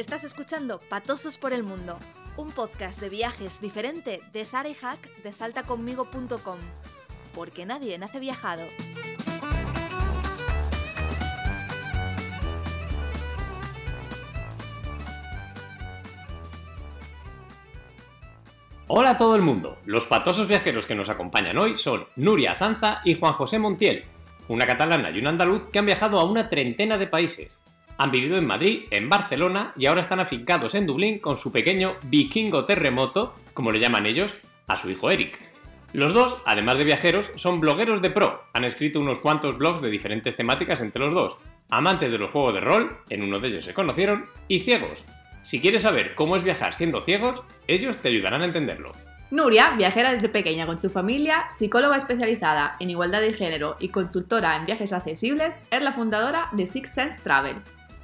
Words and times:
Estás 0.00 0.24
escuchando 0.24 0.80
Patosos 0.88 1.36
por 1.36 1.52
el 1.52 1.62
Mundo, 1.62 1.98
un 2.38 2.50
podcast 2.52 2.98
de 3.02 3.10
viajes 3.10 3.60
diferente 3.60 4.22
de 4.32 4.46
Sara 4.46 4.70
Hack 4.72 5.14
de 5.22 5.30
saltaconmigo.com. 5.30 6.56
Porque 7.34 7.66
nadie 7.66 7.98
nace 7.98 8.18
viajado. 8.18 8.62
Hola 18.86 19.10
a 19.10 19.16
todo 19.18 19.36
el 19.36 19.42
mundo. 19.42 19.76
Los 19.84 20.06
patosos 20.06 20.48
viajeros 20.48 20.86
que 20.86 20.94
nos 20.94 21.10
acompañan 21.10 21.58
hoy 21.58 21.76
son 21.76 22.06
Nuria 22.16 22.52
Azanza 22.52 23.02
y 23.04 23.16
Juan 23.16 23.34
José 23.34 23.58
Montiel, 23.58 24.06
una 24.48 24.66
catalana 24.66 25.10
y 25.10 25.18
un 25.18 25.26
andaluz 25.26 25.68
que 25.68 25.78
han 25.78 25.84
viajado 25.84 26.18
a 26.18 26.24
una 26.24 26.48
treintena 26.48 26.96
de 26.96 27.06
países. 27.06 27.60
Han 28.00 28.10
vivido 28.10 28.38
en 28.38 28.46
Madrid, 28.46 28.84
en 28.90 29.10
Barcelona 29.10 29.74
y 29.76 29.84
ahora 29.84 30.00
están 30.00 30.20
afincados 30.20 30.74
en 30.74 30.86
Dublín 30.86 31.18
con 31.18 31.36
su 31.36 31.52
pequeño 31.52 31.96
vikingo 32.04 32.64
terremoto, 32.64 33.34
como 33.52 33.70
le 33.72 33.78
llaman 33.78 34.06
ellos, 34.06 34.34
a 34.68 34.78
su 34.78 34.88
hijo 34.88 35.10
Eric. 35.10 35.38
Los 35.92 36.14
dos, 36.14 36.38
además 36.46 36.78
de 36.78 36.84
viajeros, 36.84 37.30
son 37.34 37.60
blogueros 37.60 38.00
de 38.00 38.08
pro. 38.08 38.44
Han 38.54 38.64
escrito 38.64 39.00
unos 39.00 39.18
cuantos 39.18 39.58
blogs 39.58 39.82
de 39.82 39.90
diferentes 39.90 40.34
temáticas 40.34 40.80
entre 40.80 41.02
los 41.02 41.12
dos. 41.12 41.36
Amantes 41.68 42.10
de 42.10 42.16
los 42.16 42.30
juegos 42.30 42.54
de 42.54 42.60
rol, 42.60 42.96
en 43.10 43.22
uno 43.22 43.38
de 43.38 43.48
ellos 43.48 43.66
se 43.66 43.74
conocieron, 43.74 44.24
y 44.48 44.60
ciegos. 44.60 45.04
Si 45.42 45.60
quieres 45.60 45.82
saber 45.82 46.14
cómo 46.14 46.36
es 46.36 46.42
viajar 46.42 46.72
siendo 46.72 47.02
ciegos, 47.02 47.42
ellos 47.66 47.98
te 47.98 48.08
ayudarán 48.08 48.40
a 48.40 48.46
entenderlo. 48.46 48.92
Nuria, 49.30 49.74
viajera 49.76 50.14
desde 50.14 50.30
pequeña 50.30 50.64
con 50.64 50.80
su 50.80 50.88
familia, 50.88 51.50
psicóloga 51.50 51.98
especializada 51.98 52.76
en 52.80 52.88
igualdad 52.88 53.20
de 53.20 53.34
género 53.34 53.76
y 53.78 53.90
consultora 53.90 54.56
en 54.56 54.64
viajes 54.64 54.94
accesibles, 54.94 55.60
es 55.70 55.82
la 55.82 55.92
fundadora 55.92 56.48
de 56.52 56.64
Six 56.64 56.94
Sense 56.94 57.20
Travel. 57.20 57.56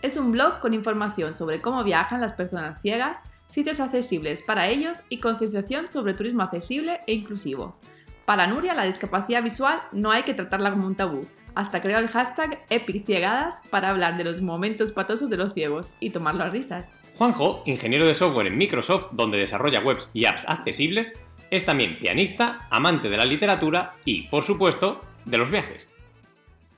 Es 0.07 0.17
un 0.17 0.31
blog 0.31 0.61
con 0.61 0.73
información 0.73 1.35
sobre 1.35 1.61
cómo 1.61 1.83
viajan 1.83 2.21
las 2.21 2.31
personas 2.31 2.81
ciegas, 2.81 3.25
sitios 3.49 3.81
accesibles 3.81 4.41
para 4.41 4.69
ellos 4.69 4.99
y 5.09 5.19
concienciación 5.19 5.91
sobre 5.91 6.15
turismo 6.15 6.45
accesible 6.45 7.01
e 7.09 7.13
inclusivo. 7.13 7.77
Para 8.25 8.47
Nuria, 8.47 8.75
la 8.75 8.85
discapacidad 8.85 9.43
visual 9.43 9.81
no 9.91 10.13
hay 10.13 10.23
que 10.23 10.33
tratarla 10.33 10.71
como 10.71 10.87
un 10.87 10.95
tabú. 10.95 11.27
Hasta 11.57 11.83
creó 11.83 11.99
el 11.99 12.07
hashtag 12.07 12.61
EpicCiegadas 12.71 13.63
para 13.69 13.91
hablar 13.91 14.17
de 14.17 14.23
los 14.23 14.41
momentos 14.43 14.93
patosos 14.93 15.29
de 15.29 15.39
los 15.39 15.55
ciegos 15.55 15.93
y 15.99 16.11
tomarlo 16.11 16.45
a 16.45 16.51
risas. 16.51 16.95
Juanjo, 17.17 17.65
ingeniero 17.67 18.07
de 18.07 18.15
software 18.15 18.47
en 18.47 18.59
Microsoft, 18.59 19.09
donde 19.11 19.39
desarrolla 19.39 19.81
webs 19.81 20.09
y 20.13 20.27
apps 20.27 20.45
accesibles, 20.47 21.19
es 21.51 21.65
también 21.65 21.99
pianista, 21.99 22.69
amante 22.71 23.09
de 23.09 23.17
la 23.17 23.25
literatura 23.25 23.95
y, 24.05 24.29
por 24.29 24.45
supuesto, 24.45 25.01
de 25.25 25.37
los 25.37 25.51
viajes. 25.51 25.89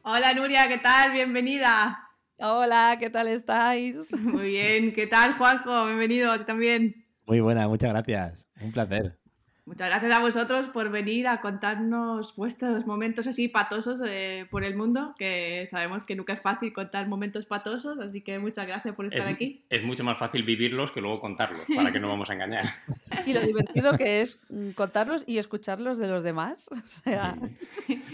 Hola 0.02 0.32
Nuria, 0.32 0.66
¿qué 0.66 0.78
tal? 0.78 1.12
Bienvenida. 1.12 2.07
Hola, 2.40 2.98
¿qué 3.00 3.10
tal 3.10 3.26
estáis? 3.26 3.96
Muy 4.22 4.50
bien, 4.50 4.92
¿qué 4.92 5.08
tal 5.08 5.34
Juanjo? 5.34 5.86
Bienvenido 5.86 6.30
a 6.30 6.38
ti 6.38 6.44
también. 6.44 7.04
Muy 7.26 7.40
buena, 7.40 7.66
muchas 7.66 7.90
gracias. 7.90 8.46
Un 8.60 8.70
placer. 8.70 9.18
Muchas 9.66 9.88
gracias 9.88 10.12
a 10.12 10.20
vosotros 10.20 10.68
por 10.68 10.88
venir 10.88 11.26
a 11.26 11.40
contarnos 11.40 12.36
vuestros 12.36 12.86
momentos 12.86 13.26
así 13.26 13.48
patosos 13.48 14.00
eh, 14.06 14.46
por 14.52 14.62
el 14.62 14.76
mundo, 14.76 15.16
que 15.18 15.66
sabemos 15.68 16.04
que 16.04 16.14
nunca 16.14 16.32
es 16.32 16.40
fácil 16.40 16.72
contar 16.72 17.08
momentos 17.08 17.44
patosos, 17.44 17.98
así 17.98 18.22
que 18.22 18.38
muchas 18.38 18.68
gracias 18.68 18.94
por 18.94 19.06
estar 19.06 19.26
es, 19.26 19.34
aquí. 19.34 19.64
Es 19.68 19.82
mucho 19.82 20.04
más 20.04 20.16
fácil 20.16 20.44
vivirlos 20.44 20.92
que 20.92 21.00
luego 21.00 21.20
contarlos, 21.20 21.66
para 21.74 21.92
que 21.92 21.98
no 21.98 22.08
vamos 22.08 22.30
a 22.30 22.34
engañar. 22.34 22.64
Y 23.26 23.32
lo 23.34 23.40
divertido 23.40 23.98
que 23.98 24.20
es 24.20 24.40
mm, 24.48 24.70
contarlos 24.70 25.24
y 25.26 25.38
escucharlos 25.38 25.98
de 25.98 26.06
los 26.06 26.22
demás. 26.22 26.70
O 26.72 26.86
sea... 26.86 27.36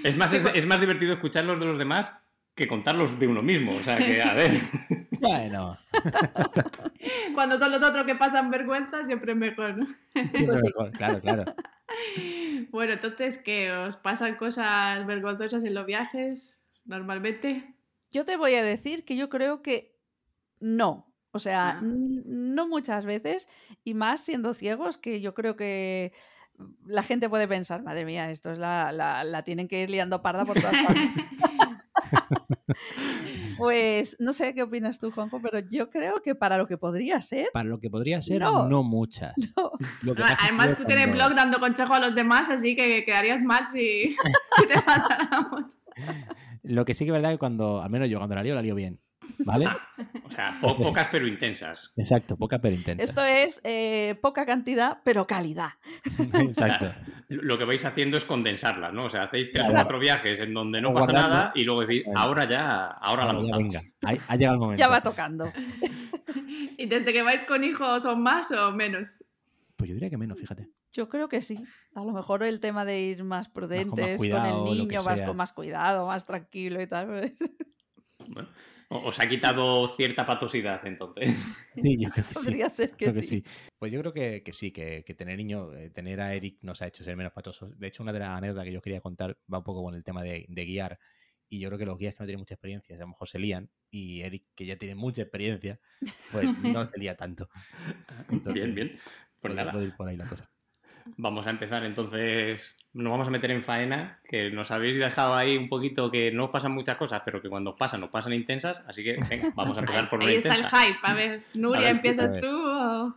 Es, 0.03 0.17
más, 0.17 0.33
es, 0.33 0.45
es 0.55 0.67
más 0.67 0.81
divertido 0.81 1.13
escucharlos 1.13 1.61
de 1.61 1.67
los 1.67 1.79
demás 1.79 2.24
que 2.55 2.69
contarlos 2.69 3.19
de 3.19 3.27
uno 3.27 3.43
mismo. 3.43 3.73
O 3.75 3.81
sea, 3.81 3.97
que 3.99 4.23
a 4.23 4.35
ver. 4.35 4.53
Bueno. 5.21 5.79
Cuando 7.35 7.59
son 7.59 7.73
los 7.73 7.83
otros 7.83 8.05
que 8.05 8.15
pasan 8.15 8.51
vergüenza, 8.51 9.05
siempre 9.05 9.33
es 9.33 9.39
mejor, 9.39 9.79
¿no? 9.79 9.87
Siempre 10.13 10.57
mejor, 10.63 10.91
claro, 10.91 11.19
claro. 11.21 11.45
Bueno, 12.71 12.93
entonces, 12.93 13.39
¿qué? 13.39 13.71
¿Os 13.73 13.97
pasan 13.97 14.37
cosas 14.37 15.07
vergonzosas 15.07 15.65
en 15.65 15.73
los 15.73 15.87
viajes 15.87 16.61
normalmente? 16.85 17.75
Yo 18.11 18.27
te 18.27 18.37
voy 18.37 18.55
a 18.57 18.63
decir 18.63 19.05
que 19.07 19.17
yo 19.17 19.31
creo 19.31 19.63
que 19.63 19.97
no. 20.61 21.11
O 21.31 21.39
sea, 21.39 21.79
Ah. 21.79 21.81
no 21.83 22.69
muchas 22.69 23.07
veces, 23.07 23.49
y 23.83 23.95
más 23.95 24.21
siendo 24.21 24.53
ciegos, 24.53 24.99
que 24.99 25.21
yo 25.23 25.33
creo 25.33 25.57
que 25.57 26.13
la 26.87 27.03
gente 27.03 27.29
puede 27.31 27.49
pensar, 27.49 27.83
madre 27.83 28.05
mía, 28.05 28.31
esto 28.31 28.53
es 28.53 28.59
la, 28.59 28.93
la, 28.93 29.25
la 29.25 29.43
tienen 29.43 29.69
que 29.69 29.81
ir 29.83 29.91
liando 29.91 30.21
parda 30.23 30.45
por 30.45 30.61
todas 30.61 30.77
partes. 30.85 31.03
Pues 33.57 34.17
no 34.19 34.33
sé 34.33 34.53
qué 34.55 34.63
opinas 34.63 34.99
tú, 34.99 35.11
Juanjo, 35.13 35.41
pero 35.41 35.61
yo 35.61 35.89
creo 35.89 36.21
que 36.23 36.35
para 36.35 36.59
lo 36.59 36.67
que 36.67 36.77
podría 36.77 37.23
ser, 37.23 37.49
Para 37.53 37.69
lo 37.69 37.79
que 37.79 37.89
podría 37.89 38.21
ser, 38.21 38.41
No. 38.41 38.69
no, 38.69 38.83
muchas. 38.83 39.33
no. 39.57 39.71
Lo 40.03 40.15
que 40.15 40.23
No, 40.23 40.29
pasa 40.29 40.33
es 40.35 40.39
que 40.41 40.45
Además, 40.47 40.77
tú 40.77 40.85
tienes 40.85 41.13
blog 41.13 41.35
dando 41.35 41.61
consejo 41.61 41.95
a 41.95 42.01
los 42.01 42.15
demás, 42.15 42.51
así 42.51 42.75
que 42.75 43.05
quedarías 43.05 43.43
mal 43.43 43.65
si, 43.69 44.17
si 44.57 44.67
te 44.67 44.75
pasáramos. 44.83 45.77
Lo 46.63 46.85
que 46.85 46.95
sí 46.95 47.05
que 47.05 47.11
es 47.11 47.15
verdad 47.15 47.31
que 47.31 47.39
cuando, 47.39 47.81
al 47.81 47.91
menos 47.91 48.09
yo 48.09 48.19
cuando 48.19 48.35
la 48.35 48.43
lío, 48.43 48.55
la 48.55 48.63
lío 48.63 48.75
bien. 48.75 49.01
¿Vale? 49.39 49.67
O 50.25 50.31
sea, 50.31 50.59
po- 50.61 50.77
pocas 50.77 51.09
pero 51.11 51.27
intensas. 51.27 51.93
Exacto, 51.97 52.37
poca 52.37 52.61
pero 52.61 52.75
intenta. 52.75 53.03
Esto 53.03 53.25
es 53.25 53.61
eh, 53.65 54.17
poca 54.23 54.47
cantidad, 54.47 54.99
pero 55.05 55.27
calidad. 55.27 55.71
Exacto. 56.35 56.93
Lo 57.29 57.59
que 57.59 57.65
vais 57.65 57.85
haciendo 57.85 58.17
es 58.17 58.25
condensarlas, 58.25 58.93
¿no? 58.93 59.05
O 59.07 59.11
sea, 59.11 59.25
hacéis 59.25 59.51
tres 59.51 59.65
o 59.65 59.69
Claro. 59.69 59.83
cuatro 59.85 59.99
viajes 59.99 60.41
en 60.41 60.55
donde 60.55 60.81
no 60.81 60.91
O 60.91 60.93
pasa 60.93 61.07
guardando. 61.13 61.29
nada 61.37 61.53
y 61.55 61.65
luego 61.65 61.81
decís, 61.83 62.05
Bueno. 62.05 62.21
ahora 62.21 62.45
ya, 62.45 62.87
ahora 62.87 63.25
la 63.25 63.31
Ahora 63.33 63.49
ya, 63.49 63.57
montamos. 63.57 63.73
venga, 63.73 63.81
ha, 64.29 64.33
ha 64.33 64.37
llegado 64.37 64.55
el 64.55 64.61
momento. 64.61 64.79
Ya 64.81 64.89
va 64.89 65.03
tocando. 65.03 65.53
¿Y 66.79 66.87
desde 66.87 67.13
que 67.13 67.23
vais 67.23 67.45
con 67.45 67.65
hijos 67.65 68.03
son 68.03 68.23
más 68.23 68.51
o 68.53 68.73
menos? 68.73 69.23
Pues 69.77 69.89
yo 69.89 69.95
diría 69.95 70.11
que 70.11 70.17
menos, 70.17 70.39
fíjate. 70.39 70.69
Yo 70.93 71.09
creo 71.09 71.29
que 71.29 71.43
sí. 71.43 71.59
A 71.97 72.05
lo 72.05 72.13
mejor 72.13 72.43
el 72.45 72.61
tema 72.61 72.85
de 72.85 73.01
ir 73.01 73.25
más 73.25 73.49
prudentes 73.49 74.07
con, 74.07 74.17
cuidado, 74.19 74.65
lo 74.65 74.73
el 74.73 74.79
niño, 74.79 75.03
más 75.03 75.17
sea. 75.17 75.27
con 75.27 75.37
más 75.37 75.53
cuidado, 75.53 76.07
más 76.07 76.25
tranquilo 76.25 76.81
y 76.81 76.87
tal. 76.87 77.07
pues, 77.09 77.39
Bueno, 78.29 78.49
os 78.99 79.19
ha 79.21 79.27
quitado 79.27 79.89
cierta 79.89 80.27
patosidad, 80.27 80.87
entonces. 80.87 81.31
Sí, 81.75 81.97
yo 81.99 82.11
creo 82.11 82.25
que 82.27 82.35
sí. 82.35 82.35
Podría 82.35 82.69
ser 82.71 82.97
que, 82.97 83.07
Creo 83.07 83.15
que 83.15 83.23
sí. 83.23 83.41
sí. 83.43 83.45
Pues 83.79 83.93
yo 83.93 84.01
creo 84.01 84.13
que, 84.13 84.43
que 84.43 84.53
sí, 84.53 84.71
que, 84.73 85.05
que 85.05 85.15
tener 85.15 85.37
niño, 85.39 85.73
eh, 85.75 85.91
tener 85.91 86.21
a 86.21 86.35
Eric 86.35 86.59
nos 86.63 86.81
ha 86.83 86.87
hecho 86.87 87.03
ser 87.05 87.17
menos 87.17 87.33
patosos. 87.33 87.79
De 87.79 87.89
hecho, 87.89 88.03
una 88.03 88.13
de 88.13 88.21
las 88.21 88.31
anécdotas 88.39 88.65
que 88.65 88.73
yo 88.73 88.81
quería 88.83 89.01
contar 89.01 89.37
va 89.53 89.59
un 89.59 89.65
poco 89.65 89.83
con 89.83 89.95
el 89.95 90.05
tema 90.05 90.23
de, 90.23 90.47
de 90.49 90.65
guiar. 90.65 90.99
Y 91.49 91.59
yo 91.61 91.69
creo 91.69 91.79
que 91.79 91.87
los 91.87 91.99
guías 91.99 92.15
que 92.15 92.23
no 92.23 92.27
tienen 92.27 92.41
mucha 92.41 92.55
experiencia, 92.55 92.97
a 92.97 92.99
lo 93.01 93.09
mejor 93.09 93.29
se 93.29 93.39
lían. 93.39 93.71
Y 93.91 94.23
Eric, 94.23 94.47
que 94.55 94.67
ya 94.67 94.77
tiene 94.77 94.95
mucha 94.95 95.23
experiencia, 95.23 95.81
pues 96.33 96.47
no 96.63 96.85
se 96.85 96.99
lía 96.99 97.17
tanto. 97.17 97.49
Entonces, 98.31 98.55
Bien, 98.55 98.75
bien. 98.75 98.99
Pues 99.41 99.55
nada, 99.55 99.73
puede 99.73 99.87
ir 99.87 99.97
por 99.97 100.09
ahí 100.09 100.17
la 100.17 100.27
cosa. 100.27 100.51
vamos 101.17 101.47
a 101.47 101.51
empezar 101.51 101.85
entonces. 101.85 102.77
Nos 102.95 103.11
vamos 103.11 103.27
a 103.27 103.31
meter 103.33 103.51
en 103.51 103.63
faena, 103.65 104.21
que 104.29 104.51
nos 104.51 104.71
habéis 104.71 104.97
dejado 104.97 105.35
ahí 105.35 105.57
un 105.57 105.69
poquito 105.69 106.11
que 106.11 106.31
no 106.31 106.51
pasan 106.53 106.73
muchas 106.73 106.97
cosas, 106.97 107.23
pero 107.25 107.43
que 107.43 107.49
cuando 107.51 107.77
pasan, 107.77 108.01
nos 108.01 108.11
pasan 108.11 108.33
intensas. 108.33 108.85
Así 108.87 109.03
que, 109.03 109.19
venga, 109.29 109.51
vamos 109.57 109.77
a 109.77 109.81
empezar 109.85 110.09
por 110.09 110.21
una 110.21 110.29
Ahí 110.29 110.37
está 110.37 110.51
el 110.51 110.57
intensa. 110.61 110.77
hype. 110.87 110.99
A 111.03 111.15
ver, 111.15 111.43
Nuria, 111.55 111.79
A 111.81 111.83
ver, 111.83 111.97
¿empiezas 111.97 112.41
tú? 112.41 112.47
o- 112.57 113.15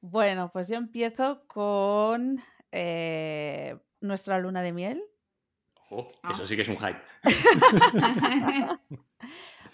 Bueno, 0.00 0.50
pues 0.52 0.68
yo 0.68 0.76
empiezo 0.76 1.42
con 1.46 2.38
eh, 2.72 3.76
nuestra 4.00 4.38
luna 4.38 4.62
de 4.62 4.72
miel. 4.72 5.02
Oh, 5.90 6.08
Ah. 6.22 6.30
eso 6.32 6.46
sí 6.46 6.56
que 6.56 6.62
es 6.62 6.68
un 6.68 6.78
hype. 6.78 7.00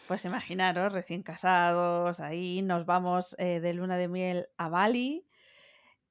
Pues 0.09 0.25
imaginaros, 0.25 0.93
recién 0.93 1.22
casados, 1.22 2.21
ahí 2.21 2.61
nos 2.61 2.84
vamos 2.84 3.34
eh, 3.38 3.61
de 3.61 3.72
luna 3.72 3.97
de 3.97 4.09
miel 4.09 4.49
a 4.59 4.69
Bali. 4.69 5.25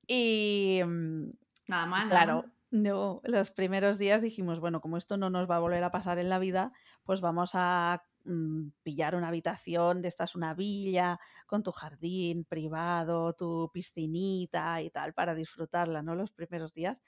Y 0.08 0.82
mm, 0.84 1.30
Nada 1.68 1.86
más. 1.86 2.06
nada 2.06 2.10
Claro, 2.10 2.36
más. 2.44 2.52
No, 2.72 3.22
los 3.26 3.52
primeros 3.52 3.98
días 3.98 4.22
dijimos, 4.22 4.62
bueno, 4.62 4.80
como 4.80 4.98
esto 4.98 5.18
no 5.18 5.30
nos 5.30 5.50
va 5.50 5.58
a 5.58 5.60
volver 5.60 5.84
a 5.84 5.92
pasar 5.92 6.20
en 6.20 6.30
la 6.30 6.40
vida, 6.40 6.72
pues 7.04 7.20
vamos 7.20 7.52
a 7.54 8.06
mm, 8.24 8.70
pillar 8.82 9.16
una 9.16 9.28
habitación, 9.28 10.02
de 10.02 10.08
estas 10.08 10.36
una 10.36 10.54
villa, 10.54 11.20
con 11.46 11.64
tu 11.64 11.72
jardín 11.72 12.46
privado, 12.46 13.34
tu 13.34 13.70
piscinita 13.74 14.82
y 14.82 14.90
tal, 14.90 15.14
para 15.14 15.36
disfrutarla, 15.36 16.02
¿no? 16.02 16.16
Los 16.16 16.32
primeros 16.32 16.74
días. 16.74 17.04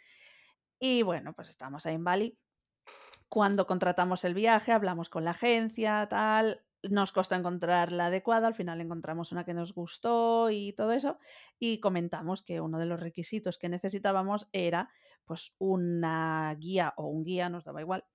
Y 0.79 1.01
bueno, 1.01 1.33
pues 1.33 1.47
estamos 1.47 1.85
ahí 1.85 1.95
en 1.95 2.03
Bali. 2.03 2.37
Cuando 3.29 3.65
contratamos 3.65 4.25
el 4.25 4.33
viaje, 4.33 4.73
hablamos 4.73 5.09
con 5.09 5.23
la 5.23 5.31
agencia, 5.31 6.07
tal. 6.09 6.61
Nos 6.89 7.11
costó 7.13 7.35
encontrar 7.35 7.91
la 7.93 8.07
adecuada, 8.07 8.47
al 8.47 8.55
final 8.55 8.81
encontramos 8.81 9.31
una 9.31 9.45
que 9.45 9.53
nos 9.53 9.73
gustó 9.73 10.49
y 10.49 10.73
todo 10.73 10.91
eso 10.91 11.17
y 11.57 11.79
comentamos 11.79 12.41
que 12.43 12.59
uno 12.59 12.77
de 12.77 12.85
los 12.85 12.99
requisitos 12.99 13.57
que 13.57 13.69
necesitábamos 13.69 14.49
era 14.51 14.89
pues 15.25 15.55
una 15.59 16.53
guía 16.59 16.93
o 16.97 17.07
un 17.07 17.23
guía, 17.23 17.47
nos 17.49 17.63
daba 17.63 17.79
igual, 17.81 18.05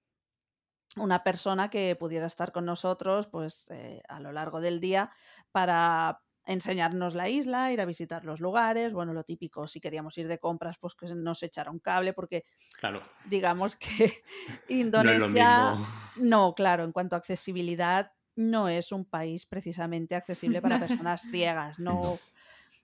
una 0.97 1.23
persona 1.23 1.71
que 1.71 1.97
pudiera 1.97 2.27
estar 2.27 2.51
con 2.53 2.65
nosotros 2.65 3.29
pues 3.29 3.67
eh, 3.71 4.03
a 4.09 4.21
lo 4.21 4.33
largo 4.33 4.61
del 4.61 4.81
día 4.81 5.11
para 5.53 6.23
enseñarnos 6.45 7.15
la 7.15 7.29
isla, 7.29 7.73
ir 7.73 7.81
a 7.81 7.85
visitar 7.85 8.25
los 8.25 8.41
lugares, 8.41 8.95
bueno, 8.95 9.13
lo 9.13 9.23
típico, 9.23 9.67
si 9.69 9.81
queríamos 9.81 10.17
ir 10.17 10.29
de 10.29 10.39
compras, 10.39 10.79
pues 10.81 10.95
que 10.95 11.07
nos 11.15 11.43
echara 11.43 11.71
un 11.71 11.79
cable, 11.79 12.15
porque 12.15 12.45
Claro. 12.79 13.03
digamos 13.23 13.77
que 13.77 14.13
No 14.95 15.29
Indonesia, 15.29 15.29
mismo. 15.29 15.87
no, 16.15 16.55
claro, 16.55 16.85
en 16.85 16.93
cuanto 16.93 17.17
a 17.17 17.19
accesibilidad, 17.21 18.13
no 18.39 18.69
es 18.69 18.93
un 18.93 19.05
país 19.05 19.47
precisamente 19.47 20.15
accesible 20.15 20.63
para 20.63 20.79
personas 21.03 21.23
ciegas, 21.31 21.79
no, 21.81 22.19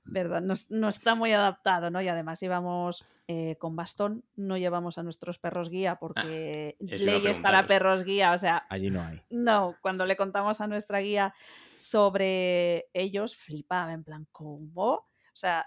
¿verdad? 0.04 0.42
No, 0.42 0.54
no 0.70 0.88
está 0.88 1.14
muy 1.14 1.32
adaptado, 1.32 1.90
¿no? 1.90 2.02
Y 2.02 2.08
además 2.08 2.42
íbamos 2.42 3.04
eh, 3.28 3.56
con 3.58 3.76
bastón, 3.76 4.24
no 4.36 4.58
llevamos 4.58 4.98
a 4.98 5.02
nuestros 5.02 5.38
perros 5.38 5.70
guía 5.70 5.96
porque 5.96 6.76
Ah, 6.80 6.94
a 6.94 6.98
leyes 6.98 7.38
para 7.38 7.66
perros 7.66 8.04
guía, 8.04 8.32
o 8.32 8.38
sea, 8.38 8.64
Allí 8.68 8.90
no 8.90 9.00
hay. 9.02 9.22
no, 9.30 9.76
cuando 9.80 10.04
le 10.06 10.16
contamos 10.16 10.60
a 10.60 10.66
nuestra 10.66 10.98
guía 10.98 11.34
sobre 11.76 12.86
ellos, 12.92 13.36
flipaba 13.36 13.92
en 13.92 14.04
plan, 14.04 14.26
¿cómo? 14.32 14.90
O 14.92 15.36
sea, 15.36 15.66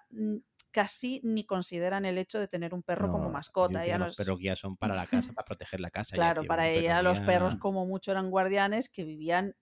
casi 0.72 1.20
ni 1.24 1.46
consideran 1.46 2.06
el 2.06 2.18
hecho 2.18 2.40
de 2.40 2.48
tener 2.48 2.74
un 2.74 2.84
perro 2.84 3.10
como 3.12 3.30
mascota. 3.32 3.84
ella 3.86 3.98
los 3.98 4.16
perros 4.16 4.38
guías 4.40 4.60
son 4.60 4.78
para 4.78 4.96
la 4.96 5.08
casa, 5.08 5.34
para 5.34 5.46
proteger 5.46 5.80
la 5.80 5.90
casa. 5.92 6.16
Claro, 6.16 6.44
para 6.46 6.70
ella 6.70 7.02
los 7.02 7.20
guía- 7.20 7.28
perros 7.28 7.56
como 7.56 7.86
mucho 7.86 8.12
eran 8.12 8.30
guardianes 8.30 8.90
que 8.90 9.04
vivían 9.04 9.56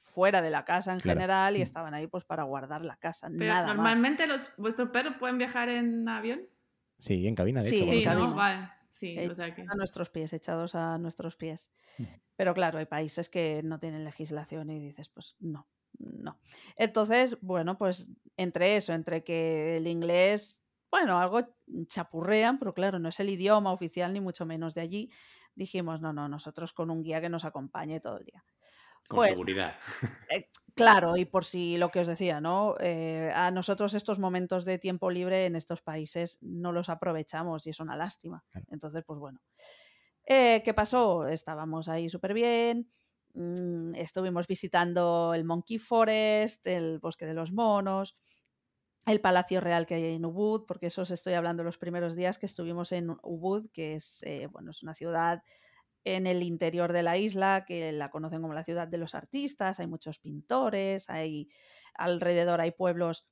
fuera 0.00 0.42
de 0.42 0.50
la 0.50 0.64
casa 0.64 0.92
en 0.92 0.98
Claro. 1.00 1.20
general 1.20 1.56
y 1.56 1.60
Mm. 1.60 1.62
estaban 1.62 1.94
ahí 1.94 2.06
pues 2.08 2.24
para 2.24 2.42
guardar 2.44 2.84
la 2.84 2.96
casa, 2.96 3.28
Pero 3.38 3.52
nada 3.52 3.66
más. 3.68 3.76
normalmente 3.76 4.26
los, 4.26 4.50
vuestros 4.56 4.88
perros 4.90 5.14
pueden 5.18 5.38
viajar 5.38 5.68
en 5.68 6.08
avión. 6.08 6.42
Sí, 6.98 7.26
en 7.28 7.34
cabina, 7.34 7.62
de 7.62 7.68
Sí, 7.70 7.76
hecho. 7.76 7.84
Sí. 7.84 8.04
Sí, 8.92 9.16
Eh, 9.18 9.28
o 9.30 9.34
sea 9.34 9.54
que. 9.54 9.62
a 9.62 9.74
nuestros 9.76 10.10
pies, 10.10 10.32
echados 10.32 10.74
a 10.74 10.98
nuestros 10.98 11.36
pies. 11.36 11.72
Mm. 11.98 12.04
Pero 12.36 12.54
claro, 12.54 12.78
hay 12.78 12.86
países 12.86 13.28
que 13.30 13.62
no 13.62 13.78
tienen 13.78 14.04
legislación 14.04 14.70
y 14.70 14.78
dices, 14.78 15.08
pues 15.10 15.36
no, 15.40 15.68
no. 15.98 16.38
Entonces, 16.76 17.38
bueno, 17.40 17.78
pues 17.78 18.10
entre 18.36 18.76
eso, 18.76 18.92
entre 18.92 19.22
que 19.24 19.76
el 19.78 19.86
inglés, 19.86 20.62
bueno, 20.90 21.18
algo 21.20 21.56
chapurrean, 21.86 22.58
pero 22.58 22.74
claro, 22.74 22.98
no 22.98 23.08
es 23.08 23.20
el 23.20 23.30
idioma 23.30 23.72
oficial 23.72 24.12
ni 24.12 24.20
mucho 24.20 24.44
menos 24.44 24.74
de 24.74 24.80
allí, 24.82 25.10
dijimos, 25.54 26.00
no, 26.02 26.12
no, 26.12 26.28
nosotros 26.28 26.72
con 26.72 26.90
un 26.90 27.02
guía 27.02 27.20
que 27.20 27.28
nos 27.30 27.44
acompañe 27.44 28.00
todo 28.00 28.18
el 28.18 28.24
día. 28.24 28.44
Con 29.10 29.18
Pues, 29.18 29.28
seguridad. 29.28 29.74
Claro, 30.76 31.16
y 31.16 31.26
por 31.26 31.44
si 31.44 31.76
lo 31.76 31.90
que 31.90 32.00
os 32.00 32.06
decía, 32.06 32.40
¿no? 32.40 32.74
Eh, 32.80 33.30
a 33.34 33.50
nosotros 33.50 33.92
estos 33.92 34.18
momentos 34.18 34.64
de 34.64 34.78
tiempo 34.78 35.10
libre 35.10 35.44
en 35.44 35.56
estos 35.56 35.82
países 35.82 36.38
no 36.42 36.72
los 36.72 36.88
aprovechamos 36.88 37.66
y 37.66 37.70
es 37.70 37.80
una 37.80 37.96
lástima. 37.96 38.44
Claro. 38.48 38.66
Entonces, 38.70 39.04
pues 39.06 39.18
bueno. 39.18 39.40
Eh, 40.24 40.62
¿Qué 40.64 40.72
pasó? 40.74 41.26
Estábamos 41.26 41.88
ahí 41.88 42.08
súper 42.08 42.34
bien. 42.34 42.90
mm, 43.34 43.94
estuvimos 43.96 44.46
visitando 44.46 45.34
el 45.34 45.44
Monkey 45.44 45.78
Forest, 45.78 46.66
el 46.66 46.98
Bosque 46.98 47.26
de 47.26 47.34
los 47.34 47.52
Monos, 47.52 48.16
el 49.06 49.20
Palacio 49.20 49.60
Real 49.60 49.86
que 49.86 49.94
hay 49.96 50.14
en 50.14 50.24
Ubud, 50.26 50.64
porque 50.66 50.86
eso 50.88 51.02
os 51.02 51.10
estoy 51.10 51.34
hablando 51.34 51.64
los 51.64 51.78
primeros 51.78 52.14
días 52.16 52.38
que 52.38 52.46
estuvimos 52.46 52.92
en 52.92 53.10
Ubud, 53.22 53.68
que 53.72 53.94
es, 53.96 54.22
eh, 54.24 54.46
bueno, 54.48 54.70
es 54.72 54.82
una 54.82 54.94
ciudad 54.94 55.42
en 56.04 56.26
el 56.26 56.42
interior 56.42 56.92
de 56.92 57.02
la 57.02 57.18
isla, 57.18 57.64
que 57.66 57.92
la 57.92 58.10
conocen 58.10 58.42
como 58.42 58.54
la 58.54 58.64
ciudad 58.64 58.88
de 58.88 58.98
los 58.98 59.14
artistas, 59.14 59.80
hay 59.80 59.86
muchos 59.86 60.18
pintores, 60.18 61.10
hay 61.10 61.48
alrededor 61.94 62.60
hay 62.60 62.70
pueblos 62.70 63.28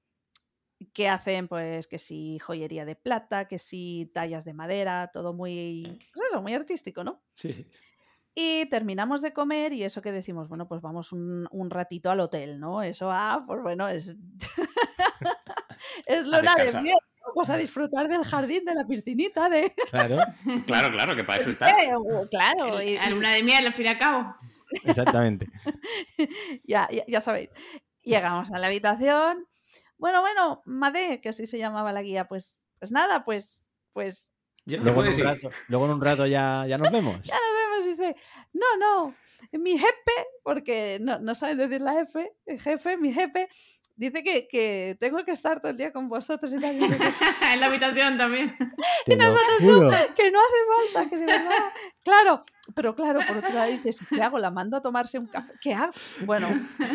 que 0.93 1.09
hacen 1.09 1.49
pues 1.49 1.87
que 1.89 1.99
sí 1.99 2.39
joyería 2.39 2.85
de 2.85 2.95
plata, 2.95 3.49
que 3.49 3.59
sí 3.59 4.11
tallas 4.15 4.45
de 4.45 4.55
madera, 4.55 5.11
todo 5.13 5.33
muy 5.35 5.99
pues 6.15 6.29
eso, 6.31 6.43
muy 6.43 6.55
artístico, 6.55 7.03
¿no? 7.05 7.23
Sí. 7.35 7.69
Y 8.35 8.67
terminamos 8.67 9.21
de 9.21 9.33
comer 9.33 9.73
y 9.73 9.83
eso 9.83 10.01
que 10.01 10.13
decimos, 10.13 10.49
bueno, 10.49 10.69
pues 10.69 10.81
vamos 10.81 11.11
un, 11.11 11.49
un 11.51 11.71
ratito 11.71 12.11
al 12.11 12.21
hotel, 12.21 12.61
¿no? 12.61 12.85
Eso, 12.85 13.11
ah, 13.11 13.43
pues 13.45 13.61
bueno, 13.63 13.89
es, 13.89 14.17
es 16.07 16.27
luna 16.27 16.55
de 16.55 16.81
miel. 16.81 16.95
Pues 17.39 17.51
a 17.51 17.57
disfrutar 17.57 18.09
del 18.09 18.25
jardín, 18.25 18.65
de 18.65 18.75
la 18.75 18.85
piscinita, 18.85 19.49
de... 19.49 19.73
Claro, 19.91 20.17
Claro, 20.67 20.91
claro, 20.91 21.15
que 21.17 21.23
para 21.23 21.41
eso 21.41 21.51
está. 21.51 21.73
Claro, 22.33 22.83
y- 22.83 22.97
La 22.97 23.11
luna 23.11 23.33
de 23.33 23.45
miel, 23.45 23.65
al 23.65 23.75
fin 23.75 23.87
y 23.87 23.89
al 23.91 23.99
cabo. 24.01 24.35
exactamente. 24.85 25.47
ya, 26.65 26.89
ya, 26.91 27.05
ya 27.07 27.21
sabéis. 27.21 27.51
Llegamos 28.03 28.51
a 28.51 28.59
la 28.59 28.67
habitación. 28.67 29.47
Bueno, 29.99 30.21
bueno, 30.21 30.63
Made, 30.65 31.21
que 31.21 31.29
así 31.29 31.47
se 31.47 31.59
llamaba 31.59 31.93
la 31.93 32.03
guía, 32.03 32.27
pues, 32.27 32.59
pues 32.81 32.91
nada, 32.91 33.25
pues, 33.25 33.65
pues 33.93 34.33
Luego 34.65 35.05
en, 35.05 35.19
rato, 35.23 35.51
luego 35.69 35.85
en 35.87 35.93
un 35.93 36.01
rato 36.01 36.27
ya, 36.27 36.67
ya 36.67 36.77
nos 36.77 36.91
vemos. 36.91 37.21
ya 37.23 37.35
nos 37.35 37.53
vemos. 37.55 37.99
Dice, 37.99 38.17
no, 38.53 38.67
no, 38.79 39.15
mi 39.53 39.79
jefe, 39.79 40.27
porque 40.43 40.99
no, 41.01 41.21
no 41.21 41.35
saben 41.37 41.57
decir 41.59 41.81
la 41.81 42.01
F, 42.01 42.33
el 42.47 42.61
jefe, 42.61 42.97
mi 42.97 43.13
jefe, 43.13 43.49
dice 43.99 44.23
que, 44.23 44.49
que 44.49 44.97
tengo 44.99 45.25
que 45.25 45.33
estar 45.33 45.61
todo 45.61 45.71
el 45.73 45.77
día 45.77 45.93
con 45.93 46.09
vosotros 46.09 46.55
y 46.55 46.59
que- 46.59 46.67
en 47.53 47.61
la 47.61 47.67
habitación 47.67 48.17
también. 48.17 48.57
Que 50.17 50.31
no 50.31 50.39
hace 50.39 50.93
falta, 50.93 51.11
que 51.11 51.17
de 51.17 51.27
verdad. 51.27 51.73
Claro, 52.05 52.43
pero 52.75 52.95
claro, 52.95 53.21
por 53.27 53.37
otro 53.39 53.53
lado 53.53 53.71
dices, 53.71 54.01
¿qué 54.09 54.23
hago? 54.23 54.39
¿La 54.39 54.51
mando 54.51 54.77
a 54.77 54.83
tomarse 54.83 55.19
un 55.19 55.27
café? 55.27 55.53
¿Qué 55.61 55.75
hago? 55.75 55.93
Bueno, 56.25 56.49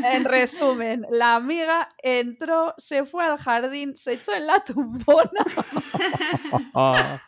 en 0.03 0.23
resumen, 0.25 1.05
la 1.09 1.35
amiga 1.35 1.89
entró, 2.01 2.73
se 2.77 3.05
fue 3.05 3.25
al 3.25 3.38
jardín, 3.38 3.95
se 3.97 4.13
echó 4.13 4.33
en 4.33 4.47
la 4.47 4.63
tumbona 4.63 5.29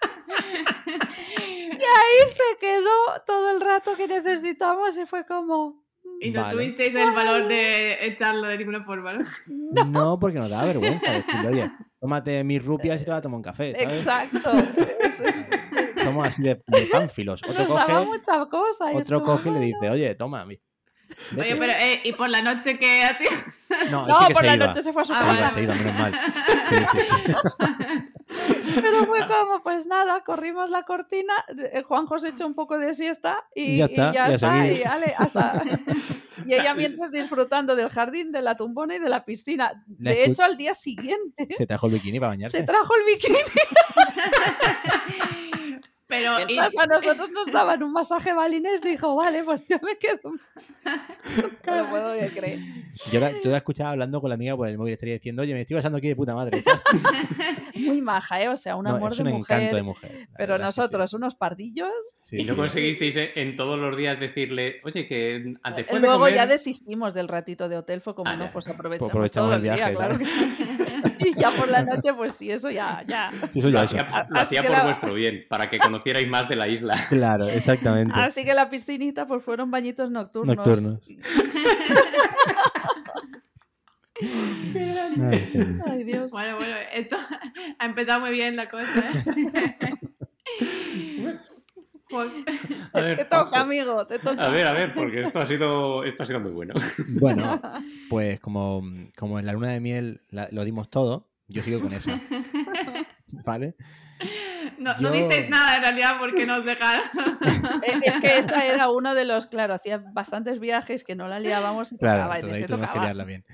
y 0.88 1.82
ahí 1.84 2.30
se 2.30 2.58
quedó 2.60 3.22
todo 3.26 3.52
el 3.52 3.62
rato 3.62 3.96
que 3.96 4.08
necesitamos 4.08 4.98
y 4.98 5.06
fue 5.06 5.26
como... 5.26 5.85
Y 6.22 6.32
no 6.32 6.42
Vale. 6.42 6.54
tuvisteis 6.54 6.96
el 6.96 7.12
valor 7.12 7.48
de 7.48 8.06
echarlo 8.08 8.48
de 8.48 8.58
ninguna 8.58 8.82
forma, 8.84 9.14
¿no? 9.14 9.26
no. 9.86 10.20
porque 10.20 10.40
nos 10.40 10.50
da 10.50 10.66
vergüenza 10.66 11.12
decirle, 11.12 11.48
oye, 11.50 11.72
tómate 12.00 12.44
mis 12.44 12.64
rupias 12.64 13.02
y 13.02 13.06
te 13.06 13.12
vas 13.12 13.20
a 13.20 13.22
tomar 13.22 13.38
un 13.38 13.44
café, 13.44 13.76
¿sabes? 13.76 14.00
Exacto. 14.00 14.52
Somos 16.04 16.28
así 16.28 16.42
de, 16.44 16.56
de 16.68 16.88
pánfilos. 16.92 17.42
Otro 17.48 17.68
nos 17.68 17.86
coge, 17.86 18.06
mucha 18.06 18.46
cosa. 18.46 18.94
y 18.94 18.98
es 18.98 19.06
otro 19.08 19.24
coge 19.24 19.50
y 19.50 19.54
le 19.54 19.60
dice, 19.60 19.90
oye, 19.90 20.16
toma. 20.16 20.46
mi- 20.46 20.60
Oye, 21.38 21.54
vete". 21.54 21.56
pero 21.58 21.74
eh, 21.74 22.02
¿y 22.04 22.14
por 22.14 22.30
la 22.30 22.42
noche 22.42 22.80
qué 22.80 23.04
hacía? 23.04 23.30
No, 23.92 24.08
No, 24.08 24.16
ese 24.18 24.28
que 24.28 24.34
por 24.34 24.42
se 24.42 24.48
la 24.48 24.56
iba. 24.56 24.66
noche 24.68 24.82
se 24.82 24.94
fue 24.94 25.02
a 25.02 25.06
su 25.06 25.14
Ah, 25.14 25.20
Se 25.20 25.26
iba, 25.26 25.36
casa. 25.40 25.50
se 25.54 25.64
iba, 25.64 25.76
menos 25.76 26.00
mal. 26.00 26.14
Sí, 26.70 26.76
sí, 26.92 27.00
sí. 27.00 27.34
Pero 28.74 29.06
fue 29.06 29.20
como, 29.28 29.62
pues 29.64 29.86
nada, 29.86 30.24
corrimos 30.24 30.70
la 30.70 30.84
cortina, 30.84 31.34
eh, 31.72 31.84
Juanjo 31.84 32.20
se 32.20 32.30
echó 32.30 32.46
un 32.48 32.54
poco 32.56 32.78
de 32.80 32.94
siesta 32.94 33.46
y, 33.54 33.64
Y 33.64 33.78
ya 33.78 33.86
está, 33.86 34.10
y 34.10 34.14
ya 34.14 34.28
está, 34.30 34.68
y 34.68 34.84
ale, 34.84 35.14
hasta- 35.18 35.64
y 36.46 36.54
ella 36.54 36.74
mientras 36.74 37.12
disfrutando 37.12 37.76
del 37.76 37.90
jardín, 37.90 38.32
de 38.32 38.42
la 38.42 38.56
tumbona 38.58 38.96
y 38.96 39.00
de 39.00 39.10
la 39.10 39.26
piscina. 39.26 39.84
La 40.00 40.12
De 40.12 40.26
hecho, 40.26 40.44
al 40.44 40.58
día 40.58 40.74
siguiente 40.76 41.48
Se 41.58 41.66
trajo 41.66 41.88
el 41.88 41.94
bikini 41.94 42.20
para 42.20 42.30
bañarse. 42.32 42.58
se 42.60 42.64
trajo 42.64 42.94
el 42.96 43.06
bikini. 43.14 43.38
Pero, 46.18 46.40
y, 46.42 46.46
Mientras 46.46 46.78
a 46.78 46.86
nosotros 46.88 47.30
nos 47.32 47.52
daban 47.52 47.84
un 47.84 47.92
masaje 47.94 48.34
balinés, 48.34 48.82
dijo, 48.82 49.16
vale, 49.16 49.44
pues 49.44 49.64
yo 49.68 49.78
me 49.82 49.96
quedo. 49.98 50.34
No 51.66 51.76
lo 51.76 51.90
puedo 51.90 52.10
creer. 52.36 52.60
Yo 53.12 53.20
la, 53.20 53.32
yo 53.42 53.50
la 53.50 53.58
escuchaba 53.58 53.90
hablando 53.90 54.22
con 54.22 54.30
la 54.30 54.36
amiga 54.36 54.56
por 54.56 54.68
el 54.68 54.78
móvil, 54.78 54.94
estaría 54.94 55.16
diciendo, 55.16 55.42
oye, 55.42 55.56
me 55.56 55.62
estoy 55.62 55.76
pasando 55.78 55.98
aquí 55.98 56.08
de 56.08 56.16
puta 56.16 56.36
madre. 56.36 56.62
Muy 57.76 58.02
maja, 58.02 58.40
¿eh? 58.42 58.50
O 58.50 58.56
sea, 58.56 58.76
un 58.76 58.84
No, 58.84 58.92
amor 58.96 59.12
es 59.14 59.18
de 59.18 59.24
un 59.24 59.30
mujer. 59.32 59.58
encanto 59.58 59.76
de 59.78 59.82
mujer. 59.84 60.28
Pero 60.38 60.54
que 60.54 60.60
sí. 60.60 60.66
nosotros, 60.66 61.14
unos 61.14 61.34
pardillos, 61.36 61.90
Sí, 62.22 62.38
Y 62.42 62.44
no 62.46 62.56
conseguisteis 62.56 63.16
eh, 63.16 63.32
en 63.36 63.56
todos 63.56 63.80
los 63.80 63.98
días 63.98 64.20
decirle, 64.20 64.80
oye, 64.84 65.08
que 65.08 65.36
Eh, 65.38 65.56
después 65.76 66.00
de 66.02 66.08
Luego 66.08 66.20
comer... 66.22 66.36
ya 66.36 66.46
desistimos 66.48 67.14
del 67.16 67.28
ratito 67.28 67.68
de 67.68 67.78
hotel, 67.78 68.02
fue 68.02 68.14
como, 68.14 68.30
Ah, 68.30 68.36
no, 68.36 68.46
ya. 68.46 68.54
pues 68.54 68.68
aprovechamos, 68.68 69.10
aprovechamos 69.10 69.50
todo 69.50 69.56
el 69.56 69.66
el 69.68 69.76
día, 69.76 69.76
viaje, 69.76 69.94
claro. 69.96 70.18
que. 70.20 70.26
Y 71.26 71.34
ya 71.40 71.52
por 71.52 71.68
la 71.70 71.84
noche, 71.84 72.14
pues 72.14 72.36
sí, 72.36 72.52
eso 72.52 72.70
ya, 72.70 73.04
ya. 73.08 73.30
Eso 73.54 73.70
Lo 73.70 73.74
ya 73.74 73.84
eso. 73.84 73.98
hacía, 73.98 74.28
lo 74.30 74.40
hacía 74.40 74.62
por 74.64 74.72
la- 74.72 74.84
vuestro 74.84 75.14
bien, 75.14 75.46
para 75.50 75.70
que 75.70 75.80
conocierais 75.80 76.28
más 76.28 76.48
de 76.50 76.56
la 76.56 76.68
isla. 76.68 76.96
Claro, 77.10 77.48
exactamente. 77.48 78.14
Así 78.16 78.44
que 78.46 78.54
la 78.54 78.70
piscinita, 78.70 79.26
pues 79.26 79.44
fueron 79.44 79.72
bañitos 79.72 80.12
nocturnos. 80.12 80.56
Nocturnos. 80.56 81.00
Ay, 84.22 85.46
sí. 85.52 85.60
Ay, 85.86 86.04
Dios. 86.04 86.32
bueno, 86.32 86.56
bueno, 86.58 86.76
esto 86.94 87.18
ha 87.80 87.86
empezado 87.86 88.22
muy 88.22 88.32
bien 88.32 88.56
la 88.56 88.70
cosa, 88.70 89.06
¿eh? 89.06 89.94
A 92.94 93.02
ver, 93.02 93.18
te 93.18 93.26
toca, 93.26 93.60
amigo, 93.60 94.06
te 94.08 94.20
toca. 94.20 94.42
A 94.46 94.50
ver, 94.50 94.68
a 94.68 94.74
ver, 94.74 94.94
porque 94.94 95.22
esto 95.22 95.40
ha 95.40 95.46
sido, 95.46 96.04
esto 96.04 96.24
ha 96.24 96.26
sido 96.26 96.40
muy 96.40 96.52
bueno. 96.52 96.74
Bueno, 97.20 97.62
pues 98.10 98.40
como, 98.40 98.84
como 99.18 99.40
en 99.40 99.46
la 99.46 99.54
luna 99.54 99.70
de 99.72 99.80
miel 99.80 100.22
la- 100.30 100.48
lo 100.52 100.64
dimos 100.64 100.90
todo, 100.90 101.30
yo 101.48 101.62
sigo 101.62 101.82
con 101.82 101.94
esa. 101.94 102.20
¿Vale? 103.28 103.76
No, 104.80 104.94
no 104.94 105.02
Yo- 105.02 105.12
visteis 105.12 105.50
nada 105.50 105.76
en 105.78 105.82
realidad 105.84 106.18
porque 106.20 106.46
nos 106.46 106.64
dejaron. 106.66 107.04
Es 108.04 108.18
que 108.18 108.38
esa 108.38 108.66
era 108.66 108.90
uno 108.90 109.14
de 109.14 109.26
los, 109.26 109.46
claro, 109.48 109.74
hacía 109.74 109.98
bastantes 110.14 110.60
viajes 110.60 111.04
que 111.04 111.16
no 111.16 111.28
la 111.28 111.40
liábamos 111.40 111.92
y 111.92 111.98
Claro, 111.98 112.20
tocaba, 112.24 112.36
en 112.36 112.42
entonces 112.46 112.64
ahí 112.64 112.68
tuvimos 112.68 112.86
que 112.88 112.92
tocaba. 112.94 113.06
liarla 113.06 113.24
bien. 113.26 113.46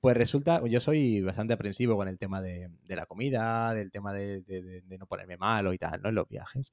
Pues 0.00 0.16
resulta, 0.16 0.60
yo 0.66 0.78
soy 0.80 1.22
bastante 1.22 1.54
aprensivo 1.54 1.96
con 1.96 2.06
el 2.08 2.18
tema 2.18 2.40
de, 2.40 2.68
de 2.84 2.96
la 2.96 3.06
comida, 3.06 3.72
del 3.74 3.90
tema 3.90 4.12
de, 4.12 4.42
de- 4.42 4.62
de- 4.62 4.80
de 4.82 4.98
no 4.98 5.06
ponerme 5.06 5.36
malo 5.36 5.72
y 5.72 5.78
tal, 5.78 6.00
¿no? 6.02 6.10
En 6.10 6.14
los 6.14 6.28
viajes. 6.28 6.72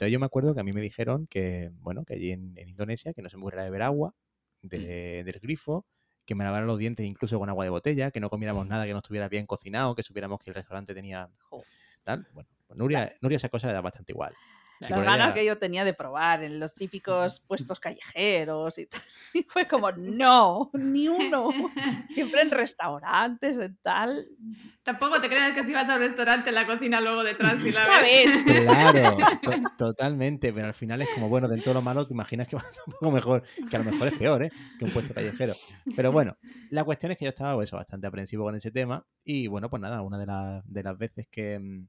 Entonces 0.00 0.14
yo 0.14 0.18
me 0.18 0.24
acuerdo 0.24 0.54
que 0.54 0.60
a 0.60 0.64
mí 0.64 0.72
me 0.72 0.80
dijeron 0.80 1.26
que, 1.26 1.70
bueno, 1.82 2.06
que 2.06 2.14
allí 2.14 2.30
en, 2.32 2.56
en 2.56 2.70
Indonesia, 2.70 3.12
que 3.12 3.20
no 3.20 3.28
se 3.28 3.36
me 3.36 3.42
ocurriera 3.42 3.64
beber 3.64 3.82
agua 3.82 4.14
de- 4.62 5.22
del 5.24 5.40
grifo, 5.40 5.84
que 6.24 6.34
me 6.34 6.42
lavaran 6.42 6.66
los 6.66 6.78
dientes 6.78 7.04
incluso 7.04 7.38
con 7.38 7.50
agua 7.50 7.64
de 7.64 7.70
botella, 7.70 8.10
que 8.10 8.18
no 8.18 8.30
comiéramos 8.30 8.66
nada 8.66 8.86
que 8.86 8.92
no 8.92 9.00
estuviera 9.00 9.28
bien 9.28 9.44
cocinado, 9.44 9.94
que 9.94 10.02
supiéramos 10.02 10.38
que 10.40 10.48
el 10.50 10.54
restaurante 10.54 10.94
tenía 10.94 11.28
tal. 12.02 12.26
Bueno, 12.32 12.48
pues 12.66 12.78
Nuria, 12.78 13.14
Nuria 13.20 13.36
esa 13.36 13.50
cosa 13.50 13.66
le 13.66 13.74
da 13.74 13.82
bastante 13.82 14.12
igual. 14.12 14.34
Sí, 14.80 14.90
Las 14.90 15.04
ganas 15.04 15.26
ella- 15.26 15.34
que 15.34 15.44
yo 15.44 15.58
tenía 15.58 15.84
de 15.84 15.92
probar 15.92 16.42
en 16.42 16.58
los 16.58 16.74
típicos 16.74 17.40
puestos 17.40 17.78
callejeros 17.80 18.78
y 18.78 18.86
tal. 18.86 19.00
Y 19.34 19.42
fue 19.42 19.66
como, 19.66 19.92
no, 19.92 20.70
ni 20.72 21.06
uno. 21.06 21.50
Siempre 22.10 22.40
en 22.42 22.50
restaurantes, 22.50 23.58
en 23.58 23.76
tal. 23.76 24.26
Tampoco 24.82 25.20
te 25.20 25.28
creas 25.28 25.52
que 25.52 25.62
si 25.64 25.72
vas 25.72 25.88
al 25.90 26.00
restaurante 26.00 26.50
la 26.50 26.66
cocina 26.66 27.00
luego 27.00 27.22
detrás 27.22 27.64
y 27.64 27.70
la 27.70 27.86
ves. 28.00 28.42
Claro, 28.44 29.18
to- 29.42 29.52
totalmente, 29.76 30.52
pero 30.52 30.66
al 30.68 30.74
final 30.74 31.02
es 31.02 31.08
como, 31.14 31.28
bueno, 31.28 31.46
dentro 31.46 31.70
de 31.70 31.74
lo 31.74 31.82
malo 31.82 32.06
te 32.06 32.14
imaginas 32.14 32.48
que 32.48 32.56
va 32.56 32.62
a 32.62 32.72
ser 32.72 32.82
un 32.86 32.92
poco 32.94 33.10
mejor, 33.12 33.42
que 33.68 33.76
a 33.76 33.80
lo 33.80 33.84
mejor 33.84 34.08
es 34.08 34.14
peor, 34.14 34.42
¿eh? 34.44 34.50
Que 34.78 34.86
un 34.86 34.90
puesto 34.90 35.12
callejero. 35.14 35.52
Pero 35.94 36.10
bueno, 36.10 36.36
la 36.70 36.82
cuestión 36.84 37.12
es 37.12 37.18
que 37.18 37.26
yo 37.26 37.30
estaba 37.30 37.54
pues, 37.54 37.68
eso, 37.68 37.76
bastante 37.76 38.06
aprensivo 38.06 38.44
con 38.44 38.54
ese 38.54 38.70
tema 38.70 39.04
y 39.22 39.46
bueno, 39.46 39.68
pues 39.68 39.82
nada, 39.82 40.00
una 40.00 40.18
de, 40.18 40.26
las 40.26 40.64
de 40.66 40.82
las 40.82 40.96
veces 40.96 41.28
que, 41.30 41.58
mm, 41.58 41.86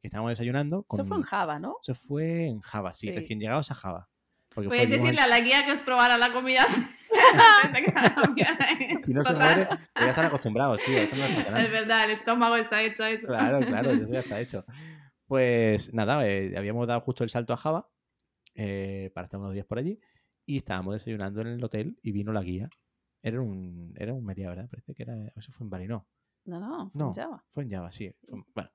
que 0.00 0.08
estábamos 0.08 0.30
desayunando... 0.30 0.82
Con, 0.84 1.00
Eso 1.00 1.08
fue 1.08 1.16
en 1.18 1.22
Java, 1.22 1.58
¿no? 1.58 1.76
eso 1.82 1.94
fue 1.94 2.46
en 2.46 2.60
Java, 2.60 2.94
sí, 2.94 3.08
Sí. 3.08 3.14
recién 3.14 3.40
llegados 3.40 3.70
a 3.70 3.74
Java. 3.74 4.08
Porque 4.54 4.86
decirle 4.86 5.20
a 5.20 5.26
la 5.26 5.40
guía 5.40 5.64
que 5.64 5.72
os 5.72 5.80
probara 5.80 6.16
la 6.18 6.32
comida. 6.32 6.66
Si 9.00 9.12
no 9.14 9.22
se 9.22 9.34
muere, 9.34 9.68
ya 9.94 10.08
están 10.10 10.26
acostumbrados, 10.26 10.80
tío. 10.84 10.98
Eso 10.98 11.16
no. 11.16 11.24
Es 11.56 11.70
verdad, 11.70 12.04
el 12.04 12.10
estómago 12.12 12.56
está 12.56 12.82
hecho 12.82 13.04
a 13.04 13.10
eso. 13.10 13.26
Claro, 13.26 13.60
claro, 13.60 13.90
eso 13.92 14.12
ya 14.12 14.20
está 14.20 14.40
hecho. 14.40 14.64
Pues 15.26 15.92
nada, 15.94 16.26
eh, 16.28 16.54
habíamos 16.56 16.86
dado 16.86 17.00
justo 17.02 17.24
el 17.24 17.30
salto 17.30 17.52
a 17.52 17.56
Java 17.56 17.88
eh, 18.54 19.10
para 19.14 19.26
estar 19.26 19.38
unos 19.40 19.54
días 19.54 19.66
por 19.66 19.78
allí 19.78 19.98
y 20.46 20.58
estábamos 20.58 20.94
desayunando 20.94 21.40
en 21.42 21.48
el 21.48 21.64
hotel 21.64 21.98
y 22.02 22.12
vino 22.12 22.32
la 22.32 22.42
guía. 22.42 22.68
Era 23.22 23.40
un, 23.40 23.94
era 23.96 24.12
un 24.14 24.24
Meria, 24.24 24.48
¿verdad? 24.48 24.68
Parece 24.70 24.94
que 24.94 25.02
era. 25.02 25.14
Eso 25.36 25.52
fue 25.52 25.64
en 25.64 25.70
Bali, 25.70 25.86
no. 25.88 26.06
No, 26.44 26.60
no, 26.60 26.90
fue 26.90 26.98
No, 27.00 27.08
en 27.08 27.14
Java. 27.14 27.44
Fue 27.52 27.62
en 27.64 27.70
Java, 27.70 27.92
sí. 27.92 28.10
fue- 28.26 28.42
bueno, 28.54 28.70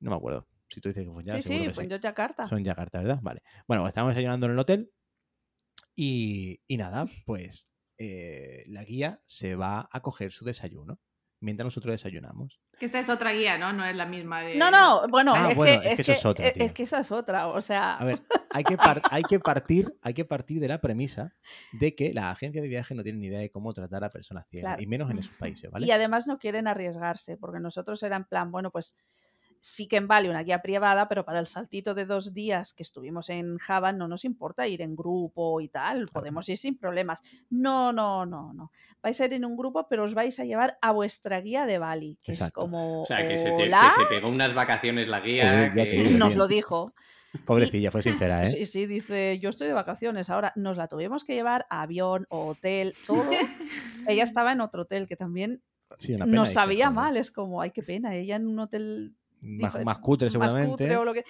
no 0.00 0.10
me 0.10 0.16
acuerdo. 0.16 0.46
Si 0.70 0.80
tú 0.80 0.88
dices 0.90 1.04
que 1.04 1.10
fue 1.10 1.22
en 1.22 1.28
Java, 1.28 1.42
Sí, 1.42 1.48
sí, 1.48 1.64
fue 1.66 1.74
sí. 1.74 1.80
en 1.82 1.88
Yogyakarta. 1.90 2.44
Son 2.46 2.62
Yakarta, 2.64 2.98
¿verdad? 3.00 3.18
Vale. 3.22 3.42
Bueno, 3.66 3.82
pues 3.82 3.90
estábamos 3.90 4.14
desayunando 4.14 4.46
en 4.46 4.52
el 4.52 4.58
hotel 4.58 4.92
y, 5.96 6.60
y 6.66 6.76
nada, 6.76 7.06
pues 7.26 7.68
eh, 7.98 8.64
la 8.68 8.84
guía 8.84 9.20
se 9.26 9.54
va 9.56 9.88
a 9.90 10.00
coger 10.00 10.32
su 10.32 10.44
desayuno 10.44 10.98
mientras 11.40 11.64
nosotros 11.64 11.92
desayunamos. 11.94 12.60
Que 12.78 12.86
esta 12.86 12.98
es 13.00 13.08
otra 13.10 13.32
guía, 13.32 13.58
¿no? 13.58 13.72
No 13.74 13.84
es 13.84 13.94
la 13.96 14.06
misma 14.06 14.40
de... 14.42 14.56
No, 14.56 14.70
no, 14.70 15.06
bueno, 15.08 15.32
Ah, 15.34 15.50
es, 15.50 15.56
bueno, 15.56 15.82
que, 15.82 15.88
es 15.92 15.96
que 15.96 16.02
eso 16.02 16.12
es 16.12 16.24
otra, 16.26 16.46
es- 16.46 16.54
tío. 16.54 16.64
es 16.64 16.72
que 16.72 16.82
esa 16.84 17.00
es 17.00 17.12
otra. 17.12 17.48
O 17.48 17.60
sea, 17.60 17.96
A 17.96 18.04
ver, 18.04 18.18
hay 18.50 18.64
que, 18.64 18.76
par- 18.78 19.02
hay, 19.10 19.22
que 19.22 19.38
partir, 19.40 19.94
hay 20.02 20.14
que 20.14 20.24
partir 20.24 20.60
de 20.60 20.68
la 20.68 20.80
premisa 20.80 21.34
de 21.72 21.94
que 21.94 22.14
las 22.14 22.26
agencias 22.26 22.62
de 22.62 22.68
viaje 22.68 22.94
no 22.94 23.02
tienen 23.02 23.20
ni 23.20 23.26
idea 23.28 23.40
de 23.40 23.50
cómo 23.50 23.72
tratar 23.74 24.04
a 24.04 24.08
personas 24.08 24.46
ciegas, 24.48 24.70
Claro. 24.70 24.82
y 24.82 24.86
menos 24.86 25.10
en 25.10 25.18
esos 25.18 25.34
países, 25.36 25.70
¿vale? 25.70 25.86
y 25.86 25.90
además 25.90 26.26
no 26.26 26.38
quieren 26.38 26.68
arriesgarse, 26.68 27.36
porque 27.36 27.60
nosotros 27.60 28.02
era 28.02 28.16
en 28.16 28.24
plan, 28.24 28.50
bueno, 28.50 28.70
pues 28.70 28.94
sí 29.60 29.86
que 29.86 29.96
en 29.96 30.08
Bali 30.08 30.28
una 30.28 30.42
guía 30.42 30.62
privada, 30.62 31.06
pero 31.08 31.24
para 31.24 31.38
el 31.38 31.46
saltito 31.46 31.94
de 31.94 32.06
dos 32.06 32.32
días 32.32 32.72
que 32.72 32.82
estuvimos 32.82 33.28
en 33.28 33.58
Java 33.58 33.92
no 33.92 34.08
nos 34.08 34.24
importa 34.24 34.66
ir 34.66 34.80
en 34.82 34.96
grupo 34.96 35.60
y 35.60 35.68
tal, 35.68 36.08
podemos 36.08 36.48
ir 36.48 36.56
sin 36.56 36.76
problemas. 36.78 37.22
No, 37.50 37.92
no, 37.92 38.24
no, 38.26 38.52
no. 38.52 38.72
Vais 39.02 39.20
a 39.20 39.26
ir 39.26 39.34
en 39.34 39.44
un 39.44 39.56
grupo, 39.56 39.86
pero 39.88 40.04
os 40.04 40.14
vais 40.14 40.38
a 40.40 40.44
llevar 40.44 40.78
a 40.80 40.92
vuestra 40.92 41.40
guía 41.40 41.66
de 41.66 41.78
Bali, 41.78 42.18
que 42.22 42.32
Exacto. 42.32 42.60
es 42.60 42.64
como, 42.64 43.02
O 43.02 43.06
sea, 43.06 43.26
que 43.28 43.36
se, 43.36 43.52
pegó 44.08 44.28
unas 44.28 44.54
vacaciones 44.54 45.08
la 45.08 45.20
guía. 45.20 45.72
Ya 45.74 45.84
que- 45.84 46.10
nos 46.10 46.36
lo 46.36 46.48
dijo. 46.48 46.94
Pobrecilla, 47.44 47.92
fue 47.92 48.02
sincera, 48.02 48.42
¿eh? 48.42 48.46
Sí, 48.46 48.66
sí, 48.66 48.86
dice, 48.86 49.38
yo 49.38 49.50
estoy 49.50 49.68
de 49.68 49.72
vacaciones. 49.72 50.30
Ahora 50.30 50.52
nos 50.56 50.76
la 50.76 50.88
tuvimos 50.88 51.24
que 51.24 51.34
llevar 51.34 51.64
a 51.70 51.82
avión 51.82 52.26
hotel, 52.28 52.94
todo. 53.06 53.30
Ella 54.08 54.24
estaba 54.24 54.50
en 54.52 54.60
otro 54.60 54.82
hotel 54.82 55.06
que 55.06 55.16
también 55.16 55.62
Sí, 55.98 56.14
una 56.14 56.24
pena, 56.24 56.36
nos 56.36 56.52
sabía 56.52 56.90
mal. 56.90 57.16
Es 57.16 57.30
como, 57.30 57.62
ay, 57.62 57.70
qué 57.70 57.82
pena. 57.82 58.16
Ella 58.16 58.36
en 58.36 58.48
un 58.48 58.58
hotel 58.58 59.14
Más, 59.40 59.84
más 59.84 59.98
cutre, 59.98 60.26
más 60.26 60.32
seguramente. 60.32 60.70
cutre 60.70 60.96
o 60.96 61.04
lo 61.04 61.14
que- 61.14 61.24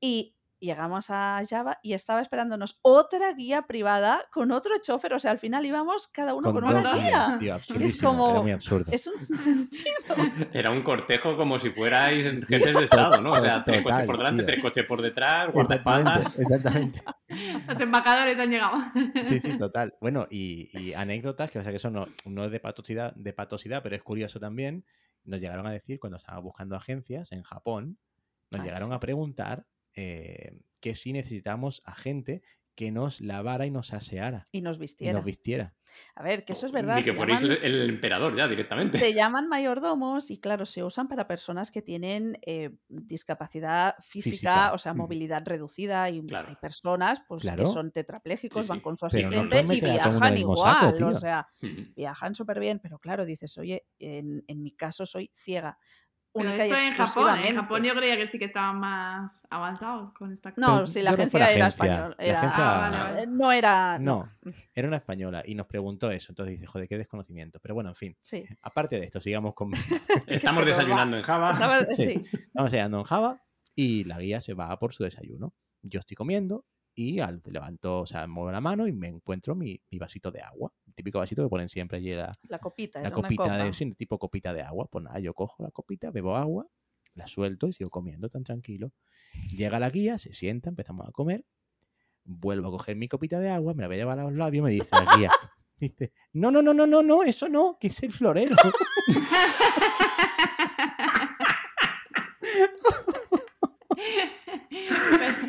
Y 0.00 0.36
llegamos 0.62 1.06
a 1.08 1.40
Java 1.48 1.78
y 1.82 1.94
estaba 1.94 2.20
esperándonos 2.20 2.80
otra 2.82 3.32
guía 3.32 3.62
privada 3.62 4.26
con 4.30 4.52
otro 4.52 4.74
chofer. 4.82 5.14
O 5.14 5.18
sea, 5.18 5.30
al 5.30 5.38
final 5.38 5.64
íbamos 5.64 6.06
cada 6.08 6.34
uno 6.34 6.52
con, 6.52 6.62
con 6.62 6.76
una 6.76 6.94
guía. 6.96 7.36
tío, 7.38 7.54
absurdísimo, 7.54 8.10
como- 8.10 8.30
era 8.32 8.40
muy 8.42 8.50
absurdo. 8.50 8.92
Es 8.92 9.06
un 9.06 9.18
sentido. 9.18 9.94
Era 10.52 10.70
un 10.70 10.82
cortejo 10.82 11.34
como 11.36 11.58
si 11.58 11.70
fuerais 11.70 12.26
jefes 12.46 12.74
de 12.74 12.84
Estado, 12.84 13.22
¿no? 13.22 13.30
O 13.32 13.40
sea, 13.40 13.64
tres 13.64 13.78
Total, 13.78 13.82
coches 13.94 14.06
por 14.06 14.18
delante, 14.18 14.42
tío. 14.42 14.52
tres 14.52 14.62
coches 14.62 14.84
por 14.84 15.00
detrás, 15.00 15.50
guardaespaldas. 15.52 16.38
exactamente. 16.38 17.02
Los 17.66 17.80
embajadores 17.80 18.38
han 18.38 18.50
llegado. 18.50 18.78
Sí, 19.28 19.38
sí, 19.40 19.56
total. 19.58 19.94
Bueno, 20.00 20.26
y, 20.30 20.68
y 20.78 20.92
anécdotas, 20.92 21.50
que 21.50 21.58
o 21.58 21.62
sea 21.62 21.72
que 21.72 21.76
eso 21.78 21.88
no, 21.90 22.06
no 22.26 22.44
es 22.44 22.50
de 22.50 22.60
patosidad, 22.60 23.14
de 23.14 23.32
patosidad, 23.32 23.82
pero 23.82 23.96
es 23.96 24.02
curioso 24.02 24.38
también. 24.38 24.84
Nos 25.24 25.40
llegaron 25.40 25.66
a 25.66 25.72
decir 25.72 26.00
cuando 26.00 26.16
estábamos 26.18 26.44
buscando 26.44 26.76
agencias 26.76 27.32
en 27.32 27.42
Japón, 27.42 27.98
nos 28.50 28.60
Ah, 28.60 28.64
llegaron 28.64 28.88
sí. 28.88 28.94
a 28.94 29.00
preguntar 29.00 29.66
eh, 29.94 30.60
que 30.80 30.94
si 30.94 31.12
necesitamos 31.12 31.82
a 31.84 31.94
gente 31.94 32.42
que 32.80 32.90
nos 32.90 33.20
lavara 33.20 33.66
y 33.66 33.70
nos 33.70 33.92
aseara 33.92 34.46
Y 34.52 34.62
nos 34.62 34.78
y 34.78 34.80
vistiera. 34.80 35.12
nos 35.12 35.22
vistiera. 35.26 35.74
A 36.14 36.22
ver, 36.22 36.46
que 36.46 36.54
eso 36.54 36.64
es 36.64 36.72
verdad. 36.72 36.96
Ni 36.96 37.02
que 37.02 37.12
fuerais 37.12 37.42
llaman- 37.42 37.58
el 37.62 37.90
emperador 37.90 38.34
ya 38.34 38.48
directamente. 38.48 38.98
Se 38.98 39.12
llaman 39.12 39.48
mayordomos 39.48 40.30
y 40.30 40.40
claro, 40.40 40.64
se 40.64 40.82
usan 40.82 41.06
para 41.06 41.26
personas 41.26 41.70
que 41.70 41.82
tienen 41.82 42.38
eh, 42.46 42.70
discapacidad 42.88 43.96
física, 44.00 44.30
Física, 44.30 44.72
o 44.72 44.78
sea, 44.78 44.94
movilidad 44.94 45.42
reducida 45.44 46.08
y 46.08 46.24
Claro. 46.24 46.48
hay 46.48 46.56
personas 46.56 47.20
pues, 47.28 47.42
Claro. 47.42 47.64
que 47.64 47.70
son 47.70 47.90
tetraplégicos, 47.92 48.62
Sí, 48.64 48.68
van 48.70 48.78
sí. 48.78 48.82
con 48.82 48.96
su 48.96 49.06
Pero 49.10 49.28
asistente 49.28 49.74
y 49.76 49.80
viajan 49.80 50.36
igual, 50.38 50.92
saco, 50.96 51.06
o 51.08 51.12
sea, 51.20 51.46
viajan 51.94 52.34
súper 52.34 52.60
bien, 52.60 52.78
pero 52.82 52.98
claro, 52.98 53.26
dices, 53.26 53.58
oye, 53.58 53.84
en, 53.98 54.42
en 54.46 54.62
mi 54.62 54.72
caso 54.72 55.04
soy 55.04 55.30
ciega. 55.34 55.76
Pero 56.32 56.50
esto 56.50 56.76
en 56.76 56.94
Japón, 56.94 57.38
en. 57.44 57.56
Japón 57.56 57.82
yo 57.82 57.94
creía 57.94 58.16
que 58.16 58.26
sí 58.28 58.38
que 58.38 58.44
estaban 58.44 58.78
más 58.78 59.46
avanzados 59.50 60.12
con 60.12 60.32
esta 60.32 60.52
No, 60.56 60.74
Pero 60.74 60.86
si 60.86 61.02
la 61.02 61.10
agencia 61.10 61.50
era 61.50 61.66
española. 61.66 62.14
La 62.18 62.24
Era, 62.24 62.38
agencia- 62.40 62.64
Ah, 62.76 62.80
vale, 62.80 62.98
vale. 62.98 63.26
No 63.26 63.52
era. 63.52 63.98
No, 63.98 64.30
era 64.74 64.88
una 64.88 64.96
española 64.98 65.42
y 65.44 65.54
nos 65.54 65.66
preguntó 65.66 66.10
eso. 66.10 66.30
Entonces 66.32 66.54
dice, 66.54 66.66
joder, 66.66 66.86
qué 66.88 66.96
desconocimiento. 66.98 67.58
Pero 67.60 67.74
bueno, 67.74 67.90
en 67.90 67.96
fin. 67.96 68.16
Sí. 68.22 68.44
Aparte 68.62 69.00
de 69.00 69.06
esto, 69.06 69.20
sigamos 69.20 69.54
con. 69.54 69.70
Estamos 70.26 70.64
desayunando 70.64 71.16
en 71.16 71.22
Java. 71.22 71.50
Estaba- 71.50 71.84
Sí. 71.86 72.04
sí. 72.04 72.24
Estamos 72.32 72.72
en 72.72 73.02
Java 73.02 73.42
y 73.74 74.04
la 74.04 74.18
guía 74.20 74.40
se 74.40 74.54
va 74.54 74.78
por 74.78 74.92
su 74.94 75.02
desayuno. 75.04 75.52
Yo 75.82 76.00
estoy 76.00 76.14
comiendo 76.14 76.64
y 77.00 77.20
al 77.20 77.40
levanto, 77.46 78.00
o 78.00 78.06
sea, 78.06 78.26
muevo 78.26 78.50
la 78.52 78.60
mano 78.60 78.86
y 78.86 78.92
me 78.92 79.08
encuentro 79.08 79.54
mi, 79.54 79.80
mi 79.90 79.98
vasito 79.98 80.30
de 80.30 80.40
agua. 80.42 80.72
El 80.86 80.94
típico 80.94 81.18
vasito 81.18 81.42
que 81.42 81.48
ponen 81.48 81.68
siempre 81.68 81.98
allí 81.98 82.14
la, 82.14 82.30
La 82.48 82.58
copita. 82.58 83.00
la 83.00 83.08
una 83.08 83.14
copita 83.14 83.42
copa. 83.44 83.56
de 83.64 83.72
sí, 83.72 83.94
tipo 83.94 84.18
copita 84.18 84.52
de 84.52 84.62
agua. 84.62 84.86
Pues 84.90 85.04
nada, 85.04 85.18
yo 85.18 85.32
cojo 85.34 85.62
la 85.62 85.70
copita, 85.70 86.10
bebo 86.10 86.36
agua, 86.36 86.66
la 87.14 87.26
suelto 87.26 87.68
y 87.68 87.72
sigo 87.72 87.90
comiendo 87.90 88.28
tan 88.28 88.44
tranquilo. 88.44 88.92
Llega 89.56 89.78
la 89.80 89.90
guía, 89.90 90.18
se 90.18 90.32
sienta, 90.34 90.68
empezamos 90.68 91.08
a 91.08 91.12
comer. 91.12 91.44
Vuelvo 92.24 92.68
a 92.68 92.72
coger 92.72 92.96
mi 92.96 93.08
copita 93.08 93.40
de 93.40 93.50
agua, 93.50 93.72
me 93.74 93.82
la 93.82 93.88
voy 93.88 93.96
a 93.96 94.00
llevar 94.00 94.18
a 94.18 94.24
los 94.24 94.36
labios, 94.36 94.64
me 94.64 94.70
dice 94.72 94.88
la 94.92 95.16
guía. 95.16 95.30
Dice, 95.80 96.12
no, 96.34 96.50
no, 96.50 96.60
no, 96.60 96.74
no, 96.74 96.86
no, 96.86 97.02
no, 97.02 97.22
eso 97.22 97.48
no, 97.48 97.78
que 97.80 97.86
es 97.86 98.02
el 98.02 98.12
florero. 98.12 98.54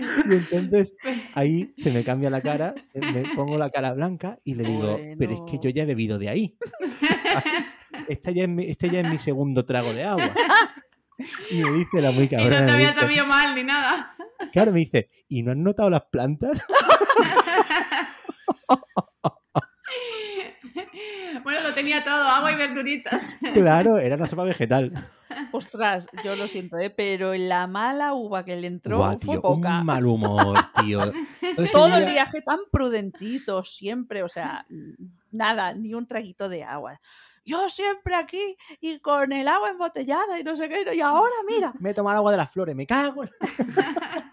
Y 0.29 0.55
entonces 0.55 0.93
ahí 1.33 1.73
se 1.77 1.91
me 1.91 2.03
cambia 2.03 2.29
la 2.29 2.41
cara, 2.41 2.73
me 2.93 3.23
pongo 3.35 3.57
la 3.57 3.69
cara 3.69 3.93
blanca 3.93 4.37
y 4.43 4.55
le 4.55 4.63
digo, 4.63 4.99
pero 5.17 5.33
es 5.33 5.41
que 5.51 5.59
yo 5.61 5.69
ya 5.69 5.83
he 5.83 5.85
bebido 5.85 6.17
de 6.19 6.29
ahí. 6.29 6.57
Esta 8.07 8.31
ya 8.31 8.43
es 8.43 8.49
mi, 8.49 8.65
este 8.65 8.89
ya 8.89 9.01
es 9.01 9.09
mi 9.09 9.17
segundo 9.17 9.65
trago 9.65 9.93
de 9.93 10.03
agua. 10.03 10.31
Y 11.51 11.61
me 11.61 11.71
dice 11.77 12.01
la 12.01 12.11
muy 12.11 12.23
Y 12.25 12.29
cabrona. 12.29 12.61
no 12.61 12.65
te 12.67 12.71
había 12.71 12.87
dice- 12.87 12.99
sabido 13.01 13.25
mal 13.27 13.53
ni 13.55 13.63
nada. 13.63 14.15
Claro, 14.51 14.71
me 14.71 14.79
dice, 14.79 15.09
¿y 15.27 15.43
no 15.43 15.51
has 15.51 15.57
notado 15.57 15.89
las 15.89 16.03
plantas? 16.11 16.63
bueno, 21.43 21.61
lo 21.61 21.73
tenía 21.73 22.03
todo, 22.03 22.23
agua 22.27 22.51
y 22.51 22.55
verduritas. 22.55 23.35
Claro, 23.53 23.97
era 23.97 24.15
una 24.15 24.27
sopa 24.27 24.43
vegetal. 24.43 24.91
Ostras, 25.51 26.07
yo 26.23 26.35
lo 26.35 26.47
siento, 26.47 26.77
¿eh? 26.77 26.89
pero 26.89 27.33
la 27.33 27.67
mala 27.67 28.13
uva 28.13 28.45
que 28.45 28.55
le 28.55 28.67
entró 28.67 28.97
Buah, 28.97 29.17
fue 29.19 29.41
poca. 29.41 29.79
un 29.79 29.85
mal 29.85 30.05
humor, 30.05 30.57
tío. 30.81 30.99
Todo 31.71 31.97
el 31.97 32.05
viaje 32.05 32.41
tan 32.41 32.59
prudentito, 32.71 33.63
siempre, 33.63 34.23
o 34.23 34.27
sea, 34.27 34.65
nada, 35.31 35.73
ni 35.73 35.93
un 35.93 36.07
traguito 36.07 36.49
de 36.49 36.63
agua. 36.63 36.99
Yo 37.43 37.69
siempre 37.69 38.15
aquí 38.15 38.55
y 38.79 38.99
con 38.99 39.31
el 39.31 39.47
agua 39.47 39.69
embotellada 39.69 40.39
y 40.39 40.43
no 40.43 40.55
sé 40.55 40.69
qué, 40.69 40.83
y 40.95 41.01
ahora 41.01 41.33
mira. 41.47 41.73
Me 41.79 41.89
he 41.89 41.93
tomado 41.93 42.17
agua 42.17 42.31
de 42.31 42.37
las 42.37 42.51
flores, 42.51 42.75
me 42.75 42.85
cago. 42.85 43.23
en- 43.23 43.29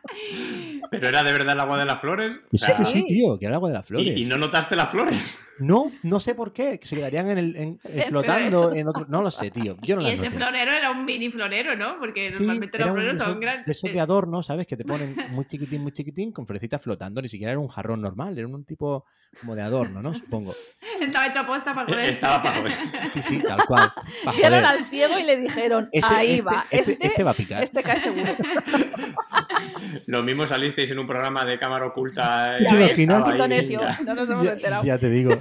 Pero 0.90 1.08
era 1.08 1.22
de 1.22 1.32
verdad 1.32 1.52
el 1.54 1.60
agua 1.60 1.78
de 1.78 1.84
las 1.84 2.00
flores. 2.00 2.36
O 2.52 2.56
Sí, 2.56 2.58
sea, 2.58 2.74
sí, 2.76 2.84
sí, 2.86 2.92
Sí. 2.92 3.04
tío, 3.06 3.38
que 3.38 3.44
era 3.46 3.52
el 3.52 3.56
agua 3.56 3.68
de 3.68 3.74
las 3.74 3.86
flores. 3.86 4.16
y, 4.16 4.22
y 4.22 4.24
no 4.24 4.36
notaste 4.36 4.74
las 4.74 4.88
flores. 4.90 5.38
No, 5.60 5.90
no 6.02 6.18
sé 6.20 6.34
por 6.34 6.52
qué, 6.52 6.78
que 6.78 6.86
se 6.86 6.96
quedarían 6.96 7.30
en 7.30 7.38
el, 7.38 7.56
en- 7.56 7.80
eh, 7.84 8.04
flotando 8.08 8.72
en 8.72 8.88
otro. 8.88 9.06
No 9.08 9.22
lo 9.22 9.30
sé, 9.30 9.50
tío. 9.50 9.76
Yo 9.82 9.96
no 9.96 10.02
y 10.02 10.06
ese 10.08 10.16
noté. 10.26 10.30
florero 10.32 10.72
era 10.72 10.90
un 10.90 11.04
mini 11.04 11.30
florero, 11.30 11.76
¿no? 11.76 11.98
Porque 11.98 12.30
Sí, 12.32 12.38
normalmente 12.38 12.78
los 12.78 12.90
floreros 12.90 13.18
son 13.18 13.40
grandes. 13.40 13.66
De 13.66 13.72
esos 13.72 13.92
de 13.92 14.00
adorno, 14.00 14.42
¿sabes? 14.42 14.66
Que 14.66 14.76
te 14.76 14.84
ponen 14.84 15.16
muy 15.30 15.44
chiquitín, 15.46 15.82
muy 15.82 15.92
chiquitín, 15.92 16.32
con 16.32 16.46
florecitas 16.46 16.80
flotando. 16.82 17.20
Ni 17.22 17.28
siquiera 17.28 17.52
era 17.52 17.60
un 17.60 17.68
jarrón 17.68 18.00
normal, 18.00 18.38
era 18.38 18.46
un 18.48 18.64
tipo 18.64 19.04
como 19.40 19.54
de 19.54 19.62
adorno, 19.62 20.00
¿no? 20.02 20.14
Supongo. 20.14 20.54
Estaba 21.00 21.26
hecho 21.28 21.40
aposta 21.40 21.74
para 21.74 21.86
poder. 21.86 22.10
Estaba 22.10 22.42
para 22.42 22.58
joder. 22.58 22.72
Sí, 23.14 23.22
sí, 23.22 23.42
tal 23.46 23.64
cual. 23.66 23.92
Vieron 24.36 24.64
al 24.64 24.84
ciego 24.84 25.18
y 25.18 25.24
le 25.24 25.36
dijeron, 25.36 25.88
Este- 25.92 26.14
ahí 26.14 26.30
este- 26.30 26.42
va, 26.42 26.64
este- 26.70 26.92
este, 26.92 27.06
este 27.08 27.22
va 27.24 27.30
a 27.30 27.34
picar. 27.34 27.62
este 27.62 27.82
cae 27.82 28.00
seguro. 28.00 28.34
Lo 30.06 30.22
mismo 30.22 30.46
salisteis 30.46 30.90
en 30.90 30.98
un 30.98 31.06
programa 31.06 31.44
de 31.44 31.58
cámara 31.58 31.86
oculta. 31.86 32.58
Ya 32.60 32.70
¿Te 32.70 32.76
ves, 32.76 32.98
Indonesio, 32.98 33.80
ya. 33.80 33.98
no 34.04 34.14
nos 34.14 34.30
hemos 34.30 34.44
Ya, 34.44 34.52
enterado. 34.52 34.84
ya 34.84 34.98
te 34.98 35.10
digo. 35.10 35.32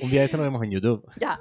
Un 0.00 0.10
día 0.10 0.20
de 0.20 0.26
esto 0.26 0.36
lo 0.36 0.42
vemos 0.42 0.62
en 0.62 0.70
YouTube. 0.70 1.06
Ya. 1.20 1.38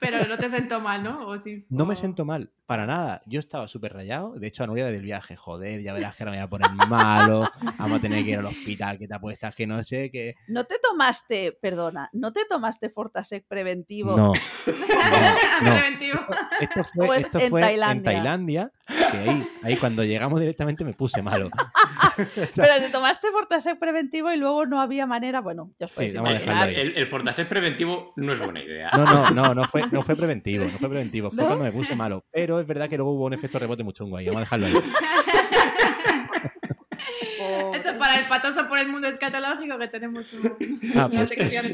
Pero 0.00 0.24
no 0.26 0.36
te 0.36 0.48
sentó 0.48 0.80
mal, 0.80 1.02
¿no? 1.02 1.26
¿O 1.26 1.38
sí? 1.38 1.64
No 1.68 1.86
me 1.86 1.92
¿O- 1.94 1.96
siento 1.96 2.24
mal, 2.24 2.50
para 2.66 2.86
nada. 2.86 3.20
Yo 3.26 3.38
estaba 3.40 3.68
súper 3.68 3.92
rayado. 3.92 4.34
De 4.34 4.46
hecho, 4.48 4.64
a 4.64 4.66
Nuria 4.66 4.86
del 4.86 5.02
viaje, 5.02 5.36
joder, 5.36 5.80
ya 5.82 5.92
verás 5.92 6.16
que 6.16 6.22
ahora 6.24 6.32
me 6.32 6.38
voy 6.38 6.44
a 6.44 6.48
poner 6.48 6.88
malo. 6.88 7.48
Vamos 7.78 7.98
a 7.98 8.02
tener 8.02 8.24
que 8.24 8.30
ir 8.30 8.38
al 8.38 8.46
hospital, 8.46 8.98
que 8.98 9.06
te 9.08 9.14
apuestas, 9.14 9.54
que 9.54 9.66
no 9.66 9.82
sé, 9.84 10.10
que. 10.10 10.34
¿No 10.48 10.64
te 10.64 10.76
tomaste, 10.80 11.56
perdona, 11.60 12.08
no 12.12 12.32
te 12.32 12.44
tomaste 12.48 12.90
Fortasec 12.90 13.46
preventivo? 13.46 14.16
No. 14.16 14.32
No, 15.62 15.68
no. 15.68 15.74
Preventivo. 15.74 16.20
Esto 16.60 16.84
fue, 16.84 17.06
Pues 17.06 17.24
esto 17.24 17.38
en 17.38 17.50
fue 17.50 17.60
en 17.60 18.02
Tailandia. 18.02 18.72
Que 19.10 19.16
ahí, 19.18 19.48
ahí 19.62 19.76
cuando 19.76 20.04
llegamos 20.04 20.40
directamente 20.40 20.84
me 20.84 20.92
puse 20.92 21.22
malo. 21.22 21.50
Pero 22.56 22.78
te 22.80 22.90
tomaste 22.90 23.30
Fortasec 23.30 23.78
preventivo 23.78 24.32
y 24.32 24.36
luego 24.36 24.66
no 24.66 24.80
había 24.80 25.06
manera, 25.06 25.40
bueno, 25.40 25.72
ya 25.78 25.86
Sí, 25.86 26.06
El, 26.14 26.96
el, 26.96 27.06
Fortasec 27.06 27.48
preventivo 27.48 28.12
no 28.16 28.32
es 28.32 28.38
buena 28.40 28.62
idea. 28.62 28.90
No, 28.96 29.04
no, 29.04 29.30
no, 29.30 29.54
no 29.54 29.68
fue, 29.68 29.84
no 29.90 30.02
fue 30.02 30.16
preventivo, 30.16 30.64
no 30.66 30.78
fue 30.78 30.88
preventivo, 30.88 31.30
fue 31.30 31.38
¿No? 31.42 31.46
cuando 31.46 31.64
me 31.64 31.72
puse 31.72 31.94
malo. 31.96 32.24
Pero 32.32 32.60
es 32.60 32.66
verdad 32.66 32.88
que 32.88 32.96
luego 32.96 33.12
hubo 33.12 33.26
un 33.26 33.32
efecto 33.34 33.58
rebote 33.58 33.82
muy 33.84 33.92
chungo 33.94 34.16
ahí, 34.16 34.26
vamos 34.26 34.38
a 34.38 34.40
dejarlo 34.40 34.66
ahí. 34.66 34.74
Eso 37.74 37.98
para 37.98 38.16
el 38.18 38.24
patoso 38.26 38.68
por 38.68 38.78
el 38.78 38.88
mundo 38.88 39.08
escatológico 39.08 39.78
que 39.78 39.88
tenemos 39.88 40.32
un- 40.34 40.56
Ah, 40.96 41.08
pues. 41.10 41.30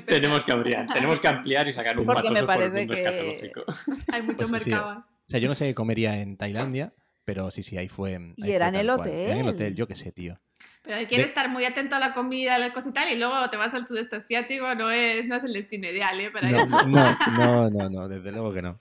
Tenemos 0.06 0.44
que 0.44 0.52
ampliar, 0.52 0.86
tenemos 0.92 1.20
que 1.20 1.28
ampliar 1.28 1.68
y 1.68 1.72
sacar 1.72 1.98
un 1.98 2.06
Porque 2.06 2.30
me 2.30 2.42
patoso 2.42 2.46
por 2.46 2.62
el 2.62 2.70
parece 2.72 2.78
mundo 2.86 2.94
que- 2.94 3.00
escatológico. 3.02 3.64
Hay 4.12 4.22
mucho 4.22 4.46
Pues 4.48 4.62
sí, 4.62 4.70
mercado. 4.70 4.98
O 5.00 5.30
sea, 5.30 5.40
yo 5.40 5.48
no 5.48 5.54
sé 5.54 5.66
qué 5.66 5.74
comería 5.74 6.20
en 6.20 6.36
Tailandia, 6.38 6.92
pero 7.28 7.50
sí, 7.50 7.62
sí, 7.62 7.76
ahí 7.76 7.88
fue. 7.88 8.16
ahí 8.16 8.32
Y 8.36 8.42
fue 8.44 8.54
era 8.54 8.68
en 8.68 8.76
el 8.76 8.86
cual. 8.86 9.06
Era 9.10 9.32
en 9.34 9.40
el 9.40 9.48
hotel. 9.48 9.54
hotel, 9.54 9.74
yo 9.74 9.86
qué 9.86 9.94
sé, 9.96 10.12
tío. 10.12 10.38
Pero 10.82 10.96
hay 10.96 11.04
que 11.06 11.18
De- 11.18 11.24
estar 11.24 11.50
muy 11.50 11.66
atento 11.66 11.94
a 11.94 11.98
la 11.98 12.14
comida, 12.14 12.54
a 12.54 12.58
las 12.58 12.72
cosas 12.72 12.92
y 12.92 12.94
tal, 12.94 13.12
y 13.12 13.16
luego 13.18 13.34
te 13.50 13.58
vas 13.58 13.74
al 13.74 13.86
sudeste 13.86 14.16
asiático, 14.16 14.74
no 14.74 14.90
es, 14.90 15.26
no 15.26 15.36
es 15.36 15.44
el 15.44 15.52
destino 15.52 15.86
ideal, 15.90 16.18
¿eh? 16.18 16.30
Para 16.30 16.48
No, 16.50 16.56
eso. 16.56 16.86
no, 16.86 17.18
no, 17.36 17.70
no, 17.70 17.90
no, 17.90 18.08
desde 18.08 18.32
luego 18.32 18.50
que 18.54 18.62
no. 18.62 18.80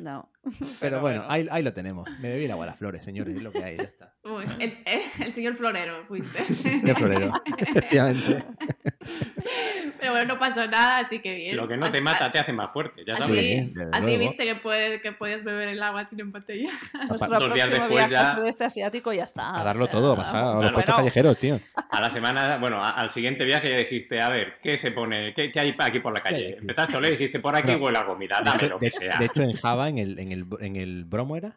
No. 0.00 0.28
Pero 0.80 1.00
bueno, 1.00 1.24
ahí, 1.28 1.46
ahí 1.50 1.62
lo 1.62 1.72
tenemos. 1.72 2.08
Me 2.20 2.30
bebí 2.30 2.44
el 2.46 2.50
agua 2.50 2.64
a 2.64 2.66
las 2.66 2.76
flores, 2.76 3.04
señores, 3.04 3.36
es 3.36 3.42
lo 3.42 3.50
que 3.52 3.62
hay, 3.64 3.76
ya 3.76 3.84
está. 3.84 4.12
Uy, 4.24 4.44
el, 4.58 4.78
el- 4.84 5.02
el 5.26 5.34
señor 5.34 5.54
florero 5.56 6.04
fuiste. 6.06 6.42
De 6.82 6.94
florero, 6.96 7.30
efectivamente. 7.56 8.44
Pero 10.06 10.12
bueno, 10.18 10.34
no 10.34 10.38
pasó 10.40 10.66
nada, 10.66 10.98
así 10.98 11.18
que 11.20 11.34
bien. 11.34 11.56
Lo 11.56 11.66
que 11.66 11.76
no 11.76 11.90
te 11.90 11.96
Así- 11.98 12.04
mata 12.04 12.30
te 12.30 12.38
hace 12.38 12.52
más 12.52 12.72
fuerte, 12.72 13.04
ya 13.04 13.14
Así, 13.14 13.22
sabes. 13.24 13.44
Sí, 13.46 13.72
desde 13.74 13.90
así 13.92 14.02
luego. 14.02 14.18
viste 14.18 14.44
que, 14.44 14.54
puede, 14.56 15.00
que 15.00 15.12
podías 15.12 15.42
beber 15.44 15.68
el 15.68 15.82
agua 15.82 16.04
sin 16.04 16.20
embotella. 16.20 16.70
Dos 17.08 17.54
días 17.54 17.70
después 17.70 17.90
viaje 17.90 18.10
ya- 18.12 18.34
sudeste 18.34 18.64
asiático 18.64 19.12
ya 19.12 19.24
está. 19.24 19.58
A 19.60 19.64
darlo 19.64 19.88
todo, 19.88 20.14
bajar 20.14 20.36
a 20.36 20.40
los 20.46 20.58
Claro, 20.58 20.74
puestos 20.74 20.94
bueno. 20.94 20.96
callejeros, 20.98 21.38
tío. 21.38 21.60
A 21.90 22.00
la 22.00 22.10
semana, 22.10 22.58
bueno, 22.58 22.84
a- 22.84 22.90
al 22.90 23.10
siguiente 23.10 23.44
viaje 23.44 23.70
ya 23.70 23.76
dijiste, 23.78 24.20
a 24.20 24.28
ver, 24.28 24.58
¿qué 24.62 24.76
se 24.76 24.92
pone? 24.92 25.34
¿Qué, 25.34 25.50
qué 25.50 25.60
hay 25.60 25.74
aquí 25.78 26.00
por 26.00 26.14
la 26.14 26.22
¿Qué 26.22 26.28
hay 26.28 26.34
calle? 26.34 26.56
Empezaste 26.60 26.94
a 26.94 26.98
oler 26.98 27.12
y 27.12 27.16
dijiste, 27.16 27.40
por 27.40 27.56
aquí 27.56 27.72
No. 27.72 27.78
huele 27.78 27.98
a 27.98 28.06
comida, 28.06 28.38
De 28.38 28.44
dame 28.44 28.56
hecho, 28.64 28.68
lo 28.68 28.78
de, 28.78 28.90
que 28.90 28.96
sea. 28.96 29.18
de 29.18 29.24
hecho, 29.26 29.42
en 29.42 29.52
Java, 29.52 29.88
en 29.88 29.98
el, 29.98 30.18
en 30.18 30.32
el, 30.32 30.46
en 30.60 30.76
el 30.76 31.04
bromo 31.04 31.36
era. 31.36 31.56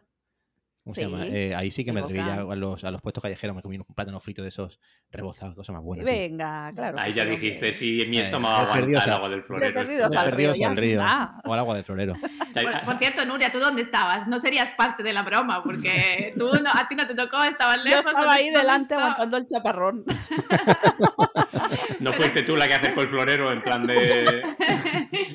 ¿Cómo 0.82 0.94
se 0.94 1.04
Sí, 1.04 1.10
llama? 1.10 1.26
Eh, 1.26 1.54
ahí 1.54 1.70
sí 1.70 1.84
que 1.84 1.90
el 1.90 1.94
me 1.94 2.00
atreví 2.00 2.18
ya 2.20 2.36
a 2.40 2.56
los, 2.56 2.82
a 2.84 2.90
los 2.90 3.02
puestos 3.02 3.22
callejeros, 3.22 3.54
me 3.54 3.60
comí 3.60 3.76
un 3.76 3.84
plátano 3.94 4.18
frito 4.18 4.42
de 4.42 4.48
esos 4.48 4.80
rebozados, 5.10 5.54
cosa 5.54 5.72
más 5.74 5.82
buena. 5.82 6.02
tío. 6.02 6.10
Venga, 6.12 6.70
claro. 6.74 6.98
Ahí 6.98 7.10
que 7.10 7.16
ya 7.16 7.24
dijiste, 7.26 7.72
si 7.74 8.06
mi 8.08 8.16
Eh, 8.18 8.22
estómago 8.22 8.54
de 8.54 8.60
aguanta 8.62 8.80
perdidos 8.80 9.04
el 9.04 9.10
a- 9.10 9.14
agua 9.16 9.28
del 9.28 9.40
De 9.40 9.46
florero. 9.46 9.74
perdidos 9.74 10.16
al 10.16 10.24
perdidos 10.30 10.60
al 10.62 10.76
río. 10.78 11.00
O 11.44 11.52
al 11.52 11.58
agua 11.58 11.76
de 11.76 11.82
florero. 11.82 12.14
Por, 12.52 12.84
por 12.84 12.98
cierto, 12.98 13.24
Nuria, 13.26 13.52
¿tú 13.52 13.60
dónde 13.60 13.82
estabas? 13.82 14.26
No 14.26 14.40
serías 14.40 14.72
parte 14.72 15.04
de 15.04 15.12
la 15.12 15.22
broma, 15.22 15.62
porque 15.62 16.32
tú 16.36 16.50
no, 16.60 16.68
a 16.74 16.88
ti 16.88 16.96
no 16.96 17.06
te 17.06 17.14
tocó, 17.14 17.44
estabas 17.44 17.76
Yo 17.78 17.84
lejos. 17.84 18.06
estaba 18.06 18.24
¿dónde- 18.24 18.40
ahí 18.40 18.50
delante 18.50 18.94
aguantando 18.94 19.36
el 19.36 19.46
chaparrón. 19.46 20.04
No 22.00 22.12
fuiste 22.12 22.42
tú 22.42 22.56
la 22.56 22.66
que 22.66 22.74
acercó 22.74 23.02
el 23.02 23.08
florero 23.08 23.52
en 23.52 23.62
plan 23.62 23.86
de... 23.86 24.42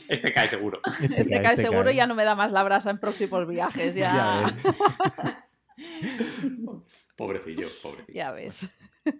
Este 0.09 0.31
cae 0.33 0.49
seguro. 0.49 0.81
Este 1.01 1.41
cae 1.41 1.55
seguro 1.55 1.89
y 1.91 1.95
ya 1.95 2.05
no 2.07 2.15
me 2.15 2.25
da 2.25 2.35
más 2.35 2.51
la 2.51 2.63
brasa 2.63 2.89
en 2.89 2.97
próximos 2.99 3.47
viajes. 3.47 3.95
Ya. 3.95 4.43
Pobrecillo, 7.15 7.65
pobrecillo. 7.81 8.13
ya 8.13 8.31
ves. 8.31 8.69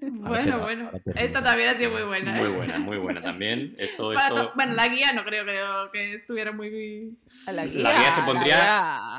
Bueno, 0.02 0.60
bueno. 0.60 0.90
Esta 1.16 1.42
también 1.44 1.70
ha 1.70 1.76
sido 1.76 1.92
muy 1.92 2.02
buena. 2.04 2.38
¿eh? 2.38 2.42
Muy 2.44 2.52
buena, 2.54 2.78
muy 2.80 2.98
buena 2.98 3.22
también. 3.22 3.74
Esto, 3.78 4.12
esto... 4.12 4.34
to- 4.36 4.52
Bueno, 4.56 4.74
la 4.74 4.88
guía 4.90 5.14
no 5.14 5.24
creo 5.24 5.46
que, 5.46 5.62
que 5.94 6.14
estuviera 6.16 6.52
muy... 6.52 7.18
La 7.46 7.66
guía, 7.66 7.82
La 7.84 7.94
guía 8.00 8.12
se 8.12 8.20
la 8.22 8.26
pondría- 8.26 8.56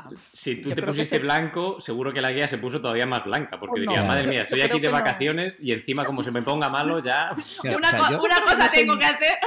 guía- 0.09 0.17
Si 0.33 0.57
tú 0.57 0.69
Yo 0.69 0.75
te 0.75 0.83
pusiste 0.83 1.15
se- 1.15 1.19
blanco, 1.19 1.79
seguro 1.79 2.13
que 2.13 2.21
la 2.21 2.31
guía 2.31 2.47
se 2.47 2.57
puso 2.59 2.79
todavía 2.81 3.07
más 3.07 3.23
blanca, 3.25 3.57
porque 3.59 3.79
Oh, 3.81 3.83
no. 3.85 3.91
diría, 3.91 4.03
madre 4.03 4.25
Yo- 4.25 4.29
mía, 4.29 4.41
estoy 4.43 4.61
aquí 4.61 4.79
de 4.79 4.87
no. 4.89 4.93
vacaciones 4.93 5.57
y 5.59 5.71
encima 5.71 6.03
como 6.03 6.21
se 6.21 6.31
me 6.31 6.41
ponga 6.43 6.69
malo 6.69 6.99
ya... 6.99 7.31
Una, 7.63 7.87
o 7.87 7.89
sea, 7.89 7.97
co- 7.99 8.11
yo, 8.11 8.21
una 8.21 8.41
cosa 8.41 8.69
tengo 8.69 8.99
que 8.99 9.05
hacer. 9.05 9.37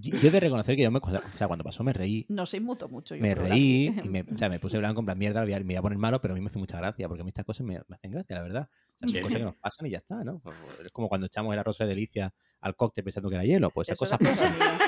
Yo- 0.00 0.16
he 0.28 0.30
de 0.30 0.40
reconocer 0.40 0.76
que 0.76 0.82
yo 0.82 0.90
me. 0.90 0.98
O 1.02 1.10
sea, 1.38 1.46
cuando 1.46 1.64
pasó 1.64 1.82
me 1.84 1.92
reí. 1.92 2.26
No 2.28 2.46
se 2.46 2.58
inmutó 2.58 2.88
mucho. 2.88 3.14
yo 3.14 3.22
Me 3.22 3.34
reí 3.34 3.86
y 4.04 4.08
me, 4.08 4.22
o 4.22 4.38
sea, 4.38 4.48
me 4.48 4.58
puse 4.58 4.78
blanco 4.78 5.00
en 5.00 5.06
plan 5.06 5.18
mierda, 5.18 5.40
me 5.40 5.46
voy 5.46 5.54
a- 5.54 5.58
me 5.60 5.64
voy 5.64 5.76
a 5.76 5.82
poner 5.82 5.98
malo, 5.98 6.20
pero 6.20 6.34
a 6.34 6.36
mí 6.36 6.40
me 6.40 6.48
hace 6.48 6.58
mucha 6.58 6.78
gracia, 6.78 7.08
porque 7.08 7.22
a 7.22 7.24
mí 7.24 7.30
estas 7.30 7.44
cosas 7.44 7.66
me, 7.66 7.80
me 7.88 7.96
hacen 7.96 8.10
gracia, 8.10 8.36
la 8.36 8.42
verdad. 8.42 8.68
O 8.70 8.98
sea, 8.98 9.08
son 9.08 9.22
cosas 9.22 9.38
que 9.38 9.44
nos 9.44 9.54
pasan 9.56 9.86
y 9.86 9.90
ya 9.90 9.98
está, 9.98 10.24
¿no? 10.24 10.40
Pues, 10.40 10.56
Es 10.84 10.90
como 10.90 11.08
cuando 11.08 11.26
echamos 11.28 11.52
el 11.52 11.58
arroz 11.60 11.78
de 11.78 11.86
delicia 11.86 12.32
al 12.60 12.74
cóctel 12.74 13.04
pensando 13.04 13.28
que 13.28 13.36
era 13.36 13.44
hielo, 13.44 13.70
pues 13.70 13.88
esas 13.88 14.02
Eso 14.02 14.18
cosas 14.18 14.36
pasan. 14.36 14.78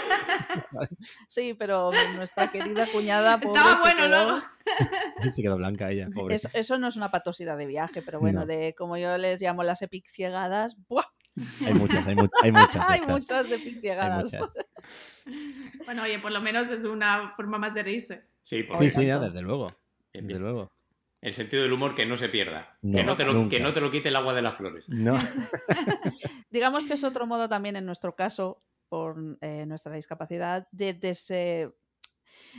Sí, 1.29 1.55
pero 1.55 1.91
nuestra 2.17 2.51
querida 2.51 2.87
cuñada. 2.93 3.39
pobre, 3.41 3.59
Estaba 3.61 3.81
bueno 3.81 4.01
quedó- 4.03 4.09
luego. 4.09 4.43
Se 5.33 5.43
quedó 5.43 5.57
blanca 5.57 5.91
ella, 5.91 6.09
pobre. 6.13 6.35
Es- 6.35 6.49
eso 6.55 6.79
no 6.79 6.89
es 6.89 6.97
una 6.97 7.11
patosidad 7.11 7.57
de 7.57 7.67
viaje, 7.67 8.03
pero 8.03 8.19
bueno, 8.21 8.41
No. 8.41 8.47
de 8.47 8.75
como 8.77 8.97
yo 8.97 9.17
les 9.19 9.41
llamo 9.41 9.63
las 9.63 9.83
epic 9.83 10.07
ciegadas, 10.09 10.77
¡buah! 10.89 11.05
Hay 11.67 11.75
muchas, 11.75 12.07
hay, 12.07 12.15
mu- 12.17 12.29
hay 12.43 12.53
muchas. 12.53 12.75
de 12.75 12.95
hay 12.95 13.01
muchas 13.01 13.49
de 13.49 13.59
muchas. 13.59 14.49
Bueno, 15.87 16.03
oye, 16.03 16.19
por 16.19 16.33
lo 16.33 16.41
menos 16.41 16.71
es 16.71 16.85
una 16.85 17.35
forma 17.37 17.59
más 17.59 17.75
de 17.75 17.83
reírse. 17.83 18.25
Sí, 18.43 18.63
por 18.63 18.79
Sí, 18.79 18.91
sí, 18.91 19.07
ya, 19.07 19.19
desde 19.19 19.43
luego. 19.43 19.75
Bien, 20.13 20.27
Desde 20.27 20.41
luego. 20.41 20.73
El 21.21 21.35
sentido 21.35 21.63
del 21.63 21.73
humor 21.73 21.95
que 21.95 22.07
no 22.07 22.17
se 22.17 22.29
pierda. 22.31 22.79
No, 22.81 22.97
que, 22.99 23.05
no 23.05 23.17
te 23.17 23.25
lo, 23.25 23.49
que 23.49 23.61
no 23.61 23.73
te 23.73 23.81
lo 23.81 23.91
quite 23.91 24.09
el 24.09 24.17
agua 24.17 24.33
de 24.33 24.43
las 24.43 24.57
flores. 24.57 24.89
No. 24.89 25.19
Digamos 26.51 26.87
que 26.87 26.95
es 26.95 27.05
otro 27.05 27.27
modo 27.27 27.49
también 27.49 27.77
en 27.77 27.85
nuestro 27.85 28.17
caso, 28.17 28.63
por 28.89 29.17
eh, 29.43 29.67
nuestra 29.67 29.95
discapacidad, 29.95 30.67
de 30.73 30.99
eh, 31.31 31.71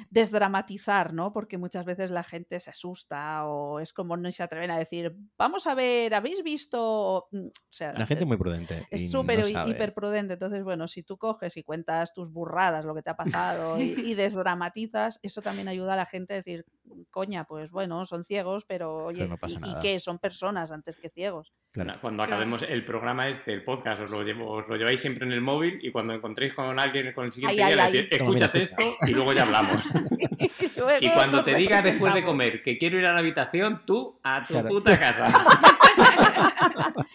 desdramatizar, 0.10 1.14
¿no? 1.14 1.34
Porque 1.34 1.58
muchas 1.58 1.86
veces 1.86 2.12
la 2.12 2.24
gente 2.24 2.60
se 2.60 2.70
asusta 2.70 3.46
o 3.46 3.80
es 3.80 3.94
como 3.94 4.18
no 4.18 4.32
se 4.32 4.44
atreven 4.44 4.72
a 4.72 4.78
decir, 4.78 5.16
vamos 5.38 5.68
a 5.68 5.76
ver, 5.76 6.14
¿habéis 6.14 6.44
visto? 6.44 7.28
Mm, 7.32 7.48
O 7.48 7.52
sea, 7.70 7.94
La 7.94 8.06
gente 8.06 8.24
es 8.24 8.28
muy 8.28 8.38
prudente. 8.38 8.88
es 8.90 9.12
súper 9.12 9.40
no 9.40 9.68
hiper 9.68 9.94
prudente. 9.94 10.34
Entonces, 10.34 10.64
bueno, 10.64 10.88
si 10.88 11.04
tú 11.04 11.18
coges 11.18 11.58
y 11.58 11.64
cuentas 11.64 12.14
tus 12.14 12.32
burradas, 12.32 12.86
lo 12.86 12.96
que 12.96 13.02
te 13.02 13.10
ha 13.10 13.16
pasado 13.16 13.80
y, 13.80 13.92
y 14.00 14.14
desdramatizas, 14.16 15.20
eso 15.24 15.42
también 15.42 15.68
ayuda 15.68 15.94
a 15.94 15.98
la 15.98 16.06
gente 16.06 16.34
a 16.34 16.38
decir, 16.38 16.66
coña, 17.10 17.44
pues 17.46 17.72
bueno, 17.72 18.06
son 18.06 18.24
ciegos, 18.24 18.66
pero 18.66 19.06
oye, 19.06 19.28
no 19.28 19.38
pasa 19.38 19.54
¿y, 19.54 19.58
y 19.58 19.60
nada". 19.60 19.80
qué? 19.82 20.00
Son 20.00 20.20
personas 20.20 20.72
antes 20.72 20.96
que 20.98 21.10
ciegos. 21.10 21.54
Claro. 21.72 21.98
Cuando 22.02 22.22
acabemos 22.24 22.64
el 22.64 22.84
programa 22.84 23.30
este, 23.30 23.54
el 23.54 23.64
podcast, 23.64 24.02
os 24.02 24.12
lo, 24.12 24.24
llevo- 24.24 24.50
os 24.52 24.68
lo 24.68 24.76
lleváis 24.76 25.00
siempre 25.00 25.26
en 25.26 25.32
el 25.32 25.40
móvil 25.42 25.80
y 25.82 25.92
cuando 25.92 26.14
encontréis 26.14 26.54
con 26.54 26.78
alguien 26.80 27.14
con 27.14 27.26
el 27.26 27.32
siguiente 27.32 27.64
Ay, 27.64 27.74
día, 27.74 27.86
ay, 27.86 27.92
le 27.94 27.98
decís, 28.04 28.18
escúchate 28.20 28.62
esto 28.62 28.84
y 29.08 29.12
luego 29.12 29.32
ya 29.34 29.44
hablamos. 29.44 29.82
y, 30.40 30.52
luego 30.78 30.92
Y 31.00 31.10
cuando 31.12 31.44
te 31.46 31.56
diga 31.56 31.82
después 31.82 32.14
de 32.14 32.24
comer 32.24 32.62
que 32.62 32.78
quiero 32.78 33.00
ir 33.00 33.06
a 33.06 33.14
la 33.14 33.20
habitación, 33.20 33.82
tú 33.86 34.20
a 34.24 34.42
tu 34.46 34.54
Claro. 34.54 34.70
puta 34.70 35.00
casa. 35.00 35.28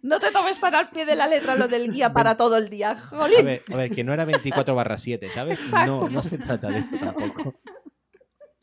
No 0.00 0.20
te 0.20 0.30
tomes 0.30 0.58
tan 0.60 0.74
al 0.76 0.88
pie 0.90 1.04
de 1.04 1.16
la 1.16 1.26
letra 1.26 1.56
lo 1.56 1.66
del 1.66 1.90
guía 1.90 2.12
para 2.12 2.36
todo 2.36 2.56
el 2.56 2.68
día, 2.70 2.92
A 2.92 2.94
jolín. 2.94 3.44
ver, 3.44 3.62
a 3.72 3.76
ver, 3.76 3.90
que 3.90 4.04
no 4.04 4.12
era 4.12 4.24
24 4.24 4.74
barra 4.74 4.96
7, 4.96 5.28
¿sabes? 5.28 5.60
No, 5.72 6.08
no 6.08 6.22
se 6.22 6.38
trata 6.38 6.68
de 6.68 6.78
esto 6.78 6.96
tampoco. 6.98 7.54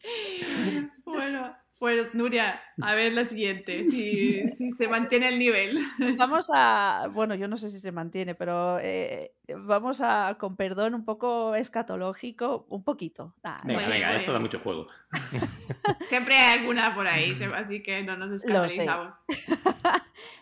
Bueno, 1.06 1.56
pues 1.78 2.16
Nuria, 2.16 2.62
a 2.82 2.96
ver 2.96 3.14
la 3.14 3.26
siguiente, 3.26 3.86
si, 3.86 4.48
si 4.50 4.72
se 4.72 4.88
mantiene 4.88 5.28
el 5.30 5.38
nivel. 5.38 5.80
Vamos 6.18 6.50
a, 6.54 7.08
bueno, 7.12 7.36
yo 7.36 7.48
no 7.48 7.58
sé 7.58 7.70
si 7.70 7.80
se 7.80 7.92
mantiene, 7.92 8.34
pero 8.34 8.80
eh, 8.80 9.36
vamos 9.56 10.02
a, 10.02 10.38
con 10.40 10.56
perdón, 10.56 10.96
un 10.96 11.06
poco 11.06 11.54
escatológico, 11.54 12.66
un 12.70 12.84
poquito. 12.84 13.36
Nah, 13.44 13.62
Venga, 13.64 14.16
esto 14.16 14.32
da 14.34 14.40
mucho 14.40 14.60
juego. 14.60 14.88
Siempre 16.08 16.36
hay 16.36 16.60
alguna 16.60 16.96
por 16.96 17.08
ahí, 17.08 17.38
así 17.56 17.84
que 17.84 18.04
no 18.04 18.18
nos 18.18 18.32
escandalizamos. 18.32 19.16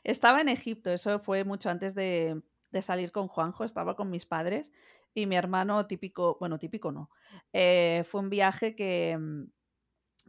Estaba 0.03 0.39
en 0.39 0.49
Egipto, 0.49 0.91
eso 0.91 1.19
fue 1.19 1.43
mucho 1.43 1.69
antes 1.69 1.95
de, 1.95 2.41
de 2.71 2.81
salir 2.81 3.11
con 3.11 3.27
Juanjo, 3.27 3.63
estaba 3.63 3.95
con 3.95 4.09
mis 4.09 4.25
padres 4.25 4.71
y 5.13 5.25
mi 5.25 5.35
hermano 5.35 5.85
típico, 5.87 6.37
bueno, 6.39 6.59
típico 6.59 6.91
no, 6.91 7.09
eh, 7.51 8.03
fue 8.05 8.21
un 8.21 8.29
viaje 8.29 8.75
que, 8.75 9.17
mm, 9.19 9.43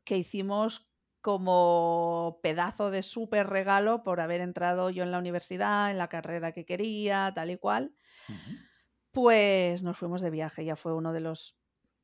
que 0.05 0.18
hicimos 0.18 0.90
como 1.20 2.38
pedazo 2.42 2.90
de 2.90 3.03
súper 3.03 3.47
regalo 3.47 4.03
por 4.03 4.20
haber 4.20 4.42
entrado 4.42 4.90
yo 4.90 5.05
en 5.05 5.11
la 5.11 5.18
universidad, 5.18 5.90
en 5.90 5.97
la 5.97 6.09
carrera 6.09 6.53
que 6.53 6.66
quería, 6.66 7.33
tal 7.35 7.51
y 7.51 7.57
cual. 7.57 7.94
Pues 9.11 9.83
nos 9.83 9.97
fuimos 9.97 10.20
de 10.20 10.31
viaje, 10.31 10.64
ya 10.64 10.77
fue 10.77 10.92
uno 10.92 11.12
de 11.12 11.20
los, 11.20 11.59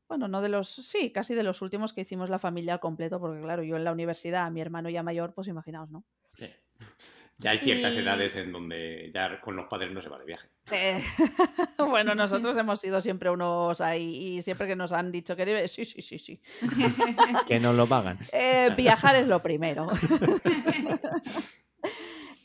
bueno, 0.08 0.26
no 0.28 0.40
de 0.40 0.48
los, 0.48 0.68
sí, 0.68 1.12
casi 1.12 1.34
de 1.34 1.42
los 1.42 1.60
últimos 1.60 1.92
que 1.92 2.00
hicimos 2.02 2.30
la 2.30 2.38
familia 2.38 2.74
al 2.74 2.80
completo, 2.80 3.20
porque 3.20 3.42
claro, 3.42 3.62
yo 3.62 3.76
en 3.76 3.84
la 3.84 3.92
universidad, 3.92 4.50
mi 4.50 4.62
hermano 4.62 4.88
ya 4.88 5.02
mayor, 5.02 5.34
pues 5.34 5.48
imaginaos, 5.48 5.90
¿no? 5.90 6.04
Sí. 6.34 6.46
Ya 7.40 7.52
hay 7.52 7.58
ciertas 7.58 7.94
Y- 7.94 7.98
edades 7.98 8.36
en 8.36 8.52
donde 8.52 9.10
ya 9.14 9.40
con 9.40 9.56
los 9.56 9.66
padres 9.66 9.92
no 9.92 10.02
se 10.02 10.08
va 10.08 10.18
de 10.18 10.24
viaje. 10.26 10.48
Eh, 10.72 11.00
bueno, 11.78 12.14
nosotros 12.14 12.56
hemos 12.56 12.80
sido 12.80 13.00
siempre 13.00 13.30
unos 13.30 13.80
ahí 13.80 14.36
y 14.36 14.42
siempre 14.42 14.66
que 14.66 14.76
nos 14.76 14.92
han 14.92 15.10
dicho 15.10 15.34
que 15.36 15.66
sí, 15.68 15.84
sí, 15.84 16.02
sí, 16.02 16.18
sí. 16.18 16.40
Que 17.46 17.58
no 17.58 17.72
lo 17.72 17.86
pagan. 17.86 18.18
Eh, 18.32 18.70
viajar 18.76 19.16
es 19.16 19.26
lo 19.26 19.40
primero. 19.40 19.88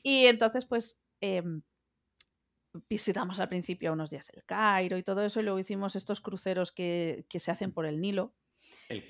y 0.03 0.25
entonces, 0.27 0.65
pues, 0.65 1.01
em, 1.21 1.61
visitamos 2.89 3.39
al 3.39 3.49
principio 3.49 3.93
unos 3.93 4.09
días 4.09 4.29
el 4.33 4.43
Cairo 4.45 4.97
y 4.97 5.03
todo 5.03 5.23
eso, 5.25 5.39
y 5.39 5.43
luego 5.43 5.59
hicimos 5.59 5.95
estos 5.95 6.21
cruceros 6.21 6.71
que, 6.71 7.25
que 7.29 7.39
se 7.39 7.51
hacen 7.51 7.71
por 7.71 7.85
el 7.85 7.99
Nilo. 7.99 8.33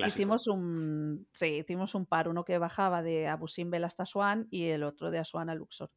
Hicimos 0.05 0.47
un, 0.47 1.27
sí, 1.31 1.57
hicimos 1.57 1.95
un 1.95 2.05
par, 2.05 2.27
uno 2.27 2.45
que 2.45 2.57
bajaba 2.57 3.01
de 3.01 3.27
Abu 3.27 3.47
Simbel 3.47 3.83
hasta 3.83 4.03
Asuán 4.03 4.47
y 4.51 4.65
el 4.65 4.83
otro 4.83 5.11
de 5.11 5.19
Asuán 5.19 5.49
a 5.49 5.55
Luxor. 5.55 5.91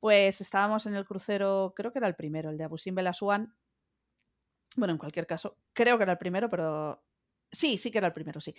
Pues 0.00 0.40
estábamos 0.40 0.86
en 0.86 0.94
el 0.94 1.04
crucero, 1.04 1.72
creo 1.76 1.92
que 1.92 1.98
era 1.98 2.08
el 2.08 2.16
primero, 2.16 2.50
el 2.50 2.58
de 2.58 2.64
Abu 2.64 2.78
Simbel 2.78 3.06
a 3.06 3.10
Asuán. 3.10 3.54
Bueno, 4.76 4.92
en 4.92 4.98
cualquier 4.98 5.26
caso, 5.26 5.58
creo 5.72 5.96
que 5.96 6.04
era 6.04 6.12
el 6.12 6.18
primero, 6.18 6.48
pero 6.48 7.04
sí, 7.50 7.76
sí 7.76 7.90
que 7.90 7.98
era 7.98 8.08
el 8.08 8.14
primero, 8.14 8.40
sí. 8.40 8.54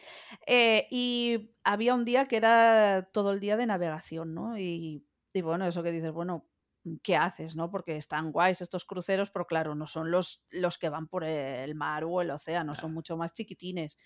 Eh, 0.46 0.88
y 0.92 1.56
había 1.64 1.96
un 1.96 2.06
día 2.06 2.28
que 2.28 2.38
era 2.38 3.10
todo 3.12 3.32
el 3.32 3.40
día 3.40 3.58
de 3.58 3.66
navegación, 3.66 4.34
¿no? 4.34 4.58
Y, 4.58 5.08
y 5.34 5.42
bueno, 5.42 5.66
eso 5.66 5.84
que 5.84 5.92
dices, 5.92 6.12
bueno, 6.12 6.53
¿qué 7.02 7.16
haces, 7.16 7.56
no? 7.56 7.70
Porque 7.70 7.96
están 7.96 8.32
guays 8.32 8.62
estos 8.62 8.86
cruceros, 8.86 9.32
pero 9.32 9.46
claro, 9.46 9.76
no 9.76 9.88
son 9.88 10.12
los, 10.12 10.46
los 10.50 10.78
que 10.78 10.90
van 10.90 11.08
por 11.08 11.24
el 11.24 11.76
mar 11.76 12.04
o 12.04 12.22
el 12.22 12.32
océano, 12.32 12.76
son 12.76 12.94
mucho 12.94 13.18
más 13.18 13.34
chiquitines. 13.34 13.98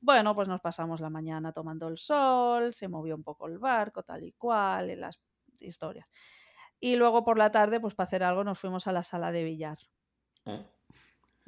Bueno, 0.00 0.34
pues 0.34 0.48
nos 0.48 0.60
pasamos 0.60 1.00
la 1.00 1.10
mañana 1.10 1.52
tomando 1.52 1.88
el 1.88 1.98
sol, 1.98 2.72
se 2.72 2.88
movió 2.88 3.16
un 3.16 3.22
poco 3.22 3.46
el 3.46 3.58
barco, 3.58 4.02
tal 4.02 4.24
y 4.24 4.32
cual, 4.32 4.90
y 4.90 4.96
las 4.96 5.20
historias. 5.60 6.06
Y 6.78 6.96
luego 6.96 7.24
por 7.24 7.38
la 7.38 7.50
tarde, 7.50 7.80
pues 7.80 7.94
para 7.94 8.06
hacer 8.06 8.22
algo, 8.22 8.44
nos 8.44 8.58
fuimos 8.58 8.86
a 8.86 8.92
la 8.92 9.02
sala 9.02 9.32
de 9.32 9.44
billar. 9.44 9.78
¿Eh? 10.46 10.66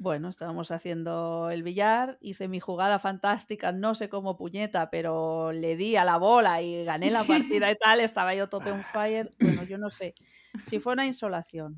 Bueno, 0.03 0.27
estábamos 0.27 0.69
haciendo 0.71 1.49
el 1.49 1.63
billar, 1.63 2.17
hice 2.19 2.49
mi 2.49 2.59
jugada 2.59 2.99
fantástica, 2.99 3.71
no 3.71 3.95
sé 3.95 4.09
cómo 4.09 4.35
puñeta, 4.35 4.89
pero 4.89 5.53
le 5.53 5.77
di 5.77 5.95
a 5.95 6.03
la 6.03 6.17
bola 6.17 6.61
y 6.61 6.83
gané 6.83 7.09
la 7.09 7.23
partida 7.23 7.71
y 7.71 7.75
tal, 7.79 8.01
estaba 8.01 8.35
yo 8.35 8.49
tope 8.49 8.69
on 8.73 8.83
fire. 8.83 9.31
Bueno, 9.39 9.63
yo 9.63 9.77
no 9.77 9.89
sé 9.89 10.13
si 10.61 10.81
fue 10.81 10.91
una 10.91 11.05
insolación, 11.05 11.77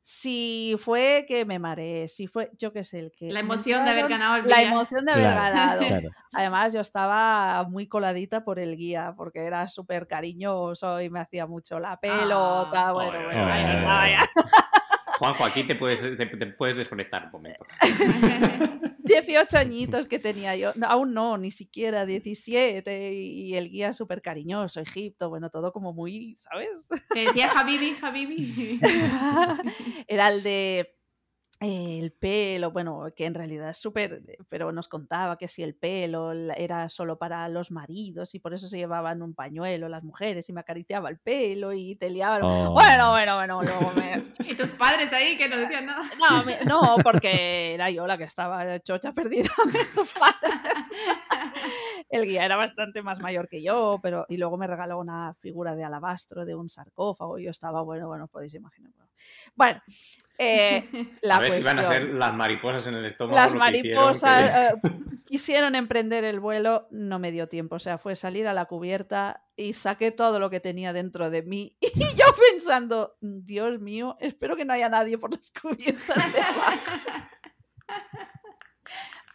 si 0.00 0.76
fue 0.78 1.24
que 1.26 1.44
me 1.44 1.58
mareé, 1.58 2.06
si 2.06 2.28
fue, 2.28 2.52
yo 2.56 2.72
qué 2.72 2.84
sé, 2.84 3.00
el 3.00 3.10
que... 3.10 3.32
La 3.32 3.40
emoción 3.40 3.84
de 3.84 3.90
haber 3.90 4.08
ganado 4.08 4.36
el 4.36 4.48
La 4.48 4.58
billar. 4.58 4.72
emoción 4.72 5.04
de 5.04 5.12
haber 5.12 5.24
Claro, 5.24 5.40
ganado. 5.42 5.86
Claro. 5.86 6.10
Además, 6.32 6.72
yo 6.72 6.80
estaba 6.80 7.64
muy 7.68 7.88
coladita 7.88 8.44
por 8.44 8.60
el 8.60 8.76
guía, 8.76 9.14
porque 9.16 9.44
era 9.44 9.66
súper 9.66 10.06
cariñoso 10.06 11.00
y 11.00 11.10
me 11.10 11.18
hacía 11.18 11.46
mucho 11.48 11.80
la 11.80 11.98
pelota. 11.98 12.88
Ah. 12.88 12.92
bueno, 12.92 13.18
Ay, 13.18 13.24
bueno, 13.24 13.52
ay, 13.52 14.12
bueno, 14.14 14.24
Juanjo, 15.18 15.44
aquí 15.44 15.64
te 15.64 15.74
puedes, 15.74 16.00
te, 16.00 16.26
te 16.26 16.46
puedes 16.46 16.76
desconectar 16.76 17.24
un 17.24 17.32
momento. 17.32 17.64
18 19.08 19.58
añitos 19.58 20.06
que 20.06 20.20
tenía 20.20 20.54
yo. 20.54 20.72
No, 20.76 20.86
aún 20.86 21.12
no, 21.12 21.36
ni 21.38 21.50
siquiera 21.50 22.06
17. 22.06 23.12
Y 23.12 23.56
el 23.56 23.68
guía 23.68 23.92
súper 23.92 24.22
cariñoso, 24.22 24.80
Egipto, 24.80 25.28
bueno, 25.28 25.50
todo 25.50 25.72
como 25.72 25.92
muy, 25.92 26.36
¿sabes? 26.36 26.68
Se 27.12 27.20
decía 27.20 27.50
Habibi, 27.50 27.96
Habibi. 28.00 28.80
Era 30.06 30.28
el 30.28 30.42
de 30.44 30.97
el 31.60 32.12
pelo, 32.12 32.70
bueno, 32.70 33.06
que 33.16 33.26
en 33.26 33.34
realidad 33.34 33.70
es 33.70 33.78
súper, 33.78 34.22
pero 34.48 34.70
nos 34.70 34.86
contaba 34.86 35.36
que 35.36 35.48
si 35.48 35.62
el 35.64 35.74
pelo 35.74 36.32
era 36.32 36.88
solo 36.88 37.18
para 37.18 37.48
los 37.48 37.72
maridos 37.72 38.34
y 38.36 38.38
por 38.38 38.54
eso 38.54 38.68
se 38.68 38.78
llevaban 38.78 39.22
un 39.22 39.34
pañuelo 39.34 39.88
las 39.88 40.04
mujeres 40.04 40.48
y 40.48 40.52
me 40.52 40.60
acariciaba 40.60 41.08
el 41.10 41.18
pelo 41.18 41.72
y 41.72 41.96
te 41.96 42.10
liaban. 42.10 42.42
Oh. 42.44 42.72
Bueno, 42.72 43.10
bueno, 43.10 43.34
bueno, 43.36 43.62
luego 43.62 43.92
me... 43.96 44.22
y 44.38 44.54
tus 44.54 44.70
padres 44.70 45.12
ahí 45.12 45.36
que 45.36 45.48
no 45.48 45.56
decían 45.56 45.86
nada. 45.86 46.08
No, 46.30 46.44
me- 46.44 46.60
no, 46.64 46.96
porque 47.02 47.74
era 47.74 47.90
yo 47.90 48.06
la 48.06 48.16
que 48.18 48.24
estaba 48.24 48.78
chocha 48.80 49.12
perdida. 49.12 49.50
Mis 49.66 50.12
padres. 50.12 50.86
El 52.08 52.24
guía 52.24 52.44
era 52.44 52.56
bastante 52.56 53.02
más 53.02 53.20
mayor 53.20 53.48
que 53.48 53.62
yo, 53.62 54.00
pero 54.02 54.24
y 54.28 54.38
luego 54.38 54.56
me 54.56 54.66
regaló 54.66 54.98
una 54.98 55.34
figura 55.34 55.74
de 55.74 55.84
alabastro 55.84 56.46
de 56.46 56.54
un 56.54 56.70
sarcófago. 56.70 57.38
y 57.38 57.44
Yo 57.44 57.50
estaba, 57.50 57.82
bueno, 57.82 58.08
bueno, 58.08 58.24
os 58.24 58.30
podéis 58.30 58.54
imaginar. 58.54 58.92
Bueno, 58.94 59.10
Bueno, 59.54 59.82
eh, 60.38 60.88
la 61.22 61.36
a 61.36 61.40
ver 61.40 61.52
si 61.52 61.62
van 61.62 61.78
a 61.80 61.88
ser 61.88 62.08
las 62.14 62.34
mariposas 62.34 62.86
en 62.86 62.94
el 62.94 63.04
estómago. 63.04 63.36
Las 63.36 63.52
lo 63.52 63.60
que 63.60 63.78
hicieron 63.78 64.04
mariposas 64.04 64.74
eh, 64.74 64.80
quisieron 65.26 65.74
emprender 65.74 66.24
el 66.24 66.40
vuelo, 66.40 66.88
no 66.90 67.18
me 67.18 67.30
dio 67.30 67.48
tiempo. 67.48 67.76
O 67.76 67.78
sea, 67.78 67.98
fue 67.98 68.14
salir 68.14 68.48
a 68.48 68.54
la 68.54 68.64
cubierta 68.64 69.44
y 69.54 69.74
saqué 69.74 70.10
todo 70.10 70.38
lo 70.38 70.48
que 70.48 70.60
tenía 70.60 70.92
dentro 70.94 71.30
de 71.30 71.42
mí. 71.42 71.76
Y 71.98 72.14
yo 72.14 72.26
pensando, 72.52 73.16
Dios 73.20 73.80
mío, 73.80 74.16
espero 74.20 74.56
que 74.56 74.64
no 74.64 74.72
haya 74.72 74.88
nadie 74.88 75.18
por 75.18 75.30
las 75.30 75.50
cubiertas 75.50 76.32
de 76.32 76.40
abajo. 76.40 76.92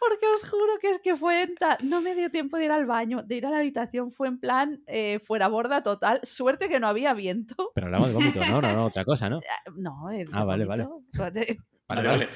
Porque 0.08 0.26
os 0.34 0.48
juro 0.50 0.72
que 0.80 0.90
es 0.90 0.98
que 0.98 1.16
fue 1.16 1.42
en 1.42 1.54
ta- 1.54 1.78
No 1.82 2.00
me 2.00 2.14
dio 2.14 2.30
tiempo 2.30 2.56
de 2.56 2.66
ir 2.66 2.72
al 2.72 2.86
baño, 2.86 3.22
de 3.22 3.36
ir 3.36 3.46
a 3.46 3.50
la 3.50 3.58
habitación. 3.58 4.12
Fue 4.12 4.28
en 4.28 4.38
plan 4.38 4.82
eh, 4.86 5.18
fuera 5.24 5.48
borda 5.48 5.82
total. 5.82 6.20
Suerte 6.22 6.68
que 6.68 6.80
no 6.80 6.88
había 6.88 7.14
viento. 7.14 7.70
Pero 7.74 7.86
hablamos 7.86 8.08
de 8.08 8.14
vómito, 8.14 8.40
¿no? 8.44 8.60
No, 8.60 8.72
no, 8.72 8.84
otra 8.86 9.04
cosa, 9.04 9.28
¿no? 9.30 9.40
No, 9.76 10.10
eh, 10.10 10.26
Ah, 10.32 10.44
vale, 10.44 10.64
vale. 10.64 10.86
Vale, 11.12 11.58
vale. 11.88 12.28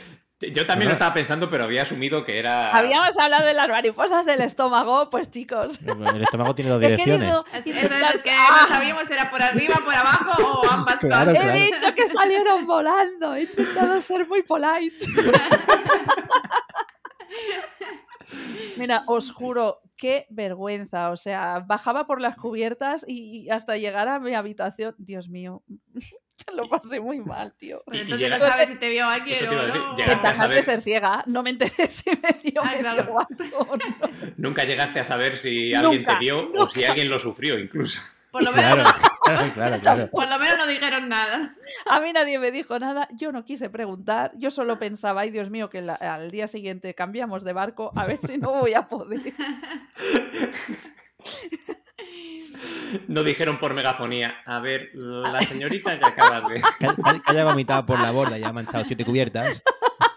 Yo 0.52 0.64
también 0.64 0.87
lo 0.88 0.92
estaba 0.92 1.12
pensando, 1.12 1.50
pero 1.50 1.64
había 1.64 1.83
asumido 1.83 2.22
que 2.24 2.38
era. 2.38 2.70
Habíamos 2.70 3.18
hablado 3.18 3.44
de 3.44 3.54
las 3.54 3.68
mariposas 3.68 4.24
del 4.24 4.40
estómago, 4.42 5.11
pues 5.11 5.33
chicos. 5.33 5.81
El 5.83 6.22
estómago 6.22 6.54
tiene 6.54 6.70
dos 6.70 6.81
He 6.81 6.87
direcciones. 6.90 7.42
querido 7.42 7.44
Es- 7.54 7.66
Eso 7.85 7.94
es 8.14 8.22
que 8.22 8.31
¡Ah! 8.38 8.61
no 8.62 8.68
sabíamos 8.68 9.09
si 9.09 9.14
era 9.14 9.28
por 9.33 9.42
arriba, 9.42 9.74
por 9.85 9.92
abajo 9.96 10.61
o 10.61 10.70
ambas 10.70 11.00
Claro, 11.00 11.33
cosas. 11.33 11.57
He 11.57 11.59
dicho 11.59 11.92
que 11.96 12.09
salieron 12.09 12.66
volando. 12.66 13.35
He 13.35 13.42
intentado 13.42 14.00
ser 14.00 14.28
muy 14.28 14.42
polite. 14.42 15.04
Mira, 18.77 19.03
os 19.07 19.33
juro, 19.33 19.81
qué 19.96 20.27
vergüenza. 20.31 21.11
O 21.11 21.16
sea, 21.16 21.61
bajaba 21.61 22.07
por 22.07 22.20
las 22.20 22.37
cubiertas 22.37 23.05
y 23.09 23.48
hasta 23.51 23.77
llegar 23.77 24.09
a 24.09 24.18
mi 24.20 24.35
habitación. 24.35 24.94
Dios 24.98 25.29
mío, 25.29 25.62
lo 26.55 26.68
pasé 26.68 27.01
muy 27.01 27.20
mal, 27.20 27.55
tío. 27.57 27.83
Pero 27.87 28.03
entonces 28.03 28.27
llegas- 28.29 28.40
no 28.40 28.48
sabes 28.48 28.68
si 28.68 28.77
te 28.77 28.90
vio 28.90 29.07
iba 29.27 29.62
o 29.62 29.66
no. 29.68 29.96
Ventajas 29.96 30.51
de 30.51 30.62
ser 30.62 30.81
ciega. 30.83 31.22
No 31.27 31.42
me 31.42 31.51
enteré 31.51 31.87
si 31.88 32.11
me 32.11 32.33
dio 32.51 32.61
Ah, 32.62 32.72
medio 32.72 32.81
claro. 32.83 33.18
algo 33.18 33.77
no. 33.77 33.79
Nunca 34.37 34.64
llegaste 34.64 35.01
a 35.01 35.05
saber 35.05 35.37
si 35.37 35.74
alguien 35.74 35.98
Nunca, 36.03 36.12
te 36.14 36.18
vio 36.24 36.51
o 36.53 36.66
si 36.66 36.85
alguien 36.85 37.09
lo 37.09 37.18
sufrió, 37.18 37.59
incluso. 37.59 38.01
Por 38.38 38.44
lo 38.44 38.53
menos, 38.53 38.74
Claro, 38.77 39.01
claro, 39.24 39.53
claro, 39.55 39.79
claro. 39.81 40.09
por 40.11 40.29
lo 40.29 40.38
menos 40.38 40.59
no 40.59 40.66
dijeron 40.66 41.09
nada. 41.09 41.55
A 41.90 42.01
mí 42.01 42.12
nadie 42.12 42.38
me 42.38 42.51
dijo 42.51 42.79
nada, 42.79 43.09
yo 43.12 43.33
no 43.33 43.44
quise 43.44 43.68
preguntar, 43.70 44.33
yo 44.37 44.51
solo 44.51 44.79
pensaba, 44.79 45.20
ay 45.22 45.31
Dios 45.31 45.51
mío, 45.51 45.68
que 45.70 45.83
la- 45.83 45.94
al 45.94 46.31
día 46.31 46.46
siguiente 46.46 46.94
cambiamos 46.94 47.44
de 47.44 47.53
barco, 47.53 47.92
a 47.96 48.05
ver 48.07 48.18
si 48.18 48.38
no 48.38 48.53
voy 48.53 48.74
a 48.74 48.87
poder. 48.87 49.20
No 53.07 53.22
dijeron 53.22 53.59
por 53.61 53.74
megafonía. 53.74 54.37
A 54.46 54.61
ver, 54.61 54.90
la 54.94 55.40
señorita 55.42 55.98
que 55.98 56.05
acaba 56.07 56.48
de. 56.48 56.61
Que 56.79 56.88
haya 57.27 57.44
vomitado 57.44 57.85
por 57.87 58.01
la 58.01 58.11
borda 58.11 58.38
y 58.38 58.42
ha 58.42 58.53
manchado 58.53 58.85
siete 58.85 59.05
cubiertas. 59.05 59.62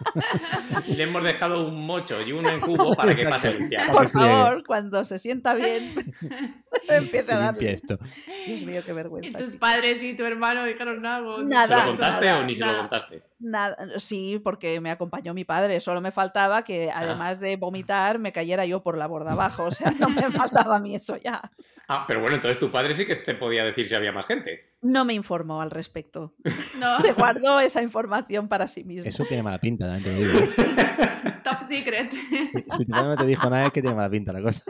Le 0.88 1.04
hemos 1.04 1.24
dejado 1.24 1.68
un 1.68 1.86
mocho 1.86 2.22
y 2.22 2.32
uno 2.32 2.50
en 2.50 2.60
cubo 2.60 2.94
para 2.94 3.14
que 3.16 3.26
pase 3.26 3.54
limpiar. 3.54 3.92
Por 3.92 4.10
favor, 4.10 4.64
cuando 4.66 5.04
se 5.06 5.20
sienta 5.20 5.54
bien, 5.54 5.94
empiece 6.88 7.32
a 7.34 7.38
darle. 7.40 7.74
esto. 7.74 7.98
Dios 8.46 8.64
mío, 8.64 8.82
qué 8.86 8.92
Y 8.92 8.96
vergüenza. 8.96 9.38
tus 9.40 9.54
chicos. 9.54 9.60
padres 9.60 10.02
y 10.04 10.16
tu 10.16 10.24
hermano 10.24 10.64
dijeron 10.66 11.06
algo. 11.06 11.38
Nada. 11.44 11.68
¿Se 11.68 11.76
lo 11.84 11.90
contaste 11.92 12.26
nada, 12.26 12.40
o 12.40 12.44
ni 12.44 12.56
se 12.56 12.66
lo 12.66 12.78
contaste? 12.78 13.24
Nada, 13.44 13.76
sí, 13.98 14.40
porque 14.44 14.80
me 14.82 14.92
acompañó 14.92 15.34
mi 15.34 15.44
padre. 15.44 15.80
Solo 15.80 16.00
me 16.00 16.12
faltaba 16.12 16.64
que, 16.64 16.92
además 16.92 17.40
de 17.40 17.56
vomitar, 17.58 18.20
me 18.20 18.32
cayera 18.32 18.66
yo 18.66 18.84
por 18.84 18.98
la 18.98 19.08
borda 19.08 19.32
abajo. 19.34 19.64
O 19.66 19.72
sea, 19.72 19.92
no 20.00 20.10
me 20.10 20.22
faltaba 20.32 20.76
a 20.76 20.80
mí 20.80 20.96
eso 20.96 21.18
ya. 21.18 21.42
Ah, 21.88 22.06
pero 22.08 22.22
bueno, 22.22 22.36
entonces 22.36 22.58
tu 22.60 22.72
padre 22.72 22.94
sí 22.96 23.06
que 23.06 23.16
te 23.16 23.36
podía 23.36 23.64
decir 23.64 23.88
si 23.90 23.96
había 23.96 24.12
más 24.14 24.26
gente. 24.26 24.76
No 24.82 25.04
me 25.06 25.14
informó 25.14 25.62
al 25.62 25.72
respecto. 25.72 26.34
No, 26.80 27.00
Se 27.02 27.14
guardó 27.14 27.60
esa 27.60 27.82
información 27.84 28.48
para 28.48 28.68
sí 28.68 28.84
mismo. 28.84 29.08
Eso 29.08 29.24
tiene 29.26 29.44
mala 29.44 29.60
pinta, 29.60 29.86
también 29.86 30.04
te 30.04 30.16
digo. 30.16 30.40
top 31.44 31.64
secret. 31.68 32.12
Si, 32.12 32.48
si 32.78 32.86
tu 32.86 32.92
padre 32.92 33.10
no 33.10 33.18
te 33.18 33.26
dijo 33.26 33.50
nada 33.50 33.68
es 33.68 33.72
que 33.74 33.82
tiene 33.82 33.96
mala 33.96 34.10
pinta 34.10 34.34
la 34.34 34.42
cosa. 34.42 34.64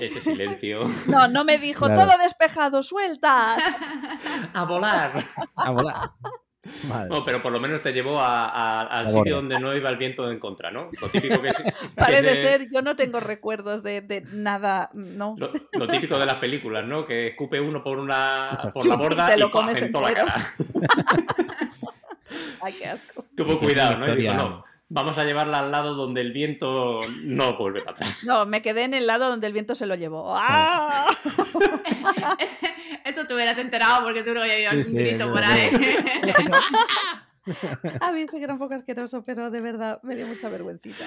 Ese 0.00 0.20
silencio. 0.20 0.80
No, 1.06 1.26
no 1.28 1.44
me 1.44 1.58
dijo 1.58 1.86
Claro. 1.86 2.02
todo 2.08 2.18
despejado, 2.22 2.82
suelta. 2.82 3.56
¡A 4.54 4.64
volar! 4.64 5.12
A 5.56 5.70
volar. 5.70 6.10
Madre. 6.88 7.08
No, 7.10 7.24
pero 7.24 7.42
por 7.42 7.52
lo 7.52 7.60
menos 7.60 7.82
te 7.82 7.92
llevó 7.92 8.18
a- 8.20 8.46
a- 8.48 8.80
al 8.82 9.04
La 9.04 9.08
sitio 9.08 9.20
borda. 9.20 9.34
donde 9.36 9.60
no 9.60 9.74
iba 9.76 9.90
el 9.90 9.96
viento 9.96 10.30
en 10.30 10.38
contra, 10.38 10.70
¿no? 10.70 10.88
Lo 11.00 11.08
típico 11.08 11.40
que 11.40 11.48
es. 11.48 11.56
Parece 11.96 12.36
ser, 12.36 12.68
yo 12.72 12.82
no 12.82 12.96
tengo 12.96 13.20
recuerdos 13.20 13.82
de, 13.82 14.00
de 14.00 14.22
nada, 14.32 14.90
no. 14.94 15.34
Lo, 15.38 15.50
lo 15.72 15.86
típico 15.86 16.18
de 16.18 16.26
las 16.26 16.36
películas, 16.36 16.84
¿no? 16.84 17.06
Que 17.06 17.28
escupe 17.28 17.60
uno 17.60 17.82
por 17.82 17.98
una 17.98 18.50
Eso. 18.54 18.70
por 18.72 18.86
la 18.86 18.94
Y 18.94 18.98
borda 18.98 19.26
te 19.26 19.38
lo 19.38 19.46
y 19.48 19.50
comes 19.50 19.82
en 19.82 19.92
toda 19.92 20.10
la 20.10 20.14
cara. 20.16 20.34
Ay, 22.60 22.74
qué 22.78 22.86
asco. 22.88 23.24
Tuvo 23.36 23.58
cuidado, 23.58 23.98
¿no? 23.98 24.12
Y 24.12 24.16
dijo, 24.16 24.34
no, 24.34 24.64
vamos 24.88 25.18
a 25.18 25.24
llevarla 25.24 25.60
al 25.60 25.70
lado 25.70 25.94
donde 25.94 26.20
el 26.20 26.32
viento 26.32 27.00
no 27.24 27.56
vuelve 27.56 27.80
para 27.80 27.92
atrás. 27.92 28.24
No, 28.24 28.46
me 28.46 28.62
quedé 28.62 28.84
en 28.84 28.94
el 28.94 29.06
lado 29.06 29.28
donde 29.28 29.46
el 29.46 29.52
viento 29.52 29.74
se 29.74 29.86
lo 29.86 29.94
llevó. 29.94 30.34
¡Ah! 30.36 31.06
Eso 33.04 33.26
te 33.26 33.34
hubieras 33.34 33.58
enterado 33.58 34.04
porque 34.04 34.22
seguro 34.22 34.42
que 34.42 34.52
había 34.52 34.70
Sí, 34.72 34.76
un 34.78 34.84
sí, 34.84 34.96
grito 34.96 35.24
es 35.24 35.30
por 35.30 35.44
ahí. 35.44 35.70
A 38.02 38.12
mí 38.12 38.26
sí 38.26 38.36
que 38.36 38.44
era 38.44 38.52
un 38.52 38.58
poco 38.58 38.74
asqueroso, 38.74 39.22
pero 39.24 39.50
de 39.50 39.62
verdad 39.62 40.00
me 40.02 40.14
dio 40.14 40.26
mucha 40.26 40.50
vergüencita. 40.50 41.02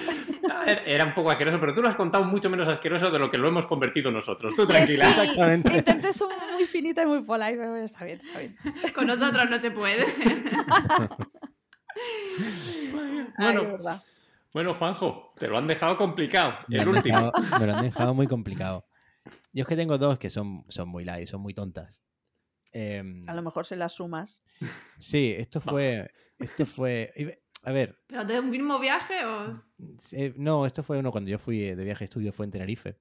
Era- 0.84 1.04
un 1.04 1.14
poco 1.14 1.30
asqueroso, 1.30 1.60
pero 1.60 1.72
tú 1.72 1.82
lo 1.82 1.88
has 1.88 1.94
contado 1.94 2.24
mucho 2.24 2.50
menos 2.50 2.66
asqueroso 2.66 3.12
de 3.12 3.18
lo 3.20 3.30
que 3.30 3.38
lo 3.38 3.46
hemos 3.46 3.64
convertido 3.66 4.10
nosotros. 4.10 4.52
Tú 4.56 4.62
Sí, 4.62 4.68
tranquila. 4.68 5.08
Exactamente. 5.10 5.76
Intenté 5.76 6.12
ser 6.12 6.26
muy 6.52 6.64
finita 6.64 7.02
y 7.02 7.06
muy 7.06 7.22
polite, 7.22 7.56
pero 7.58 7.76
está 7.76 8.04
bien, 8.04 8.18
está 8.18 8.38
bien. 8.40 8.56
Con 8.92 9.06
nosotros 9.06 9.48
no 9.48 9.60
se 9.60 9.70
puede. 9.70 10.04
Bueno, 13.38 13.68
bueno, 14.52 14.74
Juanjo, 14.74 15.32
te 15.38 15.48
lo 15.48 15.56
han 15.58 15.66
dejado 15.66 15.96
complicado. 15.96 16.58
Me 16.68 16.78
El 16.78 16.84
lo 16.84 16.90
han 16.90 16.96
último. 16.96 17.32
dejado- 17.32 17.58
me 17.58 17.66
lo 17.66 17.72
han 17.72 17.82
dejado 17.82 18.14
muy 18.14 18.26
complicado. 18.26 18.86
Yo 19.52 19.62
es 19.62 19.68
que 19.68 19.76
tengo 19.76 19.98
dos 19.98 20.18
que 20.18 20.30
son, 20.30 20.64
son 20.68 20.88
muy 20.88 21.04
light, 21.04 21.28
son 21.28 21.40
muy 21.40 21.54
tontas. 21.54 22.02
Em, 22.72 23.28
A 23.28 23.34
lo 23.34 23.42
mejor 23.42 23.64
se 23.66 23.76
las 23.76 23.92
sumas. 23.94 24.42
sí, 24.98 25.34
esto 25.36 25.60
fue. 25.60 26.10
Esto 26.38 26.66
fue. 26.66 27.40
A 27.64 27.70
ver, 27.72 27.98
¿Pero 28.08 28.24
de 28.24 28.40
un 28.40 28.50
mismo 28.50 28.78
viaje 28.78 29.24
o...? 29.24 29.62
eh, 30.12 30.34
no, 30.36 30.66
esto 30.66 30.82
fue 30.82 30.98
uno 30.98 31.12
cuando 31.12 31.30
yo 31.30 31.38
fui 31.38 31.60
de 31.60 31.84
viaje 31.84 32.00
de 32.00 32.04
estudio, 32.06 32.32
fue 32.32 32.44
en 32.46 32.50
Tenerife. 32.52 32.98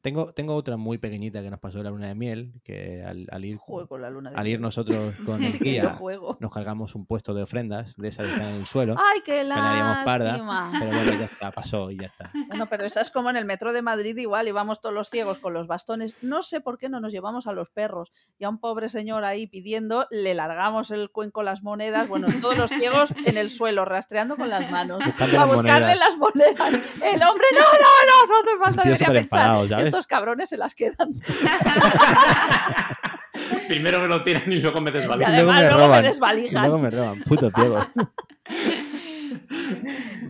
Tengo, 0.00 0.32
tengo 0.32 0.54
otra 0.54 0.76
muy 0.76 0.98
pequeñita 0.98 1.42
que 1.42 1.50
nos 1.50 1.60
pasó 1.60 1.78
en 1.78 1.84
la 1.84 1.90
luna 1.90 2.08
de 2.08 2.14
miel, 2.14 2.52
que 2.62 3.02
al, 3.02 3.26
al 3.30 3.44
ir, 3.44 3.56
Juego 3.56 3.88
con 3.88 4.02
la 4.02 4.10
luna 4.10 4.30
de 4.30 4.36
al 4.36 4.46
ir 4.46 4.52
miel. 4.58 4.62
nosotros 4.62 5.14
con 5.26 5.42
el 5.42 5.58
guía, 5.58 5.98
nos 6.40 6.52
cargamos 6.52 6.94
un 6.94 7.06
puesto 7.06 7.34
de 7.34 7.42
ofrendas 7.42 7.96
de 7.96 8.08
esas 8.08 8.26
que 8.26 8.32
están 8.32 8.48
en 8.48 8.56
el 8.56 8.66
suelo. 8.66 8.96
¡Ay, 8.98 9.20
qué 9.24 9.34
que 9.34 9.44
la 9.44 10.02
parda, 10.04 10.70
pero 10.78 10.86
bueno, 10.86 11.12
ya 11.18 11.24
está, 11.24 11.50
pasó 11.50 11.90
y 11.90 11.98
ya 11.98 12.06
está. 12.06 12.30
Bueno, 12.48 12.66
pero 12.66 12.84
esa 12.84 13.00
es 13.00 13.10
como 13.10 13.30
en 13.30 13.36
el 13.36 13.44
metro 13.44 13.72
de 13.72 13.82
Madrid 13.82 14.16
igual, 14.16 14.46
íbamos 14.46 14.80
todos 14.80 14.94
los 14.94 15.08
ciegos 15.08 15.38
con 15.38 15.52
los 15.54 15.66
bastones. 15.66 16.14
No 16.22 16.42
sé 16.42 16.60
por 16.60 16.78
qué 16.78 16.88
no 16.88 17.00
nos 17.00 17.12
llevamos 17.12 17.46
a 17.46 17.52
los 17.52 17.70
perros. 17.70 18.12
Y 18.38 18.44
a 18.44 18.48
un 18.48 18.58
pobre 18.58 18.88
señor 18.88 19.24
ahí 19.24 19.46
pidiendo, 19.46 20.06
le 20.10 20.34
largamos 20.34 20.90
el 20.90 21.10
cuenco 21.10 21.42
las 21.42 21.62
monedas. 21.62 22.08
Bueno, 22.08 22.28
todos 22.40 22.56
los 22.56 22.70
ciegos 22.70 23.12
en 23.24 23.36
el 23.38 23.48
suelo, 23.50 23.84
rastreando 23.84 24.36
con 24.36 24.48
las 24.48 24.70
manos. 24.70 25.04
Buscando 25.04 25.40
a 25.40 25.46
las 25.46 25.56
buscarle 25.56 25.86
monedas. 25.86 25.98
las 25.98 26.16
monedas. 26.16 26.72
El 27.02 27.22
hombre, 27.22 27.46
no, 27.54 27.60
no, 27.60 27.92
no, 28.08 28.26
no 28.28 28.40
hace 28.40 28.58
falta. 28.58 28.82
Debería 28.84 29.08
pensar. 29.08 29.63
Estos 29.70 30.06
cabrones 30.06 30.48
se 30.48 30.56
las 30.56 30.74
quedan. 30.74 31.10
Primero 33.68 34.00
me 34.00 34.08
lo 34.08 34.22
tiran 34.22 34.50
y 34.52 34.60
luego 34.60 34.80
me 34.80 34.90
Y 34.90 34.94
desvalijan. 34.94 35.34
luego 35.36 35.50
además 35.52 35.62
me 35.62 35.70
luego 35.70 35.88
me 35.88 36.00
roban. 36.00 36.04
Y 36.44 36.50
luego 36.52 36.78
me 36.78 36.90
roban, 36.90 37.22
putos 37.24 37.52
ciegos. 37.54 37.86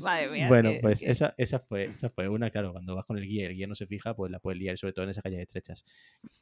Madre 0.02 0.28
mía, 0.30 0.48
Bueno, 0.48 0.70
que- 0.70 0.78
pues 0.80 1.00
que- 1.00 1.10
esa, 1.10 1.34
esa, 1.36 1.58
fue, 1.60 1.84
esa 1.84 2.10
fue 2.10 2.28
una, 2.28 2.50
claro, 2.50 2.72
cuando 2.72 2.94
vas 2.94 3.04
con 3.06 3.18
el 3.18 3.26
guía 3.26 3.42
y 3.42 3.46
el 3.46 3.54
guía 3.54 3.66
no 3.66 3.74
se 3.74 3.86
fija, 3.86 4.14
pues 4.14 4.30
la 4.30 4.38
puedes 4.38 4.58
liar, 4.58 4.76
sobre 4.78 4.92
todo 4.92 5.04
en 5.04 5.10
esas 5.10 5.22
calles 5.22 5.40
estrechas. 5.40 5.84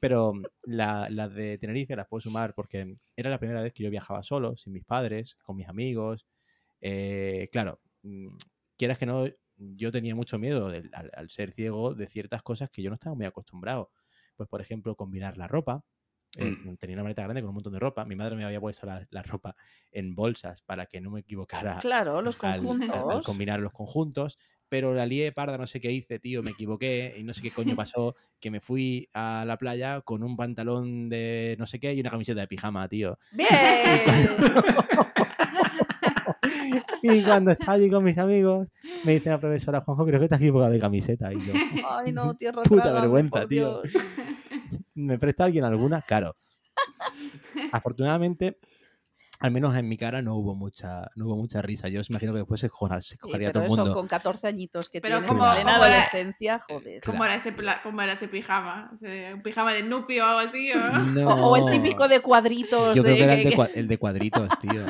Pero 0.00 0.34
mm, 0.34 0.42
la- 0.64 1.08
las 1.10 1.32
de 1.34 1.58
Tenerife 1.58 1.96
las 1.96 2.08
puedo 2.08 2.20
sumar 2.20 2.54
porque 2.54 2.96
era 3.16 3.30
la 3.30 3.38
primera 3.38 3.62
vez 3.62 3.72
que 3.72 3.84
yo 3.84 3.90
viajaba 3.90 4.22
solo, 4.22 4.56
sin 4.56 4.72
mis 4.72 4.84
padres, 4.84 5.36
con 5.42 5.56
mis 5.56 5.68
amigos. 5.68 6.26
Eh, 6.80 7.48
claro, 7.52 7.80
mm, 8.02 8.28
quieras 8.76 8.98
que 8.98 9.06
no, 9.06 9.26
yo 9.56 9.92
tenía 9.92 10.14
mucho 10.14 10.38
miedo 10.38 10.66
al, 10.68 10.90
al 11.14 11.30
ser 11.30 11.52
ciego 11.52 11.94
de 11.94 12.06
ciertas 12.06 12.42
cosas 12.42 12.70
que 12.70 12.82
yo 12.82 12.90
no 12.90 12.94
estaba 12.94 13.14
muy 13.14 13.26
acostumbrado. 13.26 13.90
Pues, 14.36 14.48
por 14.48 14.60
ejemplo, 14.60 14.96
combinar 14.96 15.36
la 15.36 15.48
ropa. 15.48 15.84
eh, 16.38 16.50
Mm. 16.64 16.76
Tenía 16.76 16.96
una 16.96 17.02
maleta 17.02 17.22
grande 17.24 17.42
con 17.42 17.50
un 17.50 17.54
montón 17.56 17.74
de 17.74 17.78
ropa. 17.78 18.04
Mi 18.06 18.16
madre 18.16 18.36
me 18.36 18.44
había 18.44 18.60
puesto 18.60 18.86
la, 18.86 19.06
la 19.10 19.22
ropa 19.22 19.54
en 19.90 20.14
bolsas 20.14 20.62
para 20.62 20.86
que 20.86 21.00
no 21.00 21.10
me 21.10 21.20
equivocara 21.20 21.78
Claro, 21.80 22.22
los 22.22 22.36
al- 22.42 22.52
al- 22.52 22.60
conjuntos. 22.60 23.10
al 23.16 23.22
combinar 23.22 23.60
los 23.60 23.72
conjuntos, 23.72 24.38
pero 24.70 24.94
la 24.94 25.04
lié 25.04 25.32
parda, 25.32 25.58
no 25.58 25.66
sé 25.66 25.78
qué 25.80 25.92
hice, 25.92 26.18
tío, 26.18 26.42
me 26.42 26.52
equivoqué 26.52 27.14
y 27.18 27.22
no 27.22 27.34
sé 27.34 27.42
qué 27.42 27.50
coño 27.50 27.76
pasó, 27.76 28.14
que 28.40 28.50
me 28.50 28.60
fui 28.60 29.10
a 29.12 29.44
la 29.46 29.58
playa 29.58 30.00
con 30.00 30.22
un 30.24 30.34
pantalón 30.38 31.10
de 31.10 31.56
no 31.58 31.66
sé 31.66 31.78
qué 31.78 31.92
y 31.92 32.00
una 32.00 32.08
camiseta 32.10 32.40
de 32.40 32.48
pijama, 32.48 32.88
tío. 32.88 33.18
¡Bien! 33.32 33.50
Y 37.02 37.22
cuando 37.22 37.50
estaba 37.50 37.72
allí 37.72 37.90
con 37.90 38.04
mis 38.04 38.18
amigos, 38.18 38.68
me 39.04 39.12
dice 39.12 39.30
la 39.30 39.38
profesora, 39.38 39.80
Juanjo, 39.80 40.06
creo 40.06 40.20
que 40.20 40.26
has 40.26 40.40
equivocado 40.40 40.72
de 40.72 40.78
camiseta. 40.80 41.32
Y 41.32 41.38
yo, 41.40 41.52
Ay, 41.88 42.12
no, 42.12 42.34
tierra 42.34 42.62
Puta 42.62 42.82
trágame, 42.82 43.00
vergüenza, 43.02 43.46
tío. 43.46 43.82
¿me 44.94 45.18
presta 45.18 45.44
alguien 45.44 45.64
alguna? 45.64 46.00
Claro. 46.02 46.36
Afortunadamente, 47.72 48.58
al 49.42 49.50
menos 49.50 49.76
en 49.76 49.88
mi 49.88 49.96
cara 49.96 50.22
no 50.22 50.36
hubo 50.36 50.54
mucha, 50.54 51.10
no 51.16 51.26
hubo 51.26 51.36
mucha 51.36 51.60
risa. 51.62 51.88
Yo 51.88 52.00
os 52.00 52.08
imagino 52.10 52.32
que 52.32 52.38
después 52.38 52.60
se 52.60 52.70
cojaría, 52.70 53.02
se 53.02 53.16
Sí, 53.16 53.20
pero 53.30 53.52
todo 53.52 53.62
el 53.64 53.66
eso, 53.72 53.76
mundo. 53.76 53.94
con 53.94 54.06
14 54.08 54.46
añitos 54.48 54.88
que 54.88 55.00
Pero 55.00 55.16
tienes 55.16 55.30
como- 55.30 55.46
en 55.46 55.52
plena 55.54 55.76
adolescencia, 55.76 56.58
joder. 56.60 57.02
¿Cómo, 57.04 57.24
era 57.24 57.34
ese 57.34 57.52
pla- 57.52 57.80
¿Cómo 57.82 58.00
era 58.02 58.12
ese 58.12 58.28
pijama? 58.28 58.90
¿Un 59.34 59.42
pijama 59.42 59.72
de 59.74 59.82
Nupi 59.82 60.20
o 60.20 60.24
algo 60.24 60.40
así? 60.40 60.70
¿o? 60.72 60.78
No. 60.78 61.28
O, 61.42 61.50
o 61.50 61.56
el 61.56 61.66
típico 61.72 62.08
de 62.08 62.20
cuadritos. 62.20 62.94
Yo 62.96 63.02
creo 63.02 63.14
de 63.14 63.18
que 63.18 63.24
era 63.24 63.34
el 63.34 63.44
de, 63.44 63.50
que- 63.50 63.80
el 63.80 63.88
de 63.88 63.98
cuadritos, 63.98 64.48
tío. 64.60 64.82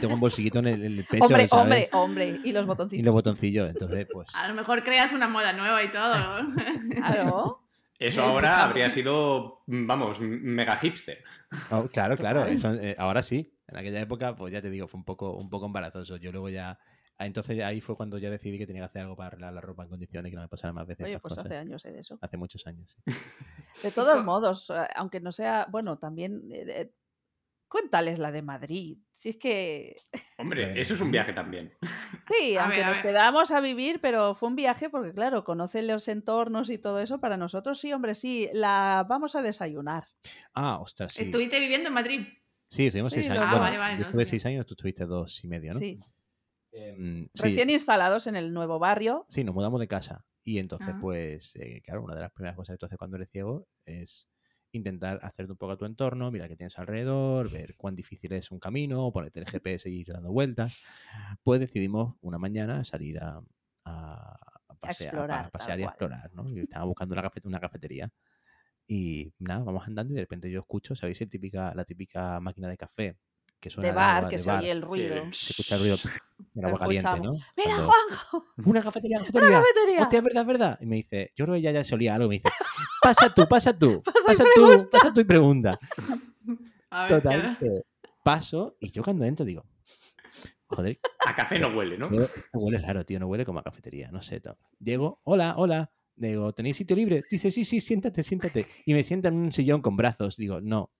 Tengo 0.00 0.14
un 0.14 0.20
bolsillito 0.20 0.58
en 0.58 0.66
el, 0.66 0.84
en 0.84 0.98
el 0.98 1.04
pecho, 1.04 1.24
Hombre, 1.24 1.46
¿sabes? 1.48 1.52
hombre, 1.52 1.88
hombre. 1.92 2.40
Y 2.44 2.52
los 2.52 2.64
Y 2.64 2.66
botoncitos. 2.66 3.04
los 3.04 3.14
botoncillos. 3.14 3.70
Entonces, 3.70 4.06
pues. 4.12 4.28
A 4.34 4.48
lo 4.48 4.54
mejor 4.54 4.82
creas 4.82 5.12
una 5.12 5.28
moda 5.28 5.52
nueva 5.52 5.82
y 5.82 5.92
todo. 5.92 6.14
Claro. 6.90 7.60
Eso 7.98 8.22
ahora 8.22 8.64
habría 8.64 8.90
sido, 8.90 9.62
vamos, 9.66 10.18
mega 10.20 10.76
hipster. 10.76 11.22
oh, 11.70 11.86
claro, 11.92 12.16
claro. 12.16 12.44
Eso, 12.44 12.74
eh, 12.74 12.96
ahora 12.98 13.22
sí. 13.22 13.56
En 13.68 13.76
aquella 13.78 14.00
época, 14.00 14.36
pues 14.36 14.52
ya 14.52 14.60
te 14.60 14.68
digo, 14.70 14.88
fue 14.88 14.98
un 14.98 15.04
poco, 15.04 15.36
un 15.36 15.48
poco 15.48 15.66
embarazoso. 15.66 16.16
Yo 16.16 16.32
luego 16.32 16.48
ya. 16.50 16.78
ah, 17.18 17.26
Entonces 17.26 17.62
ahí 17.62 17.80
fue 17.80 17.96
cuando 17.96 18.18
ya 18.18 18.30
decidí 18.30 18.58
que 18.58 18.66
tenía 18.66 18.82
que 18.82 18.86
hacer 18.86 19.02
algo 19.02 19.16
para 19.16 19.28
arreglar 19.28 19.52
la 19.54 19.60
ropa 19.60 19.84
en 19.84 19.88
condiciones 19.90 20.28
y 20.28 20.32
que 20.32 20.36
no 20.36 20.42
me 20.42 20.48
pasara 20.48 20.72
más 20.72 20.86
veces. 20.86 21.06
Oye, 21.06 21.18
pues 21.18 21.32
cosas. 21.32 21.46
hace 21.46 21.56
años 21.56 21.84
eh, 21.86 21.92
de 21.92 22.00
eso. 22.00 22.18
Hace 22.20 22.36
muchos 22.36 22.66
años. 22.66 22.94
sí. 23.06 23.12
De 23.82 23.90
todos 23.90 24.22
modos, 24.24 24.70
eh, 24.70 24.86
aunque 24.96 25.20
no 25.20 25.32
sea. 25.32 25.66
Bueno, 25.70 25.98
también. 25.98 26.42
eh, 26.52 26.92
cuéntales 27.74 28.20
la 28.20 28.30
de 28.30 28.40
Madrid. 28.42 28.98
Si 29.16 29.30
es 29.30 29.36
que. 29.36 29.96
Hombre, 30.38 30.80
eso 30.80 30.94
es 30.94 31.00
un 31.00 31.10
viaje 31.10 31.32
también. 31.32 31.72
Sí, 32.28 32.56
A 32.56 32.62
aunque 32.64 32.78
ver, 32.78 32.86
nos 32.86 33.02
quedamos 33.02 33.50
a 33.50 33.60
vivir, 33.60 34.00
pero 34.00 34.34
fue 34.34 34.48
un 34.48 34.56
viaje 34.56 34.88
porque, 34.88 35.12
claro, 35.12 35.44
conoce 35.44 35.82
los 35.82 36.06
entornos 36.08 36.70
y 36.70 36.78
todo 36.78 37.00
eso. 37.00 37.18
Para 37.20 37.36
nosotros, 37.36 37.78
sí, 37.80 37.92
hombre, 37.92 38.14
sí. 38.14 38.48
La 38.54 39.04
vamos 39.08 39.34
a 39.34 39.42
desayunar. 39.42 40.04
Ah, 40.54 40.78
ostras, 40.78 41.12
sí. 41.12 41.24
¿Estuviste 41.24 41.58
viviendo 41.60 41.88
en 41.88 41.94
Madrid? 41.94 42.20
Sí, 42.70 42.86
estuvimos 42.86 43.12
Sí, 43.12 43.20
seis 43.24 43.28
lo 43.28 43.34
años. 43.34 43.44
Ah, 43.46 43.50
Bueno, 43.50 43.64
vale, 43.64 43.78
vale, 43.78 43.98
yo 43.98 44.04
estuve 44.06 44.24
seis 44.24 44.46
años, 44.46 44.64
tú 44.66 44.74
estuviste 44.74 45.04
dos 45.04 45.44
y 45.44 45.48
medio, 45.48 45.72
¿no? 45.74 45.78
Sí. 45.80 46.00
Em, 46.72 47.24
sí. 47.34 47.42
Recién 47.42 47.70
instalados 47.70 48.26
en 48.26 48.36
el 48.36 48.52
nuevo 48.54 48.78
barrio. 48.78 49.26
Sí, 49.28 49.44
nos 49.44 49.54
mudamos 49.54 49.80
de 49.80 49.88
casa. 49.88 50.24
Y 50.42 50.58
entonces, 50.58 50.88
Ah. 50.94 50.98
pues, 51.00 51.56
eh, 51.56 51.82
claro, 51.84 52.02
una 52.04 52.14
de 52.14 52.20
las 52.22 52.32
primeras 52.32 52.56
cosas 52.56 52.74
que 52.74 52.78
tú 52.78 52.86
haces 52.86 52.98
cuando 52.98 53.16
eres 53.16 53.30
ciego 53.30 53.66
es 53.84 54.28
intentar 54.78 55.20
hacerte 55.22 55.52
un 55.52 55.58
poco 55.58 55.72
a 55.72 55.76
tu 55.76 55.84
entorno, 55.86 56.30
mirar 56.30 56.48
qué 56.48 56.56
tienes 56.56 56.78
alrededor, 56.78 57.50
ver 57.50 57.74
cuán 57.76 57.94
difícil 57.96 58.32
es 58.32 58.50
un 58.50 58.58
camino, 58.60 59.12
ponerte 59.12 59.40
el 59.40 59.46
GPS 59.46 59.90
y 59.90 60.00
ir 60.00 60.08
dando 60.08 60.32
vueltas. 60.32 60.78
Pues 61.42 61.60
decidimos 61.60 62.16
una 62.20 62.38
mañana 62.38 62.84
salir 62.84 63.18
a, 63.20 63.42
a- 63.84 64.36
a 64.68 64.74
pasear, 64.80 65.16
a 65.16 65.22
explorar, 65.22 65.50
pasear 65.50 65.78
y 65.80 65.82
a 65.82 65.86
explorar, 65.86 66.32
¿no? 66.34 66.46
Estaba 66.56 66.84
buscando 66.86 67.14
una, 67.14 67.22
cafe- 67.22 67.40
una 67.46 67.60
cafetería. 67.60 68.12
Y 68.86 69.32
nada, 69.38 69.64
vamos 69.64 69.86
andando 69.86 70.12
y 70.12 70.16
de 70.16 70.22
repente 70.22 70.50
yo 70.50 70.60
escucho, 70.60 70.94
¿sabéis 70.96 71.20
el 71.22 71.28
típica, 71.30 71.74
la 71.74 71.84
típica 71.84 72.40
máquina 72.40 72.68
de 72.68 72.76
café? 72.76 73.18
Que 73.60 73.70
suena 73.70 73.88
De 73.88 73.94
bar, 73.94 74.16
agua, 74.18 74.28
que 74.28 74.36
de 74.36 74.42
se 74.42 74.50
bar? 74.50 74.60
oye 74.60 74.70
el 74.70 74.82
ruido. 74.82 75.14
Se 75.32 75.50
escucha 75.52 75.74
el 75.76 75.80
ruido 75.80 75.96
del 76.54 76.64
agua 76.66 76.78
caliente, 76.78 77.20
¿no? 77.22 77.32
¡Mira, 77.56 77.76
Cuando- 77.76 77.86
Juanjo! 77.86 78.44
Una 78.64 78.82
cafetería, 78.82 79.18
una 79.32 79.46
¡Una 79.48 79.50
cafetería. 79.60 80.00
Hostia, 80.02 80.18
es 80.18 80.24
verdad, 80.24 80.40
es 80.42 80.46
verdad. 80.46 80.78
Y 80.80 80.86
me 80.86 80.96
dice, 80.96 81.32
yo 81.36 81.44
creo 81.46 81.54
que 81.54 81.62
ya, 81.62 81.70
ya 81.72 81.82
se 81.84 81.94
olía 81.94 82.14
algo. 82.14 82.28
Me 82.28 82.34
dice, 82.36 82.48
pasa 83.02 83.32
tú, 83.32 83.46
pasa 83.48 83.78
tú, 83.78 84.02
Pasa 84.02 84.18
y 84.20 84.26
pasa 84.26 84.44
tú, 84.54 84.88
pasa 84.90 85.12
tú 85.12 85.20
y 85.20 85.24
pregunta. 85.24 85.78
A 86.90 87.04
ver, 87.08 87.22
Total, 87.22 87.56
¿qué- 87.58 87.66
que 87.66 87.82
paso 88.22 88.76
y 88.80 88.90
yo 88.90 89.02
cuando 89.02 89.24
entro 89.24 89.44
digo, 89.44 89.64
joder, 90.66 90.98
A 91.26 91.34
café 91.34 91.58
no 91.58 91.68
huele, 91.68 91.96
¿no? 91.98 92.08
esto 92.12 92.40
huele 92.58 92.78
raro, 92.78 93.04
tío, 93.04 93.18
no 93.20 93.26
huele 93.26 93.44
como 93.44 93.58
a 93.60 93.62
cafetería, 93.62 94.10
no 94.10 94.22
sé. 94.22 94.40
to- 94.40 94.58
Llego, 94.78 95.20
hola, 95.24 95.54
hola. 95.56 95.90
Digo, 96.16 96.52
¿tenéis 96.52 96.76
sitio 96.76 96.94
libre? 96.94 97.22
Dice, 97.28 97.50
sí, 97.50 97.64
sí, 97.64 97.80
siéntate, 97.80 98.22
siéntate. 98.22 98.66
Y 98.86 98.94
me 98.94 99.02
sienta 99.02 99.28
en 99.28 99.36
un 99.36 99.52
sillón 99.52 99.82
con 99.82 99.96
brazos. 99.96 100.36
Digo, 100.36 100.60
no. 100.60 100.92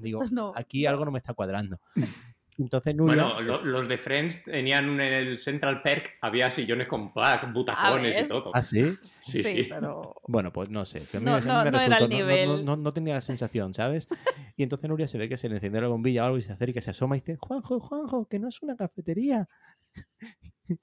Digo, 0.00 0.24
No, 0.30 0.52
aquí 0.54 0.86
algo 0.86 1.04
no 1.04 1.10
me 1.10 1.18
está 1.18 1.34
cuadrando. 1.34 1.78
Entonces 2.58 2.94
Nuria... 2.94 3.22
Bueno, 3.22 3.40
lo- 3.40 3.62
los 3.62 3.86
de 3.86 3.98
Friends 3.98 4.44
tenían 4.44 4.98
en 4.98 5.00
el 5.12 5.36
Central 5.36 5.82
Perk, 5.82 6.14
había 6.22 6.50
sillones 6.50 6.88
con 6.88 7.12
back, 7.12 7.52
butacones 7.52 8.16
y 8.16 8.20
¿ves? 8.20 8.28
todo. 8.28 8.50
¿Ah, 8.54 8.62
sí? 8.62 8.90
Sí, 8.92 9.42
sí. 9.42 9.66
pero. 9.68 10.14
Bueno, 10.26 10.50
pues 10.52 10.70
no 10.70 10.86
sé. 10.86 11.02
que 11.10 11.18
a 11.18 11.20
mí 11.20 11.26
No, 11.26 11.38
no, 11.40 11.64
me 11.64 11.70
no 11.70 11.78
era 11.80 11.84
el 11.84 11.92
resultó- 11.92 12.08
no- 12.08 12.08
no- 12.08 12.16
nivel. 12.16 12.64
No, 12.64 12.76
no 12.76 12.92
tenía 12.94 13.12
la 13.14 13.20
sensación, 13.20 13.74
¿sabes? 13.74 14.08
Y 14.56 14.62
entonces 14.62 14.88
Nuria 14.88 15.06
se 15.06 15.18
ve 15.18 15.28
que 15.28 15.36
se 15.36 15.50
le 15.50 15.56
encendió 15.56 15.82
la 15.82 15.88
bombilla 15.88 16.22
o 16.22 16.26
algo 16.28 16.38
y 16.38 16.42
se 16.42 16.52
acerca 16.52 16.78
y 16.78 16.82
se 16.82 16.92
asoma 16.92 17.16
y 17.16 17.20
dice, 17.20 17.36
Juanjo, 17.36 17.78
Juanjo, 17.78 18.26
que 18.26 18.38
no 18.38 18.48
es 18.48 18.62
una 18.62 18.74
cafetería. 18.74 19.46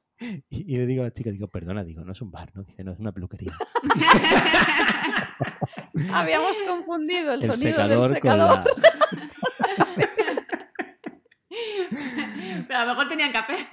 Y, 0.50 0.74
y 0.74 0.78
le 0.78 0.86
digo 0.86 1.02
a 1.02 1.06
la 1.08 1.12
chica, 1.12 1.32
digo, 1.32 1.48
perdona, 1.50 1.84
digo, 1.84 2.06
no 2.06 2.14
es 2.14 2.22
un 2.22 2.32
bar, 2.32 2.50
¿no? 2.56 2.64
Dice, 2.64 2.82
no, 2.84 2.94
es 2.94 3.00
una 3.00 3.12
peluquería. 3.12 3.52
Habíamos 6.14 6.58
confundido 6.68 7.34
el, 7.34 7.44
El 7.44 7.52
sonido 7.52 7.72
secador, 7.72 8.10
del 8.10 8.20
con 8.22 8.32
secador. 8.32 8.64
la... 8.64 8.64
Pero 12.68 12.80
a 12.80 12.86
lo 12.86 12.92
mejor 12.92 13.10
tenían 13.10 13.32
café. 13.32 13.68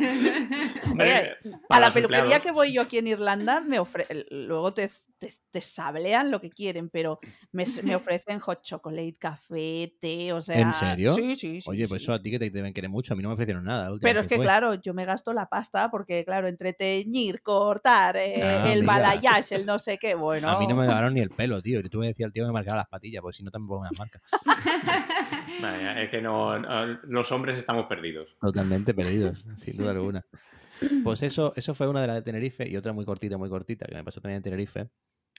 Hombre, 0.91 1.37
a 1.69 1.81
la 1.81 1.91
peluquería 1.91 2.21
empleados. 2.23 2.43
que 2.43 2.51
voy 2.51 2.73
yo 2.73 2.83
aquí 2.83 2.99
en 2.99 3.07
Irlanda, 3.07 3.61
me 3.61 3.79
ofre... 3.79 4.07
luego 4.31 4.75
te, 4.75 4.91
te, 5.19 5.33
te 5.51 5.61
sablean 5.61 6.31
lo 6.31 6.41
que 6.41 6.51
quieren, 6.51 6.89
pero 6.91 7.21
me, 7.53 7.65
me 7.85 7.95
ofrecen 7.97 8.39
hot 8.41 8.63
chocolate, 8.63 9.17
café, 9.19 9.95
té, 10.01 10.33
o 10.33 10.43
sea... 10.43 10.73
serio? 10.75 11.15
Sí, 11.15 11.35
sí, 11.37 11.61
sí. 11.61 11.71
Oye, 11.71 11.87
pues 11.89 12.03
eso 12.03 12.13
a 12.13 12.21
ti 12.21 12.31
que 12.31 12.39
te 12.39 12.51
deben 12.51 12.73
querer 12.73 12.91
mucho. 12.91 13.13
A 13.13 13.17
mí 13.17 13.23
no 13.23 13.29
me 13.29 13.35
ofrecieron 13.35 13.65
nada. 13.65 13.91
Pero 14.01 14.21
es 14.21 14.27
que, 14.27 14.39
claro, 14.39 14.75
yo 14.75 14.93
me 14.95 15.05
gasto 15.05 15.33
la 15.33 15.47
pasta 15.47 15.91
porque, 15.91 16.25
claro, 16.25 16.49
entre 16.49 16.73
teñir, 16.73 17.43
cortar, 17.43 18.17
eh, 18.17 18.35
Ah, 18.43 18.73
el 18.73 18.83
balayage, 18.85 19.55
el 19.55 19.67
no 19.67 19.79
sé 19.79 19.99
qué, 19.99 20.15
bueno... 20.15 20.49
A 20.49 20.59
mí 20.59 20.67
no 20.67 20.75
me 20.77 20.85
agarraron 20.85 21.15
ni 21.15 21.21
el 21.21 21.31
pelo, 21.31 21.63
tío. 21.63 21.81
Yo 21.81 21.89
tuve 21.91 22.05
que 22.07 22.09
decir 22.09 22.27
al 22.27 22.33
tío 22.33 22.45
que 22.45 22.49
me 22.49 22.53
marcara 22.53 22.79
las 22.79 22.89
patillas, 22.89 23.23
porque 23.23 23.37
si 23.39 23.45
no 23.45 23.51
también 23.51 23.69
pongo 23.69 23.81
unas 23.83 23.99
marcas. 23.99 24.23
Vaya, 25.61 26.01
es 26.03 26.11
que 26.11 26.21
no, 26.23 26.59
no- 26.59 26.87
los 27.05 27.31
hombres 27.33 27.57
estamos 27.71 27.87
perdidos. 27.87 28.37
Totalmente 28.41 28.95
perdidos, 28.95 29.45
sin 29.59 29.77
duda 29.77 29.91
alguna. 29.91 30.25
Pues 31.05 31.23
eso, 31.23 31.53
eso 31.57 31.75
fue 31.75 31.89
una 31.89 32.01
de 32.01 32.07
las 32.07 32.17
de 32.17 32.23
Tenerife 32.23 32.69
y 32.69 32.77
otra 32.77 32.93
muy 32.93 33.05
cortita, 33.05 33.37
muy 33.37 33.49
cortita, 33.49 33.87
que 33.87 33.95
me 33.95 34.05
pasó 34.05 34.21
también 34.21 34.39
en 34.39 34.43
Tenerife. 34.43 34.89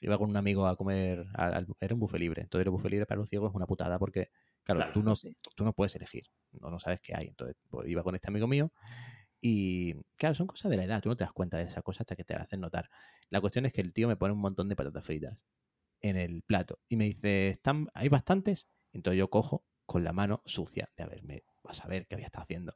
Iba 0.02 0.17
con 0.17 0.30
un 0.30 0.38
amigo 0.38 0.65
a 0.67 0.76
comer, 0.76 1.26
al- 1.34 1.54
al- 1.54 1.67
era 1.80 1.94
un 1.94 2.00
buffet 2.00 2.20
libre. 2.20 2.41
Entonces 2.41 2.65
el 2.65 2.72
buffet 2.72 2.91
libre 2.91 3.06
para 3.06 3.20
los 3.20 3.30
ciegos 3.30 3.50
es 3.52 3.56
una 3.56 3.65
putada 3.67 4.00
porque, 4.00 4.30
claro, 4.63 4.80
Claro, 4.80 4.94
tú, 4.94 5.04
no, 5.04 5.13
tú 5.56 5.63
no 5.63 5.74
puedes 5.74 5.96
elegir, 5.96 6.24
no, 6.54 6.70
no 6.72 6.80
sabes 6.80 7.00
qué 7.02 7.15
hay. 7.15 7.28
Entonces 7.28 7.56
pues, 7.70 7.88
iba 7.88 8.04
con 8.04 8.15
este 8.15 8.30
amigo 8.30 8.48
mío 8.48 8.72
y, 9.41 9.96
claro, 10.17 10.36
son 10.36 10.48
cosas 10.48 10.70
de 10.72 10.78
la 10.78 10.84
edad, 10.84 11.02
tú 11.02 11.10
no 11.10 11.17
te 11.17 11.24
das 11.24 11.34
cuenta 11.34 11.58
de 11.58 11.63
esas 11.63 11.84
cosas 11.84 12.02
hasta 12.02 12.15
que 12.15 12.24
te 12.24 12.34
las 12.34 12.44
hacen 12.44 12.62
notar. 12.62 12.89
La 13.30 13.41
cuestión 13.41 13.65
es 13.65 13.74
que 13.74 13.82
el 13.82 13.94
tío 13.94 14.08
me 14.08 14.15
pone 14.15 14.34
un 14.34 14.39
montón 14.39 14.70
de 14.70 14.76
patatas 14.76 15.04
fritas 15.06 15.38
en 16.02 16.17
el 16.17 16.44
plato 16.44 16.80
y 16.89 16.98
me 16.98 17.06
dice, 17.06 17.50
¿Están, 17.50 17.88
¿hay 17.94 18.10
bastantes? 18.10 18.67
Entonces 18.94 19.17
yo 19.20 19.30
cojo 19.30 19.65
con 19.86 20.04
la 20.04 20.13
mano 20.13 20.41
sucia 20.46 20.89
de, 20.98 21.04
a 21.04 21.08
ver, 21.08 21.24
me 21.24 21.44
vas 21.46 21.51
a 21.63 21.88
ver 21.88 22.08
qué 22.08 22.15
había 22.15 22.28
estado 22.28 22.43
haciendo. 22.43 22.74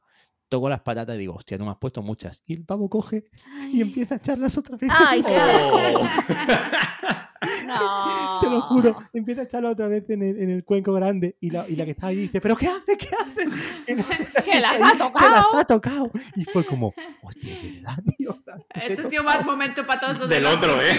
Toco 0.48 0.68
las 0.68 0.80
patatas 0.80 1.16
y 1.16 1.18
digo, 1.18 1.34
hostia, 1.34 1.58
no 1.58 1.64
me 1.64 1.72
has 1.72 1.78
puesto 1.78 2.02
muchas. 2.02 2.42
Y 2.46 2.54
el 2.54 2.64
pavo 2.64 2.88
coge 2.88 3.24
y 3.72 3.80
empieza 3.80 4.14
a 4.14 4.18
echarlas 4.18 4.56
otra 4.56 4.76
vez. 4.76 4.90
¡Ay, 4.92 5.22
qué 5.22 5.36
Oh. 5.96 7.25
No. 7.66 8.40
Te 8.40 8.50
lo 8.50 8.60
juro, 8.62 8.96
empieza 9.12 9.42
a 9.42 9.44
echarla 9.44 9.70
otra 9.70 9.88
vez 9.88 10.08
en 10.10 10.22
el, 10.22 10.40
en 10.40 10.50
el 10.50 10.64
cuenco 10.64 10.92
grande 10.92 11.36
y 11.40 11.50
la, 11.50 11.68
y 11.68 11.76
la 11.76 11.84
que 11.84 11.90
está 11.92 12.08
ahí 12.08 12.16
dice, 12.16 12.40
¿pero 12.40 12.56
qué 12.56 12.68
hace? 12.68 12.96
¿Qué 12.96 13.08
hace? 13.08 13.46
Que, 13.86 13.94
no 13.94 14.02
sé, 14.02 14.26
¡Que 14.44 14.58
las 14.60 14.78
que 14.78 14.84
ha 14.84 14.90
Que 14.92 14.98
las 14.98 14.98
tocado! 14.98 15.58
ha 15.60 15.64
tocado. 15.64 16.10
Y 16.34 16.44
fue 16.46 16.64
como, 16.66 16.92
hostia, 17.22 17.54
es 17.54 17.74
verdad, 17.74 17.98
tío. 18.18 18.36
Eso 18.74 19.06
ha 19.06 19.10
sido 19.10 19.22
más 19.22 19.34
tocado". 19.38 19.52
momento 19.52 19.86
patoso 19.86 20.26
Del 20.26 20.44
otro, 20.44 20.80
¿eh? 20.82 20.96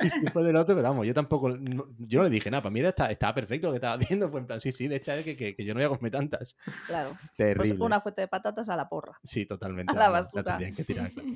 Sí, 0.00 0.10
sí, 0.10 0.18
fue 0.32 0.42
del 0.44 0.56
otro, 0.56 0.74
pero 0.76 0.88
vamos, 0.88 1.06
yo 1.06 1.14
tampoco, 1.14 1.48
no- 1.48 1.86
yo 1.98 2.18
no 2.18 2.24
le 2.24 2.30
dije 2.30 2.50
nada, 2.50 2.62
para 2.62 2.70
mí 2.72 2.80
era- 2.80 2.90
estaba, 2.90 3.10
estaba 3.10 3.34
perfecto 3.34 3.68
lo 3.68 3.72
que 3.72 3.76
estaba 3.76 3.94
haciendo, 3.94 4.28
fue 4.30 4.40
en 4.40 4.46
plan, 4.46 4.60
sí, 4.60 4.72
sí, 4.72 4.88
de 4.88 4.96
hecho 4.96 5.12
es 5.12 5.24
que, 5.24 5.36
que, 5.36 5.54
que 5.56 5.64
yo 5.64 5.72
no 5.72 5.78
voy 5.80 5.86
a 5.86 5.96
comer 5.96 6.12
tantas. 6.12 6.54
Claro, 6.86 7.10
Terrible. 7.36 7.70
pues 7.70 7.80
una 7.80 8.00
fuente 8.02 8.20
de 8.22 8.28
patatas 8.28 8.68
a 8.68 8.76
la 8.76 8.88
porra. 8.88 9.18
Sí, 9.24 9.46
totalmente. 9.46 9.92
a 9.92 9.96
la 9.96 10.08
basura. 10.10 10.42
tendrían 10.42 10.74
que 10.74 10.84
tirar, 10.84 11.10
claro. 11.12 11.28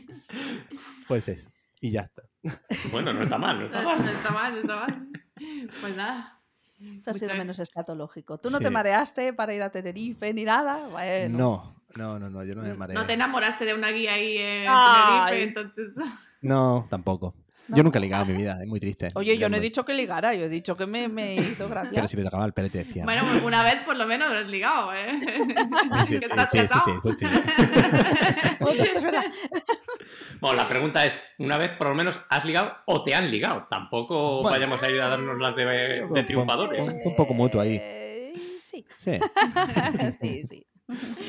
Pues 1.08 1.28
eso, 1.28 1.48
y 1.84 1.90
ya 1.90 2.00
está. 2.02 2.22
Bueno, 2.92 3.12
no 3.12 3.22
está 3.22 3.36
mal, 3.36 3.58
no 3.58 3.64
está 3.66 3.82
mal. 3.82 3.98
no 4.04 4.10
está 4.10 4.30
mal, 4.30 4.52
no 4.54 4.60
está 4.60 4.76
mal. 4.76 5.08
Pues 5.80 5.96
nada. 5.96 6.40
Esto 6.80 7.10
ha 7.10 7.14
sido 7.14 7.34
menos 7.34 7.58
escatológico. 7.58 8.38
¿Tú 8.38 8.48
no 8.50 8.58
Sí. 8.58 8.64
te 8.64 8.70
mareaste 8.70 9.32
para 9.34 9.54
ir 9.54 9.62
a 9.62 9.70
Tenerife 9.70 10.32
ni 10.32 10.44
nada? 10.44 10.88
Bueno. 10.88 11.38
No, 11.38 11.76
no, 11.96 12.18
no, 12.18 12.30
no, 12.30 12.42
yo 12.44 12.54
no 12.54 12.62
me 12.62 12.74
mareé. 12.74 12.94
No 12.94 13.04
te 13.04 13.12
enamoraste 13.12 13.64
de 13.66 13.74
una 13.74 13.90
guía 13.90 14.14
ahí 14.14 14.36
en 14.38 14.66
Ay. 14.68 15.30
Tenerife, 15.30 15.42
entonces. 15.60 16.04
No, 16.40 16.86
tampoco. 16.88 17.34
No. 17.68 17.76
Yo 17.78 17.82
nunca 17.82 17.98
he 17.98 18.02
ligado 18.02 18.24
en 18.24 18.32
mi 18.32 18.36
vida, 18.36 18.58
es 18.62 18.68
muy 18.68 18.78
triste. 18.80 19.08
Oye, 19.14 19.38
yo 19.38 19.48
no 19.48 19.56
he 19.56 19.60
dicho 19.60 19.84
que 19.86 19.94
ligara, 19.94 20.34
yo 20.34 20.44
he 20.44 20.48
dicho 20.50 20.76
que 20.76 20.84
me, 20.86 21.08
me 21.08 21.36
hizo 21.36 21.66
gracia. 21.68 21.92
Pero 21.94 22.08
si 22.08 22.16
te 22.16 22.24
tocaba 22.24 22.44
el 22.44 22.52
pelo 22.52 22.70
te 22.70 22.84
decía. 22.84 23.04
Bueno, 23.04 23.22
una 23.44 23.62
vez 23.62 23.76
por 23.84 23.96
lo 23.96 24.06
menos 24.06 24.28
habrás 24.28 24.46
ligado, 24.48 24.92
¿eh? 24.92 25.18
sí, 25.18 25.26
sí, 25.30 25.44
sí, 26.08 26.20
sí, 26.20 26.28
casado. 26.28 26.84
sí, 26.84 26.90
eso 26.98 27.12
sí. 27.14 27.26
Bueno, 30.44 30.62
la 30.62 30.68
pregunta 30.68 31.06
es, 31.06 31.18
¿una 31.38 31.56
vez 31.56 31.70
por 31.72 31.88
lo 31.88 31.94
menos 31.94 32.20
has 32.28 32.44
ligado 32.44 32.76
o 32.84 33.02
te 33.02 33.14
han 33.14 33.30
ligado? 33.30 33.66
Tampoco 33.70 34.42
Bueno. 34.42 34.50
vayamos 34.50 34.82
a 34.82 34.90
ir 34.90 35.00
a 35.00 35.08
darnos 35.08 35.38
las 35.40 35.56
de, 35.56 36.06
de 36.10 36.22
triunfadores. 36.22 36.84
Fue 36.84 36.94
un 37.06 37.16
poco 37.16 37.32
mutuo 37.34 37.60
ahí. 37.62 37.78
Eh, 37.80 38.34
Sí, 38.60 38.84
Sí. 38.96 39.18
sí, 40.20 40.42
sí. 40.46 40.66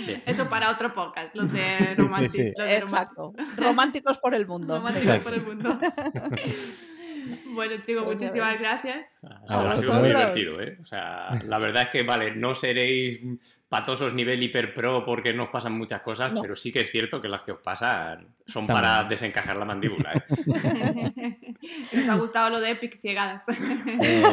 Bien. 0.05 0.21
Eso 0.25 0.49
para 0.49 0.69
otro 0.71 0.93
podcast, 0.93 1.33
los 1.35 1.49
de 1.53 1.95
sí. 2.29 2.51
Exacto. 2.57 3.31
románticos. 3.37 3.55
Románticos 3.57 4.17
por 4.17 4.35
el 4.35 4.45
mundo. 4.47 4.75
Románticos 4.77 5.07
Exacto. 5.07 5.23
por 5.29 5.33
el 5.33 5.45
mundo. 5.45 5.79
bueno, 7.53 7.75
chicos, 7.85 8.03
Pues 8.03 8.19
muchísimas 8.19 8.59
gracias. 8.59 9.05
Ha 9.47 9.71
A 9.71 9.77
sido 9.77 9.93
muy 9.93 10.09
divertido, 10.09 10.59
¿eh? 10.61 10.77
O 10.81 10.85
sea, 10.85 11.29
la 11.45 11.57
verdad 11.59 11.83
es 11.83 11.89
que, 11.89 12.03
vale, 12.03 12.35
no 12.35 12.53
seréis 12.53 13.21
patosos 13.67 14.13
nivel 14.13 14.41
hiper 14.43 14.73
pro 14.73 15.03
porque 15.03 15.33
no 15.33 15.43
os 15.45 15.49
pasan 15.49 15.73
muchas 15.73 16.01
cosas, 16.01 16.31
No. 16.31 16.41
pero 16.41 16.55
sí 16.55 16.71
que 16.71 16.81
es 16.81 16.91
cierto 16.91 17.19
que 17.19 17.27
las 17.27 17.43
que 17.43 17.51
os 17.51 17.59
pasan 17.59 18.35
son 18.45 18.67
También. 18.67 18.75
para 18.89 19.03
desencajar 19.09 19.57
la 19.57 19.65
mandíbula, 19.65 20.13
¿eh? 20.13 20.23
Nos 21.93 22.09
ha 22.09 22.15
gustado 22.15 22.49
lo 22.51 22.59
de 22.59 22.71
Epic 22.71 22.99
Ciegadas. 23.01 23.43
Eh, 23.49 24.23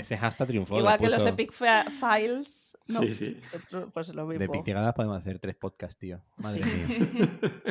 ese, 0.00 0.16
hashtag 0.18 0.48
triunfó. 0.48 0.76
Igual 0.78 0.94
lo 1.00 1.00
que 1.08 1.14
los 1.14 1.24
Epic 1.26 1.52
Fa- 1.52 1.86
Files. 1.90 2.76
¿no? 2.88 3.00
Sí, 3.02 3.14
sí. 3.14 3.40
Pues 3.94 4.08
lo 4.14 4.26
De 4.26 4.38
mismo. 4.40 4.52
piciegadas 4.54 4.92
podemos 4.94 5.16
hacer 5.18 5.38
tres 5.38 5.54
podcasts, 5.54 5.96
tío. 5.98 6.20
Madre 6.38 6.62
Sí. 6.64 6.70
mía. 7.14 7.28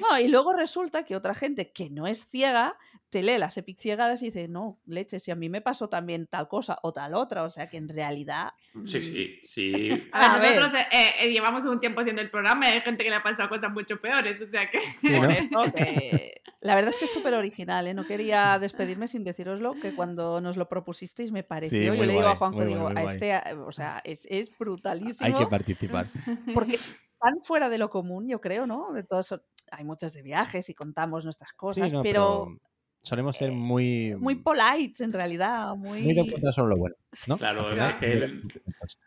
No, 0.00 0.18
y 0.18 0.28
luego 0.28 0.52
resulta 0.52 1.04
que 1.04 1.16
otra 1.16 1.32
gente 1.34 1.72
que 1.72 1.88
no 1.88 2.06
es 2.06 2.26
ciega 2.28 2.76
te 3.12 3.22
lee 3.22 3.36
las 3.36 3.58
Epic 3.58 3.78
ciegadas 3.78 4.22
y 4.22 4.26
dice, 4.26 4.48
no, 4.48 4.80
leche, 4.86 5.20
si 5.20 5.30
a 5.30 5.34
mí 5.36 5.50
me 5.50 5.60
pasó 5.60 5.90
también 5.90 6.26
tal 6.26 6.48
cosa 6.48 6.78
o 6.82 6.94
tal 6.94 7.14
otra. 7.14 7.42
O 7.42 7.50
sea 7.50 7.68
que 7.68 7.76
en 7.76 7.88
realidad. 7.90 8.54
Sí, 8.72 8.78
mm, 8.78 8.86
sí, 9.02 9.40
sí. 9.44 10.08
A 10.12 10.32
A 10.32 10.40
ver, 10.40 10.52
ver. 10.52 10.60
nosotros 10.60 10.82
eh, 10.90 11.10
eh, 11.20 11.30
llevamos 11.30 11.62
un 11.66 11.78
tiempo 11.78 12.00
haciendo 12.00 12.22
el 12.22 12.30
programa 12.30 12.68
y 12.70 12.72
hay 12.72 12.80
gente 12.80 13.04
que 13.04 13.10
le 13.10 13.16
ha 13.16 13.22
pasado 13.22 13.50
cosas 13.50 13.70
mucho 13.70 14.00
peores, 14.00 14.40
o 14.40 14.46
sea 14.46 14.70
que... 14.70 14.80
Sí, 15.00 15.10
¿no? 15.10 15.20
Por 15.20 15.30
eso 15.30 15.72
que- 15.74 16.40
La 16.62 16.74
verdad 16.74 16.88
es 16.88 16.98
que 16.98 17.04
es 17.04 17.12
súper 17.12 17.34
original, 17.34 17.86
¿eh? 17.86 17.92
No 17.92 18.06
quería 18.06 18.58
despedirme 18.58 19.06
sin 19.08 19.24
deciroslo, 19.24 19.74
que 19.74 19.94
cuando 19.94 20.40
nos 20.40 20.56
lo 20.56 20.68
propusisteis 20.70 21.32
me 21.32 21.42
pareció. 21.42 21.92
Sí, 21.92 21.98
Yo 21.98 22.04
le 22.06 22.12
digo 22.14 22.26
a 22.26 22.34
Juanjo, 22.36 22.64
digo, 22.64 22.80
guay, 22.90 22.96
a 22.96 23.12
este, 23.12 23.54
o 23.54 23.72
sea, 23.72 24.00
es, 24.04 24.26
es 24.30 24.56
brutalísimo. 24.58 25.26
Hay 25.38 25.44
que 25.44 25.50
participar. 25.50 26.06
porque 26.54 26.78
tan 27.20 27.40
fuera 27.42 27.68
de 27.68 27.76
lo 27.76 27.90
común, 27.90 28.26
yo 28.26 28.40
creo, 28.40 28.66
¿no? 28.66 28.92
De 28.92 29.02
todos, 29.04 29.38
hay 29.70 29.84
muchos 29.84 30.12
de 30.14 30.22
viajes 30.22 30.68
y 30.70 30.74
contamos 30.74 31.24
nuestras 31.24 31.52
cosas, 31.52 31.90
Sí, 31.90 31.94
no, 31.96 32.02
pero, 32.02 32.56
solemos 33.02 33.36
ser 33.36 33.50
eh, 33.50 33.52
muy. 33.52 34.14
muy 34.18 34.36
polites 34.36 35.00
en 35.00 35.12
realidad, 35.12 35.74
muy... 35.76 36.00
muy 36.02 36.14
de 36.14 36.20
encontrar 36.20 36.52
solo 36.54 36.68
lo 36.68 36.76
bueno. 36.76 36.94
¿no? 37.26 37.36
Claro, 37.36 37.66
Al 37.66 37.72
final, 37.72 37.90
es 37.92 37.96
que 37.98 38.12
el- 38.12 38.42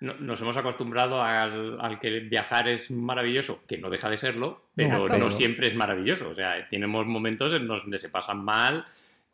No- 0.01 0.13
Nos 0.15 0.41
hemos 0.41 0.57
acostumbrado 0.57 1.21
al, 1.21 1.79
al 1.81 1.97
que 1.99 2.19
viajar 2.19 2.67
es 2.67 2.91
maravilloso, 2.91 3.61
que 3.67 3.77
no 3.77 3.89
deja 3.89 4.09
de 4.09 4.17
serlo, 4.17 4.65
pero 4.75 5.05
Exacto. 5.05 5.17
no 5.17 5.31
siempre 5.31 5.67
es 5.67 5.75
maravilloso. 5.75 6.29
O 6.29 6.35
sea, 6.35 6.65
tenemos 6.67 7.05
momentos 7.07 7.53
en 7.53 7.67
los 7.67 7.81
donde 7.83 7.97
se 7.97 8.09
pasan 8.09 8.43
mal 8.43 8.85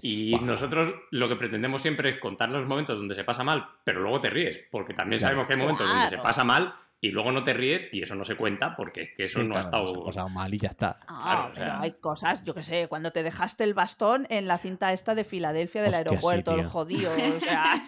y 0.04 0.32
Buah. 0.32 0.42
nosotros 0.42 0.96
lo 1.12 1.30
que 1.30 1.36
pretendemos 1.36 1.82
siempre 1.82 2.10
es 2.10 2.20
contar 2.20 2.50
los 2.50 2.66
momentos 2.66 2.98
donde 2.98 3.14
se 3.16 3.24
pasa 3.24 3.44
mal, 3.44 3.66
pero 3.84 4.00
luego 4.02 4.20
te 4.22 4.30
ríes, 4.30 4.60
porque 4.72 4.94
también 4.94 5.20
Claro. 5.20 5.32
sabemos 5.34 5.48
que 5.48 5.54
hay 5.54 5.60
momentos 5.60 5.88
donde 5.88 6.06
se 6.06 6.16
Claro. 6.16 6.24
pasa 6.24 6.44
mal 6.44 6.74
y 7.04 7.10
luego 7.10 7.32
no 7.32 7.44
te 7.44 7.54
ríes 7.54 7.88
y 7.92 8.04
eso 8.04 8.14
no 8.14 8.24
se 8.24 8.36
cuenta 8.36 8.76
porque 8.76 9.02
es 9.02 9.10
que 9.18 9.24
eso 9.24 9.42
Sí, 9.42 9.48
no 9.48 9.58
ha 9.58 9.62
estado... 9.62 10.02
ha 10.04 10.06
pasado 10.06 10.30
mal 10.30 10.54
y 10.54 10.60
ya 10.60 10.70
está. 10.70 10.98
Ah, 11.08 11.22
Claro, 11.32 11.46
o 11.48 11.54
pero 11.56 11.66
sea- 11.66 11.82
hay 11.82 11.92
cosas, 11.94 12.44
yo 12.44 12.54
qué 12.54 12.62
sé, 12.62 12.88
cuando 12.88 13.12
te 13.12 13.24
dejaste 13.24 13.64
el 13.64 13.74
bastón 13.74 14.28
en 14.30 14.48
la 14.48 14.60
cinta 14.60 14.94
esta 14.94 15.16
de 15.16 15.24
Filadelfia 15.24 15.82
del 15.82 15.94
Hostia, 15.96 16.04
sí, 16.08 16.14
aeropuerto, 16.14 16.56
el 16.56 16.64
jodido, 16.66 17.12
o 17.12 17.16
sea, 17.40 17.82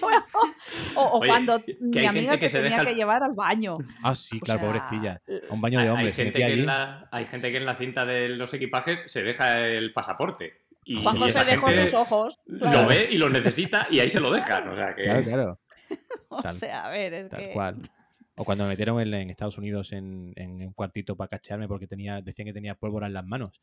o, 0.96 1.00
o 1.02 1.18
Oye, 1.18 1.28
cuando 1.28 1.62
mi 1.80 2.06
amiga 2.06 2.38
que, 2.38 2.48
se 2.48 2.62
tenía 2.62 2.78
deja 2.78 2.90
que 2.90 2.94
llevar 2.96 3.22
al 3.22 3.34
baño. 3.34 3.78
Ah, 4.02 4.14
sí, 4.14 4.38
O 4.38 4.40
claro, 4.40 4.60
sea, 4.60 4.68
pobrecilla. 4.68 5.22
un 5.50 5.60
baño 5.60 5.80
de 5.80 5.90
hombres. 5.90 6.18
hay 6.18 6.24
gente 6.24 6.38
que 6.38 6.52
en 6.52 6.66
la, 6.66 7.08
hay 7.12 7.26
gente 7.26 7.50
que 7.50 7.56
en 7.58 7.66
la 7.66 7.74
cinta 7.74 8.04
de 8.06 8.28
los 8.30 8.52
equipajes 8.54 9.04
se 9.06 9.22
deja 9.22 9.58
el 9.60 9.92
pasaporte. 9.92 10.62
Y, 10.84 11.02
Juan 11.02 11.16
José 11.18 11.44
dejó 11.44 11.72
sus 11.72 11.94
ojos. 11.94 12.40
lo 12.46 12.86
ve 12.86 13.08
y 13.10 13.18
lo 13.18 13.28
necesita 13.28 13.88
y 13.90 13.98
ahí 14.00 14.08
se 14.08 14.20
lo 14.20 14.30
dejan. 14.30 14.68
O 14.68 14.76
sea 14.76 14.94
que... 14.94 15.02
Claro, 15.04 15.22
claro. 15.22 15.60
O 16.28 16.48
sea, 16.50 16.86
a 16.86 16.90
ver, 16.90 17.12
es 17.12 17.28
Tal 17.30 17.38
que... 17.40 17.52
cual. 17.52 17.76
O 18.36 18.44
cuando 18.44 18.64
me 18.64 18.70
metieron 18.70 19.00
en, 19.00 19.12
en 19.14 19.30
Estados 19.30 19.56
Unidos 19.58 19.92
en, 19.92 20.32
en 20.36 20.62
un 20.62 20.72
cuartito 20.72 21.16
para 21.16 21.28
cacharme 21.28 21.66
porque 21.68 21.86
tenía, 21.86 22.20
decían 22.20 22.46
que 22.46 22.52
tenía 22.52 22.74
pólvora 22.74 23.06
en 23.06 23.14
las 23.14 23.24
manos. 23.26 23.62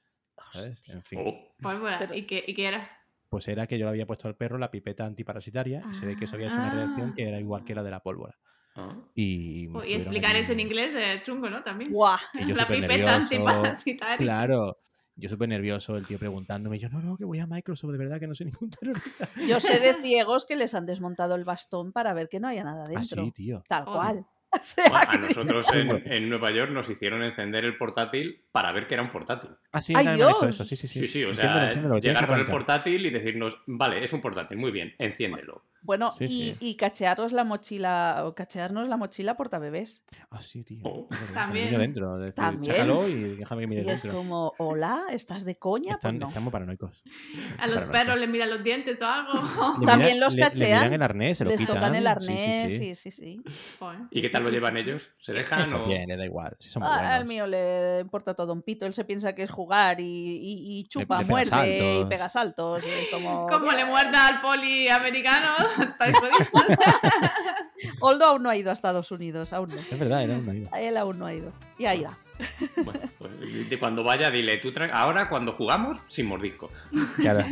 ¿Sabes? 0.51 0.89
En 0.89 1.03
fin. 1.03 1.19
Oh. 1.23 1.53
Pólvora. 1.61 1.99
Pero- 1.99 2.15
¿Y, 2.15 2.23
qué, 2.23 2.43
¿Y 2.47 2.53
qué 2.55 2.67
era? 2.67 2.89
Pues 3.29 3.47
era 3.47 3.65
que 3.67 3.77
yo 3.79 3.85
le 3.85 3.89
había 3.91 4.05
puesto 4.07 4.27
al 4.27 4.35
perro 4.35 4.57
la 4.57 4.69
pipeta 4.71 5.05
antiparasitaria 5.05 5.83
y 5.89 5.93
se 5.93 6.05
ve 6.05 6.15
que 6.15 6.25
eso 6.25 6.35
había 6.35 6.47
hecho 6.47 6.57
una 6.57 6.71
reacción 6.73 7.09
Ah. 7.09 7.13
que 7.15 7.27
era 7.27 7.39
igual 7.39 7.63
que 7.63 7.75
la 7.75 7.83
de 7.83 7.91
la 7.91 7.99
pólvora. 7.99 8.37
Ah. 8.75 8.95
Y, 9.15 9.67
Oh, 9.67 9.83
y 9.83 9.93
explicar 9.93 10.35
eso 10.35 10.51
en 10.53 10.59
inglés 10.59 10.93
de 10.93 11.21
chungo, 11.23 11.49
¿no? 11.49 11.63
También. 11.63 11.91
Yo 11.91 12.55
La 12.55 12.67
pipeta 12.67 12.87
nervioso, 12.87 13.15
antiparasitaria. 13.15 14.17
Claro. 14.17 14.77
Yo 15.15 15.29
súper 15.29 15.47
nervioso, 15.47 15.95
el 15.95 16.07
tío 16.07 16.17
preguntándome, 16.17 16.79
yo 16.79 16.89
no, 16.89 16.99
no, 16.99 17.15
que 17.15 17.23
voy 17.25 17.37
a 17.37 17.45
Microsoft, 17.45 17.91
de 17.91 17.97
verdad 17.99 18.19
que 18.19 18.25
no 18.25 18.33
soy 18.33 18.47
ningún 18.47 18.71
terrorista. 18.71 19.27
Yo 19.47 19.59
sé 19.59 19.79
de 19.79 19.93
ciegos 19.93 20.47
que 20.47 20.55
les 20.55 20.73
han 20.73 20.87
desmontado 20.87 21.35
el 21.35 21.43
bastón 21.45 21.91
para 21.91 22.13
ver 22.13 22.29
que 22.29 22.39
no 22.39 22.47
haya 22.47 22.63
nada 22.63 22.83
Ah, 22.87 22.89
dentro. 22.89 23.23
sí, 23.25 23.31
tío. 23.31 23.63
Tal 23.67 23.83
Oh. 23.85 23.93
cual. 23.93 24.25
O 24.61 24.63
sea 24.63 24.89
Bueno, 24.89 25.05
a 25.09 25.17
nosotros 25.17 25.67
en, 25.73 26.11
en 26.11 26.29
Nueva 26.29 26.51
York 26.51 26.71
nos 26.71 26.89
hicieron 26.89 27.23
encender 27.23 27.65
el 27.65 27.75
portátil 27.75 28.43
para 28.51 28.71
ver 28.71 28.87
que 28.87 28.93
era 28.93 29.03
un 29.03 29.09
portátil. 29.09 29.49
Ah, 29.71 29.81
sí, 29.81 29.93
¡Ay, 29.95 30.05
una 30.05 30.11
vez 30.11 30.19
me 30.19 30.23
han 30.23 30.29
hecho 30.29 30.45
Dios! 30.45 30.55
eso, 30.55 30.65
sí, 30.65 30.75
sí, 30.75 30.87
sí. 30.87 30.99
Sí, 30.99 31.07
sí, 31.07 31.23
o 31.23 31.33
sea, 31.33 31.73
llegar 31.99 32.27
con 32.27 32.39
el 32.39 32.45
portátil 32.45 33.05
y 33.05 33.09
decirnos, 33.09 33.57
vale, 33.65 34.03
es 34.03 34.13
un 34.13 34.21
portátil, 34.21 34.57
muy 34.57 34.71
bien, 34.71 34.93
enciéndelo. 34.99 35.63
Bueno, 35.83 36.07
Sí, 36.09 36.23
y, 36.25 36.27
sí. 36.29 36.57
y 36.61 36.75
cachearos 36.77 37.33
la 37.33 37.43
mochila, 37.43 38.21
o 38.25 38.33
cachearnos 38.33 38.87
la 38.87 38.95
mochila 38.97 39.35
portabebés. 39.35 40.03
Ah, 40.31 40.41
sí, 40.41 40.63
tío. 40.63 40.79
Oh. 40.83 41.07
Es 41.11 41.33
También. 41.33 41.77
dentro. 41.77 42.15
es 42.15 42.21
decir, 42.21 42.35
También. 42.35 42.73
Sácalo 42.75 43.07
y 43.09 43.35
déjame 43.35 43.61
que 43.63 43.67
mire 43.67 43.81
Y 43.83 43.89
es 43.89 44.01
dentro. 44.03 44.17
como, 44.19 44.53
hola, 44.59 45.03
¿estás 45.11 45.43
de 45.43 45.57
coña? 45.57 45.91
Están, 45.91 46.11
Pues 46.13 46.21
no. 46.21 46.27
Estamos 46.29 46.51
paranoicos. 46.53 47.03
A 47.59 47.67
los 47.67 47.83
perros 47.85 48.17
les 48.17 48.29
miran 48.29 48.49
los 48.49 48.63
dientes 48.63 49.01
o 49.01 49.05
algo. 49.05 49.33
Le 49.81 49.85
También 49.85 50.19
los 50.19 50.33
le- 50.35 50.41
Le, 50.43 50.49
cachean, 50.49 50.79
miran 50.79 50.93
el 50.93 51.01
arnés, 51.01 51.37
se 51.37 51.43
lo 51.43 51.49
Les 51.51 51.59
quitan. 51.59 51.75
tocan 51.75 51.95
el 51.95 52.07
arnés, 52.07 52.71
sí, 52.71 52.77
sí, 52.79 52.95
sí. 52.95 53.11
sí, 53.11 53.11
sí. 53.11 53.43
Joder, 53.79 53.99
¿Y 54.11 54.21
qué 54.21 54.29
tal 54.29 54.41
sí, 54.43 54.45
lo 54.47 54.53
llevan 54.53 54.73
sí, 54.75 54.83
sí. 54.83 54.89
ellos? 54.89 55.09
¿Se 55.19 55.33
dejan 55.33 55.67
Eso 55.67 55.83
o...? 55.83 55.87
bien, 55.87 56.07
le 56.07 56.15
da 56.17 56.25
igual. 56.25 56.55
Si 56.61 56.69
son 56.69 56.83
Ah, 56.83 57.13
al 57.15 57.25
mío 57.25 57.45
le 57.45 57.99
importa 57.99 58.33
todo 58.35 58.53
un 58.53 58.61
pito. 58.61 58.85
Él 58.85 58.93
se 58.93 59.03
piensa 59.03 59.35
que 59.35 59.43
es 59.43 59.51
jugar 59.51 59.99
y, 59.99 60.03
y- 60.05 60.79
y 60.79 60.83
chupa, 60.87 61.19
le 61.19 61.25
pega 61.25 61.29
muerde 61.29 61.99
y 61.99 62.05
pega 62.05 62.29
saltos. 62.29 62.83
y 62.85 62.89
es 62.89 63.09
como, 63.11 63.47
Como 63.47 63.71
le 63.71 63.83
muerda 63.85 64.27
al 64.27 64.41
poli 64.41 64.87
americano, 64.87 65.49
Oldo 67.99 68.25
aún 68.27 68.43
no 68.43 68.49
ha 68.49 68.55
ido 68.55 68.69
a 68.69 68.73
Estados 68.73 69.11
Unidos, 69.11 69.53
aún 69.53 69.69
no. 69.69 69.81
Es 69.81 69.99
verdad, 69.99 70.23
era 70.23 70.37
una 70.37 70.51
ayuda. 70.51 70.79
Él 70.79 70.97
aún 70.97 71.19
no 71.19 71.25
ha 71.25 71.33
ido. 71.33 71.51
Ya 71.79 71.95
irá. 71.95 72.17
Bueno, 72.83 72.99
pues, 73.19 73.69
de 73.69 73.79
cuando 73.79 74.03
vaya, 74.03 74.29
dile, 74.31 74.57
tú 74.57 74.71
ahora 74.91 75.29
cuando 75.29 75.51
jugamos, 75.51 75.97
sin 76.09 76.25
mordisco. 76.25 76.69
Claro. 77.17 77.45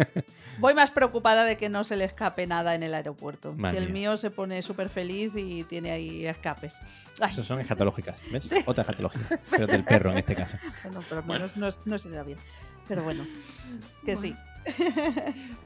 Voy 0.58 0.74
más 0.74 0.90
preocupada 0.90 1.44
de 1.44 1.56
que 1.56 1.68
no 1.68 1.82
se 1.82 1.96
le 1.96 2.04
escape 2.04 2.46
nada 2.46 2.74
en 2.74 2.82
el 2.82 2.94
aeropuerto. 2.94 3.52
Madre 3.52 3.78
que 3.78 3.84
el 3.84 3.92
mía. 3.92 4.10
mío 4.10 4.16
se 4.16 4.30
pone 4.30 4.62
súper 4.62 4.88
feliz 4.88 5.32
y 5.34 5.64
tiene 5.64 5.90
ahí 5.90 6.26
escapes. 6.26 6.78
Ay, 7.20 7.32
Esos 7.32 7.46
son 7.46 7.58
escatológicas. 7.60 8.22
¿Ves? 8.30 8.44
Sí. 8.44 8.56
Otra 8.66 8.82
escatológica. 8.82 9.40
Pero 9.50 9.66
del 9.66 9.84
perro 9.84 10.12
en 10.12 10.18
este 10.18 10.34
caso. 10.34 10.56
bueno, 10.84 11.02
pero 11.08 11.20
al 11.20 11.26
Bueno. 11.26 11.46
menos 11.46 11.56
no, 11.56 11.68
no 11.92 11.98
se 11.98 12.08
le 12.10 12.16
da 12.16 12.22
bien. 12.22 12.38
Pero 12.86 13.02
bueno, 13.02 13.26
que 14.04 14.16
sí. 14.16 14.36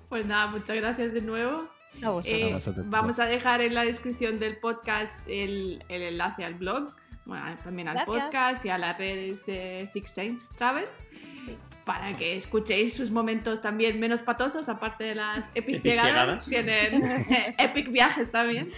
Pues 0.08 0.26
nada, 0.26 0.46
muchas 0.46 0.76
gracias 0.76 1.12
de 1.12 1.20
nuevo. 1.20 1.68
A 2.02 2.10
vosotros. 2.10 2.38
Eh, 2.42 2.50
A 2.50 2.54
vosotros. 2.54 2.86
vamos 2.90 3.18
a 3.18 3.26
dejar 3.26 3.60
en 3.60 3.74
la 3.74 3.84
descripción 3.84 4.38
del 4.38 4.56
podcast 4.58 5.14
el, 5.28 5.82
el 5.88 6.02
enlace 6.02 6.44
al 6.44 6.54
blog, 6.54 6.94
bueno, 7.24 7.44
también 7.64 7.88
al 7.88 7.94
Gracias. 7.94 8.24
podcast 8.24 8.64
y 8.64 8.68
a 8.68 8.78
las 8.78 8.96
redes 8.98 9.44
de 9.46 9.88
Six 9.92 10.10
Saints 10.10 10.48
Travel. 10.58 10.84
Sí. 11.44 11.56
Para 11.84 12.16
que 12.16 12.36
escuchéis 12.36 12.94
sus 12.94 13.10
momentos 13.12 13.62
también 13.62 13.98
menos 14.00 14.20
patosos, 14.20 14.68
aparte 14.68 15.04
de 15.04 15.14
las 15.14 15.50
epic 15.54 15.82
llegadas, 15.82 16.46
tienen 16.46 17.02
epic 17.58 17.90
viajes 17.90 18.30
también. 18.30 18.68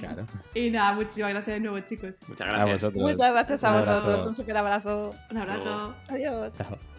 Claro. 0.00 0.26
Y 0.54 0.70
nada, 0.70 0.92
muchísimas 0.92 1.30
gracias 1.30 1.54
de 1.54 1.60
nuevo, 1.60 1.80
chicos. 1.80 2.14
Muchas 2.28 2.48
A 2.48 2.50
gracias. 2.58 2.80
vosotros. 2.82 3.02
Muchas 3.12 3.32
gracias 3.32 3.64
a 3.64 3.78
vosotros. 3.78 4.26
Un 4.26 4.34
super 4.34 4.56
abrazo. 4.56 5.14
Un 5.30 5.36
abrazo. 5.38 5.94
Adiós. 6.08 6.54
Chao. 6.56 6.89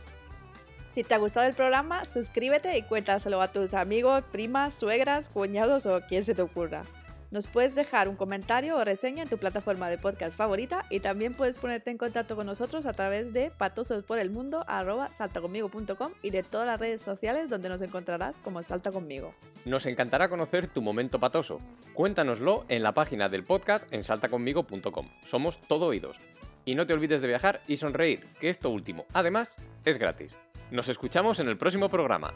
Si 0.91 1.03
te 1.03 1.13
ha 1.13 1.19
gustado 1.19 1.47
el 1.47 1.53
programa, 1.53 2.03
suscríbete 2.03 2.77
y 2.77 2.83
cuéntaselo 2.83 3.41
a 3.41 3.47
tus 3.47 3.73
amigos, 3.73 4.25
primas, 4.31 4.73
suegras, 4.73 5.29
cuñados 5.29 5.85
o 5.85 6.01
quien 6.01 6.25
se 6.25 6.35
te 6.35 6.41
ocurra. 6.41 6.83
Nos 7.31 7.47
puedes 7.47 7.75
dejar 7.75 8.09
un 8.09 8.17
comentario 8.17 8.75
o 8.75 8.83
reseña 8.83 9.23
en 9.23 9.29
tu 9.29 9.37
plataforma 9.37 9.89
de 9.89 9.97
podcast 9.97 10.35
favorita 10.35 10.83
y 10.89 10.99
también 10.99 11.33
puedes 11.33 11.59
ponerte 11.59 11.89
en 11.89 11.97
contacto 11.97 12.35
con 12.35 12.45
nosotros 12.45 12.85
a 12.85 12.91
través 12.91 13.31
de 13.31 13.51
patososporelmundo@saltaconmigo.com 13.51 16.11
y 16.21 16.31
de 16.31 16.43
todas 16.43 16.67
las 16.67 16.77
redes 16.77 16.99
sociales 16.99 17.49
donde 17.49 17.69
nos 17.69 17.81
encontrarás 17.81 18.41
como 18.41 18.61
Salta 18.61 18.91
Conmigo. 18.91 19.33
Nos 19.63 19.85
encantará 19.85 20.27
conocer 20.27 20.67
tu 20.67 20.81
momento 20.81 21.21
patoso. 21.21 21.61
Cuéntanoslo 21.93 22.65
en 22.67 22.83
la 22.83 22.93
página 22.93 23.29
del 23.29 23.45
podcast 23.45 23.87
en 23.93 24.03
saltaconmigo.com. 24.03 25.07
Somos 25.25 25.61
todo 25.61 25.85
oídos. 25.85 26.17
Y 26.65 26.75
no 26.75 26.85
te 26.85 26.91
olvides 26.91 27.21
de 27.21 27.27
viajar 27.27 27.61
y 27.65 27.77
sonreír, 27.77 28.25
que 28.41 28.49
esto 28.49 28.69
último, 28.69 29.05
además, 29.13 29.55
es 29.85 29.97
gratis. 29.97 30.35
Nos 30.71 30.87
escuchamos 30.87 31.41
en 31.41 31.49
el 31.49 31.57
próximo 31.57 31.89
programa. 31.89 32.33